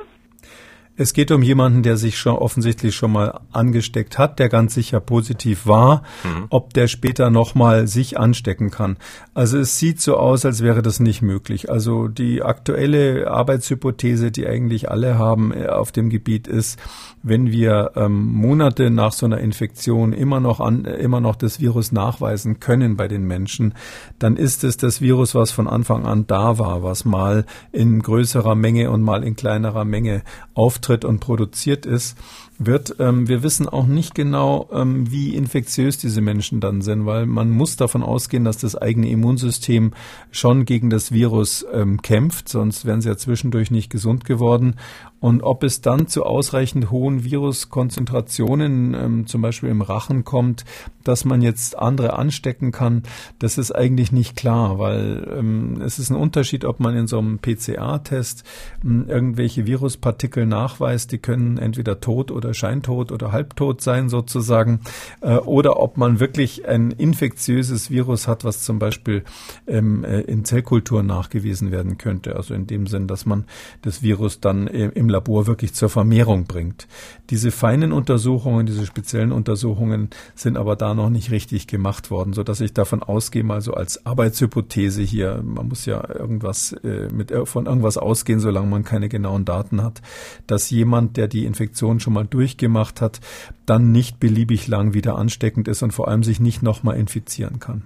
Es 1.00 1.12
geht 1.12 1.30
um 1.30 1.44
jemanden, 1.44 1.84
der 1.84 1.96
sich 1.96 2.18
schon 2.18 2.34
offensichtlich 2.34 2.96
schon 2.96 3.12
mal 3.12 3.40
angesteckt 3.52 4.18
hat, 4.18 4.40
der 4.40 4.48
ganz 4.48 4.74
sicher 4.74 4.98
positiv 4.98 5.64
war, 5.64 6.02
mhm. 6.24 6.46
ob 6.50 6.74
der 6.74 6.88
später 6.88 7.30
nochmal 7.30 7.86
sich 7.86 8.18
anstecken 8.18 8.72
kann. 8.72 8.96
Also 9.32 9.58
es 9.58 9.78
sieht 9.78 10.00
so 10.00 10.16
aus, 10.16 10.44
als 10.44 10.60
wäre 10.60 10.82
das 10.82 10.98
nicht 10.98 11.22
möglich. 11.22 11.70
Also 11.70 12.08
die 12.08 12.42
aktuelle 12.42 13.30
Arbeitshypothese, 13.30 14.32
die 14.32 14.48
eigentlich 14.48 14.90
alle 14.90 15.18
haben 15.18 15.52
äh, 15.52 15.66
auf 15.66 15.92
dem 15.92 16.10
Gebiet 16.10 16.48
ist, 16.48 16.80
wenn 17.22 17.52
wir 17.52 17.92
ähm, 17.94 18.24
Monate 18.26 18.90
nach 18.90 19.12
so 19.12 19.26
einer 19.26 19.38
Infektion 19.38 20.12
immer 20.12 20.40
noch 20.40 20.58
an, 20.58 20.84
immer 20.84 21.20
noch 21.20 21.36
das 21.36 21.60
Virus 21.60 21.92
nachweisen 21.92 22.58
können 22.58 22.96
bei 22.96 23.06
den 23.06 23.22
Menschen, 23.22 23.74
dann 24.18 24.36
ist 24.36 24.64
es 24.64 24.76
das 24.78 25.00
Virus, 25.00 25.36
was 25.36 25.52
von 25.52 25.68
Anfang 25.68 26.06
an 26.06 26.26
da 26.26 26.58
war, 26.58 26.82
was 26.82 27.04
mal 27.04 27.44
in 27.70 28.02
größerer 28.02 28.56
Menge 28.56 28.90
und 28.90 29.02
mal 29.02 29.22
in 29.22 29.36
kleinerer 29.36 29.84
Menge 29.84 30.22
auftritt 30.54 30.87
und 31.04 31.20
produziert 31.20 31.86
ist. 31.86 32.16
wird. 32.58 32.96
Ähm, 32.98 33.28
wir 33.28 33.42
wissen 33.42 33.68
auch 33.68 33.86
nicht 33.86 34.14
genau, 34.14 34.68
ähm, 34.72 35.10
wie 35.10 35.34
infektiös 35.34 35.96
diese 35.98 36.20
Menschen 36.20 36.60
dann 36.60 36.82
sind, 36.82 37.06
weil 37.06 37.26
man 37.26 37.50
muss 37.50 37.76
davon 37.76 38.02
ausgehen, 38.02 38.44
dass 38.44 38.58
das 38.58 38.74
eigene 38.74 39.08
Immunsystem 39.10 39.92
schon 40.30 40.64
gegen 40.64 40.90
das 40.90 41.12
Virus 41.12 41.64
ähm, 41.72 42.02
kämpft, 42.02 42.48
sonst 42.48 42.84
wären 42.84 43.00
sie 43.00 43.08
ja 43.08 43.16
zwischendurch 43.16 43.70
nicht 43.70 43.90
gesund 43.90 44.24
geworden. 44.24 44.74
Und 45.20 45.42
ob 45.42 45.64
es 45.64 45.80
dann 45.80 46.06
zu 46.06 46.24
ausreichend 46.24 46.90
hohen 46.90 47.24
Viruskonzentrationen, 47.24 48.94
ähm, 48.94 49.26
zum 49.26 49.42
Beispiel 49.42 49.68
im 49.68 49.82
Rachen 49.82 50.24
kommt, 50.24 50.64
dass 51.02 51.24
man 51.24 51.42
jetzt 51.42 51.78
andere 51.78 52.12
anstecken 52.14 52.70
kann, 52.70 53.02
das 53.38 53.58
ist 53.58 53.72
eigentlich 53.72 54.12
nicht 54.12 54.36
klar, 54.36 54.78
weil 54.78 55.26
ähm, 55.36 55.80
es 55.80 55.98
ist 55.98 56.10
ein 56.10 56.16
Unterschied, 56.16 56.64
ob 56.64 56.80
man 56.80 56.96
in 56.96 57.06
so 57.06 57.18
einem 57.18 57.38
PCA-Test 57.38 58.44
ähm, 58.84 59.06
irgendwelche 59.08 59.66
Viruspartikel 59.66 60.46
nachweist, 60.46 61.10
die 61.10 61.18
können 61.18 61.58
entweder 61.58 62.00
tot 62.00 62.30
oder 62.30 62.54
scheintot 62.54 63.10
oder 63.10 63.32
halbtot 63.32 63.80
sein 63.80 64.08
sozusagen, 64.08 64.80
äh, 65.20 65.36
oder 65.36 65.80
ob 65.80 65.96
man 65.96 66.20
wirklich 66.20 66.68
ein 66.68 66.92
infektiöses 66.92 67.90
Virus 67.90 68.28
hat, 68.28 68.44
was 68.44 68.62
zum 68.62 68.78
Beispiel 68.78 69.24
ähm, 69.66 70.04
äh, 70.04 70.20
in 70.20 70.44
Zellkulturen 70.44 71.06
nachgewiesen 71.06 71.72
werden 71.72 71.98
könnte. 71.98 72.36
Also 72.36 72.54
in 72.54 72.66
dem 72.66 72.86
Sinn, 72.86 73.08
dass 73.08 73.26
man 73.26 73.46
das 73.82 74.02
Virus 74.02 74.40
dann 74.40 74.68
äh, 74.68 74.90
im 74.94 75.07
Labor 75.08 75.46
wirklich 75.46 75.74
zur 75.74 75.88
Vermehrung 75.88 76.44
bringt. 76.44 76.86
Diese 77.30 77.50
feinen 77.50 77.92
Untersuchungen, 77.92 78.66
diese 78.66 78.86
speziellen 78.86 79.32
Untersuchungen 79.32 80.10
sind 80.34 80.56
aber 80.56 80.76
da 80.76 80.94
noch 80.94 81.10
nicht 81.10 81.30
richtig 81.30 81.66
gemacht 81.66 82.10
worden, 82.10 82.32
so 82.32 82.42
dass 82.42 82.60
ich 82.60 82.72
davon 82.72 83.02
ausgehe, 83.02 83.44
mal 83.44 83.60
so 83.60 83.74
als 83.74 84.06
Arbeitshypothese 84.06 85.02
hier, 85.02 85.42
man 85.44 85.68
muss 85.68 85.86
ja 85.86 86.02
irgendwas 86.08 86.72
äh, 86.84 87.08
mit 87.12 87.32
von 87.44 87.66
irgendwas 87.66 87.98
ausgehen, 87.98 88.40
solange 88.40 88.68
man 88.68 88.84
keine 88.84 89.08
genauen 89.08 89.44
Daten 89.44 89.82
hat, 89.82 90.00
dass 90.46 90.70
jemand, 90.70 91.16
der 91.16 91.28
die 91.28 91.44
Infektion 91.44 92.00
schon 92.00 92.12
mal 92.12 92.26
durchgemacht 92.26 93.00
hat, 93.00 93.20
dann 93.66 93.92
nicht 93.92 94.18
beliebig 94.20 94.66
lang 94.68 94.94
wieder 94.94 95.16
ansteckend 95.16 95.68
ist 95.68 95.82
und 95.82 95.92
vor 95.92 96.08
allem 96.08 96.22
sich 96.22 96.40
nicht 96.40 96.62
nochmal 96.62 96.96
infizieren 96.96 97.60
kann 97.60 97.82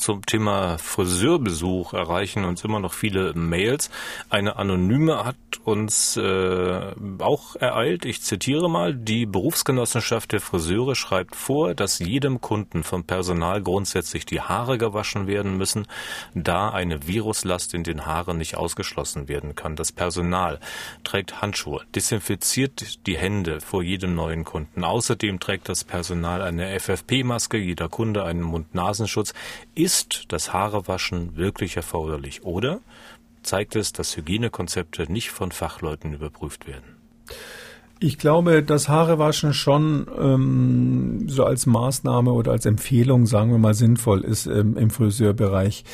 zum 0.00 0.24
Thema 0.24 0.78
Friseurbesuch 0.78 1.92
erreichen 1.92 2.44
uns 2.44 2.64
immer 2.64 2.80
noch 2.80 2.92
viele 2.92 3.34
Mails. 3.34 3.90
Eine 4.30 4.56
anonyme 4.56 5.24
hat 5.24 5.36
uns 5.64 6.16
äh, 6.16 6.92
auch 7.18 7.56
ereilt. 7.56 8.04
Ich 8.04 8.22
zitiere 8.22 8.70
mal. 8.70 8.94
Die 8.94 9.26
Berufsgenossenschaft 9.26 10.32
der 10.32 10.40
Friseure 10.40 10.94
schreibt 10.94 11.36
vor, 11.36 11.74
dass 11.74 11.98
jedem 11.98 12.40
Kunden 12.40 12.82
vom 12.82 13.04
Personal 13.04 13.62
grundsätzlich 13.62 14.24
die 14.24 14.40
Haare 14.40 14.78
gewaschen 14.78 15.26
werden 15.26 15.56
müssen, 15.58 15.86
da 16.34 16.70
eine 16.70 17.06
Viruslast 17.06 17.74
in 17.74 17.84
den 17.84 18.06
Haaren 18.06 18.38
nicht 18.38 18.56
ausgeschlossen 18.56 19.28
werden 19.28 19.54
kann. 19.54 19.76
Das 19.76 19.92
Personal 19.92 20.60
trägt 21.04 21.42
Handschuhe, 21.42 21.82
desinfiziert 21.94 23.06
die 23.06 23.18
Hände 23.18 23.60
vor 23.60 23.82
jedem 23.82 24.14
neuen 24.14 24.44
Kunden. 24.44 24.82
Außerdem 24.82 25.40
trägt 25.40 25.68
das 25.68 25.84
Personal 25.84 26.40
eine 26.40 26.78
FFP-Maske, 26.80 27.58
jeder 27.58 27.88
Kunde 27.88 28.24
einen 28.24 28.42
Mund-Nasenschutz. 28.42 29.34
Ist 29.74 29.89
das 30.28 30.52
Haarewaschen 30.52 31.36
wirklich 31.36 31.76
erforderlich 31.76 32.42
oder 32.42 32.80
zeigt 33.42 33.76
es, 33.76 33.92
dass 33.92 34.16
Hygienekonzepte 34.16 35.10
nicht 35.10 35.30
von 35.30 35.52
Fachleuten 35.52 36.12
überprüft 36.14 36.66
werden? 36.66 36.96
Ich 38.02 38.16
glaube, 38.16 38.62
das 38.62 38.88
Haarewaschen 38.88 39.52
schon 39.52 40.06
ähm, 40.18 41.28
so 41.28 41.44
als 41.44 41.66
Maßnahme 41.66 42.32
oder 42.32 42.52
als 42.52 42.64
Empfehlung, 42.64 43.26
sagen 43.26 43.50
wir 43.50 43.58
mal, 43.58 43.74
sinnvoll 43.74 44.22
ist 44.22 44.46
ähm, 44.46 44.78
im 44.78 44.88
Friseurbereich. 44.88 45.84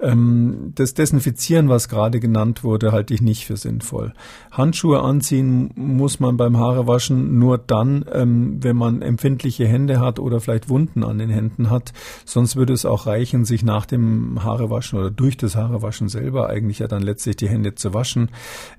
Ähm, 0.00 0.72
das 0.74 0.94
Desinfizieren, 0.94 1.68
was 1.68 1.88
gerade 1.88 2.20
genannt 2.20 2.64
wurde, 2.64 2.92
halte 2.92 3.12
ich 3.12 3.20
nicht 3.20 3.44
für 3.44 3.58
sinnvoll. 3.58 4.14
Handschuhe 4.50 5.02
anziehen 5.02 5.70
muss 5.74 6.20
man 6.20 6.38
beim 6.38 6.56
Haarewaschen 6.56 7.38
nur 7.38 7.58
dann, 7.58 8.06
ähm, 8.10 8.56
wenn 8.62 8.76
man 8.76 9.02
empfindliche 9.02 9.66
Hände 9.66 10.00
hat 10.00 10.18
oder 10.18 10.40
vielleicht 10.40 10.70
Wunden 10.70 11.04
an 11.04 11.18
den 11.18 11.28
Händen 11.28 11.68
hat. 11.68 11.92
Sonst 12.24 12.56
würde 12.56 12.72
es 12.72 12.86
auch 12.86 13.06
reichen, 13.06 13.44
sich 13.44 13.62
nach 13.62 13.84
dem 13.84 14.42
Haarewaschen 14.42 14.98
oder 14.98 15.10
durch 15.10 15.36
das 15.36 15.56
Haarewaschen 15.56 16.08
selber 16.08 16.48
eigentlich 16.48 16.78
ja 16.78 16.88
dann 16.88 17.02
letztlich 17.02 17.36
die 17.36 17.48
Hände 17.48 17.74
zu 17.74 17.92
waschen. 17.92 18.30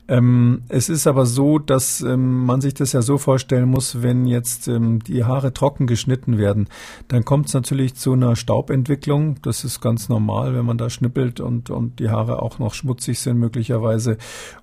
Ähm, 0.08 0.64
es 0.70 0.90
ist 0.90 1.06
aber 1.06 1.28
so, 1.28 1.60
dass 1.60 2.02
ähm, 2.02 2.46
man 2.46 2.62
sich 2.62 2.70
das 2.74 2.93
ja 2.93 3.01
so 3.01 3.17
vorstellen 3.17 3.69
muss, 3.69 4.01
wenn 4.01 4.26
jetzt 4.26 4.67
ähm, 4.67 4.99
die 5.03 5.24
Haare 5.24 5.53
trocken 5.53 5.88
geschnitten 5.88 6.38
werden, 6.38 6.67
dann 7.07 7.26
kommt 7.26 7.47
es 7.47 7.53
natürlich 7.53 7.95
zu 7.95 8.13
einer 8.13 8.36
Staubentwicklung. 8.36 9.41
Das 9.41 9.63
ist 9.63 9.82
ganz 9.82 10.09
normal, 10.09 10.55
wenn 10.55 10.65
man 10.65 10.78
da 10.78 10.89
schnippelt 10.89 11.39
und, 11.39 11.69
und 11.69 11.99
die 11.99 12.09
Haare 12.09 12.41
auch 12.41 12.59
noch 12.59 12.74
schmutzig 12.74 13.19
sind 13.19 13.38
möglicherweise. 13.38 14.17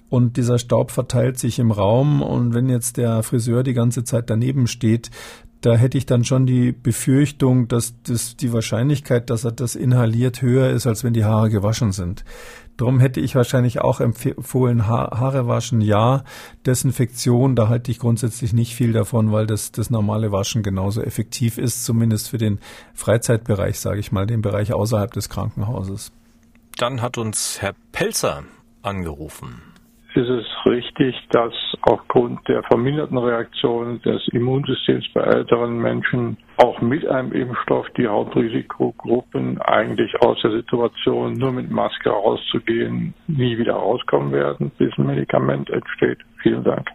Und 0.09 0.37
dieser 0.37 0.59
Staub 0.59 0.91
verteilt 0.91 1.39
sich 1.39 1.59
im 1.59 1.71
Raum. 1.71 2.23
Und 2.23 2.55
wenn 2.55 2.69
jetzt 2.69 2.97
der 2.97 3.23
Friseur 3.23 3.63
die 3.63 3.75
ganze 3.75 4.05
Zeit 4.05 4.31
daneben 4.31 4.67
steht, 4.67 5.11
da 5.61 5.75
hätte 5.75 5.99
ich 5.99 6.07
dann 6.07 6.25
schon 6.25 6.47
die 6.47 6.73
Befürchtung, 6.73 7.69
dass 7.69 7.95
das, 8.05 8.37
die 8.37 8.53
Wahrscheinlichkeit, 8.53 9.29
dass 9.29 9.45
er 9.45 9.53
das 9.53 9.75
inhaliert, 9.75 10.41
höher 10.41 10.71
ist, 10.71 10.87
als 10.87 11.03
wenn 11.03 11.13
die 11.13 11.25
Haare 11.25 11.51
gewaschen 11.51 11.93
sind. 11.93 12.25
Darum 12.79 13.01
hätte 13.01 13.19
ich 13.19 13.35
wahrscheinlich 13.35 13.81
auch 13.81 14.01
empfohlen, 14.01 14.87
Haare 14.87 15.49
waschen, 15.49 15.81
ja. 15.81 16.23
Desinfektion, 16.65 17.57
da 17.57 17.69
halte 17.69 17.91
ich 17.91 17.99
grundsätzlich 17.99 18.53
nicht 18.53 18.77
viel 18.77 18.93
davon, 18.93 19.33
weil 19.33 19.49
das, 19.49 19.73
das 19.73 19.91
normale 19.91 20.31
Waschen 20.31 20.63
genauso 20.63 21.03
effektiv 21.03 21.59
ist, 21.59 21.85
zumindest 21.85 22.31
für 22.31 22.39
den 22.39 22.61
Freizeitbereich, 22.95 23.81
sage 23.81 23.99
ich 23.99 24.13
mal, 24.13 24.29
den 24.29 24.43
Bereich 24.43 24.73
außerhalb 24.73 25.13
des 25.13 25.29
Krankenhauses. 25.29 26.13
Dann 26.77 27.03
hat 27.03 27.19
uns 27.19 27.61
Herr 27.61 27.75
Pelzer 27.91 28.45
angerufen. 28.83 29.61
Ist 30.19 30.31
es 30.31 30.47
richtig, 30.67 31.15
dass 31.31 31.53
aufgrund 31.83 32.41
der 32.49 32.65
verminderten 32.65 33.17
Reaktion 33.19 34.03
des 34.03 34.21
Immunsystems 34.33 35.07
bei 35.15 35.21
älteren 35.21 35.79
Menschen 35.79 36.37
auch 36.57 36.81
mit 36.81 37.07
einem 37.07 37.31
Impfstoff 37.31 37.87
die 37.97 38.09
Hauptrisikogruppen 38.09 39.63
eigentlich 39.63 40.13
aus 40.21 40.37
der 40.43 40.51
Situation, 40.51 41.35
nur 41.35 41.53
mit 41.53 41.71
Maske 41.71 42.11
rauszugehen, 42.11 43.15
nie 43.29 43.57
wieder 43.59 43.75
rauskommen 43.75 44.33
werden, 44.33 44.73
bis 44.77 44.91
ein 44.99 45.07
Medikament 45.07 45.71
entsteht? 45.71 46.19
Vielen 46.43 46.65
Dank. 46.65 46.89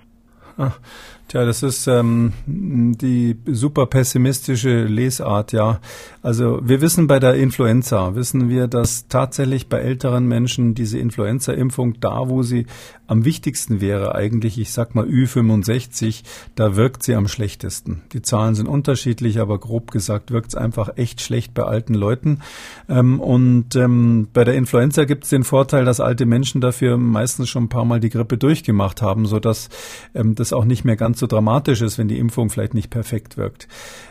Tja, 1.27 1.45
das 1.45 1.63
ist 1.63 1.87
ähm, 1.87 2.33
die 2.45 3.35
super 3.47 3.87
pessimistische 3.87 4.83
Lesart, 4.85 5.51
ja. 5.51 5.79
Also 6.21 6.59
wir 6.63 6.79
wissen 6.79 7.07
bei 7.07 7.19
der 7.19 7.35
Influenza, 7.35 8.15
wissen 8.15 8.49
wir, 8.49 8.67
dass 8.67 9.07
tatsächlich 9.07 9.67
bei 9.67 9.79
älteren 9.79 10.27
Menschen 10.27 10.73
diese 10.75 10.99
Influenza-Impfung 10.99 11.99
da, 11.99 12.29
wo 12.29 12.43
sie 12.43 12.65
am 13.07 13.25
wichtigsten 13.25 13.81
wäre, 13.81 14.15
eigentlich, 14.15 14.57
ich 14.57 14.71
sag 14.71 14.95
mal 14.95 15.05
Ü65, 15.05 16.23
da 16.55 16.75
wirkt 16.75 17.03
sie 17.03 17.15
am 17.15 17.27
schlechtesten. 17.27 18.01
Die 18.13 18.21
Zahlen 18.21 18.55
sind 18.55 18.67
unterschiedlich, 18.67 19.39
aber 19.39 19.59
grob 19.59 19.91
gesagt 19.91 20.31
wirkt 20.31 20.49
es 20.49 20.55
einfach 20.55 20.97
echt 20.97 21.21
schlecht 21.21 21.53
bei 21.53 21.63
alten 21.63 21.93
Leuten. 21.93 22.39
Ähm, 22.87 23.19
und 23.19 23.75
ähm, 23.75 24.29
bei 24.31 24.43
der 24.45 24.55
Influenza 24.55 25.03
gibt 25.03 25.25
es 25.25 25.29
den 25.29 25.43
Vorteil, 25.43 25.83
dass 25.83 25.99
alte 25.99 26.25
Menschen 26.25 26.61
dafür 26.61 26.97
meistens 26.97 27.49
schon 27.49 27.65
ein 27.65 27.69
paar 27.69 27.85
Mal 27.85 27.99
die 27.99 28.09
Grippe 28.09 28.37
durchgemacht 28.37 29.01
haben, 29.01 29.25
sodass 29.25 29.69
ähm, 30.15 30.35
das 30.35 30.53
auch 30.53 30.65
nicht 30.65 30.85
mehr 30.85 30.95
ganz 30.95 31.12
so 31.19 31.27
dramatisch 31.27 31.81
ist, 31.81 31.97
wenn 31.97 32.07
die 32.07 32.19
Impfung 32.19 32.49
vielleicht 32.49 32.73
nicht 32.73 32.89
perfekt 32.89 33.37
wirkt. 33.37 33.67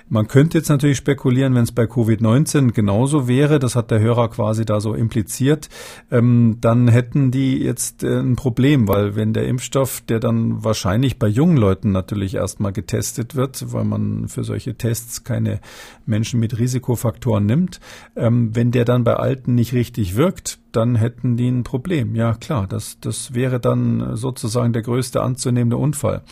Man 0.08 0.28
könnte 0.28 0.58
jetzt 0.58 0.68
natürlich 0.68 0.98
spekulieren, 0.98 1.54
wenn 1.54 1.62
es 1.62 1.72
bei 1.72 1.84
Covid-19 1.84 2.72
genauso 2.72 3.28
wäre, 3.28 3.58
das 3.58 3.76
hat 3.76 3.90
der 3.90 4.00
Hörer 4.00 4.28
quasi 4.28 4.66
da 4.66 4.80
so 4.80 4.94
impliziert, 4.94 5.70
ähm, 6.10 6.58
dann 6.60 6.88
hätten 6.88 7.30
die 7.30 7.58
jetzt 7.58 8.04
äh, 8.04 8.20
ein 8.20 8.36
Problem, 8.36 8.88
weil 8.88 9.16
wenn 9.16 9.32
der 9.32 9.46
Impfstoff, 9.46 10.02
der 10.02 10.20
dann 10.20 10.62
wahrscheinlich 10.64 11.18
bei 11.18 11.28
jungen 11.28 11.56
Leuten 11.56 11.92
natürlich 11.92 12.34
erstmal 12.34 12.72
getestet 12.72 13.36
wird, 13.36 13.72
weil 13.72 13.84
man 13.84 14.28
für 14.28 14.44
solche 14.44 14.74
Tests 14.74 15.24
keine 15.24 15.60
Menschen 16.04 16.40
mit 16.40 16.58
Risikofaktoren 16.58 17.46
nimmt, 17.46 17.80
ähm, 18.14 18.54
wenn 18.54 18.70
der 18.70 18.84
dann 18.84 19.04
bei 19.04 19.14
Alten 19.14 19.54
nicht 19.54 19.72
richtig 19.72 20.16
wirkt, 20.16 20.58
dann 20.72 20.96
hätten 20.96 21.36
die 21.36 21.48
ein 21.48 21.64
Problem. 21.64 22.14
Ja, 22.14 22.34
klar, 22.34 22.66
das, 22.66 22.98
das 23.00 23.34
wäre 23.34 23.60
dann 23.60 24.16
sozusagen 24.16 24.72
der 24.72 24.82
größte 24.82 25.22
anzunehmende 25.22 25.76
Unfall. 25.76 26.22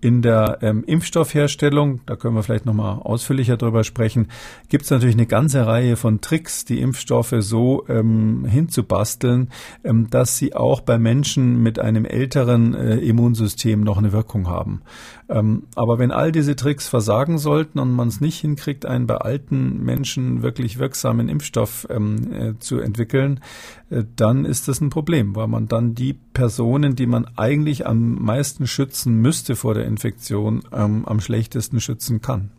In 0.00 0.20
der 0.20 0.58
ähm, 0.60 0.84
Impfstoffherstellung, 0.84 2.00
da 2.04 2.16
können 2.16 2.34
wir 2.34 2.42
vielleicht 2.42 2.66
nochmal 2.66 2.98
ausführlicher 2.98 3.56
drüber 3.56 3.84
sprechen, 3.84 4.28
gibt 4.68 4.84
es 4.84 4.90
natürlich 4.90 5.14
eine 5.14 5.24
ganze 5.24 5.66
Reihe 5.66 5.96
von 5.96 6.20
Tricks, 6.20 6.66
die 6.66 6.80
Impfstoffe 6.80 7.34
so 7.38 7.86
ähm, 7.88 8.44
hinzubasteln, 8.44 9.48
ähm, 9.82 10.10
dass 10.10 10.36
sie 10.36 10.54
auch 10.54 10.82
bei 10.82 10.98
Menschen 10.98 11.62
mit 11.62 11.78
einem 11.78 12.04
älteren 12.04 12.74
äh, 12.74 12.96
Immunsystem 12.96 13.80
noch 13.80 13.96
eine 13.96 14.12
Wirkung 14.12 14.46
haben. 14.46 14.82
Ähm, 15.30 15.68
aber 15.74 15.98
wenn 15.98 16.10
all 16.10 16.32
diese 16.32 16.54
Tricks 16.54 16.86
versagen 16.86 17.38
sollten 17.38 17.78
und 17.78 17.92
man 17.92 18.08
es 18.08 18.20
nicht 18.20 18.38
hinkriegt, 18.38 18.84
einen 18.84 19.06
bei 19.06 19.16
alten 19.16 19.82
Menschen 19.82 20.42
wirklich 20.42 20.78
wirksamen 20.78 21.30
Impfstoff 21.30 21.86
ähm, 21.88 22.32
äh, 22.32 22.58
zu 22.58 22.78
entwickeln, 22.78 23.40
äh, 23.83 23.83
dann 23.90 24.44
ist 24.44 24.68
das 24.68 24.80
ein 24.80 24.90
Problem, 24.90 25.36
weil 25.36 25.46
man 25.46 25.68
dann 25.68 25.94
die 25.94 26.14
Personen, 26.32 26.96
die 26.96 27.06
man 27.06 27.26
eigentlich 27.36 27.86
am 27.86 28.14
meisten 28.14 28.66
schützen 28.66 29.20
müsste 29.20 29.56
vor 29.56 29.74
der 29.74 29.84
Infektion, 29.84 30.62
ähm, 30.72 31.04
am 31.06 31.20
schlechtesten 31.20 31.80
schützen 31.80 32.20
kann. 32.20 32.50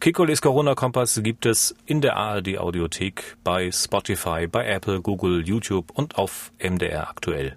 Kikoles 0.00 0.42
Corona-Kompass 0.42 1.20
gibt 1.22 1.46
es 1.46 1.76
in 1.86 2.00
der 2.00 2.16
ARD 2.16 2.58
Audiothek, 2.58 3.36
bei 3.44 3.70
Spotify, 3.70 4.46
bei 4.46 4.66
Apple, 4.66 5.00
Google, 5.00 5.46
YouTube 5.46 5.90
und 5.92 6.16
auf 6.16 6.52
mdraktuell.de. 6.58 7.56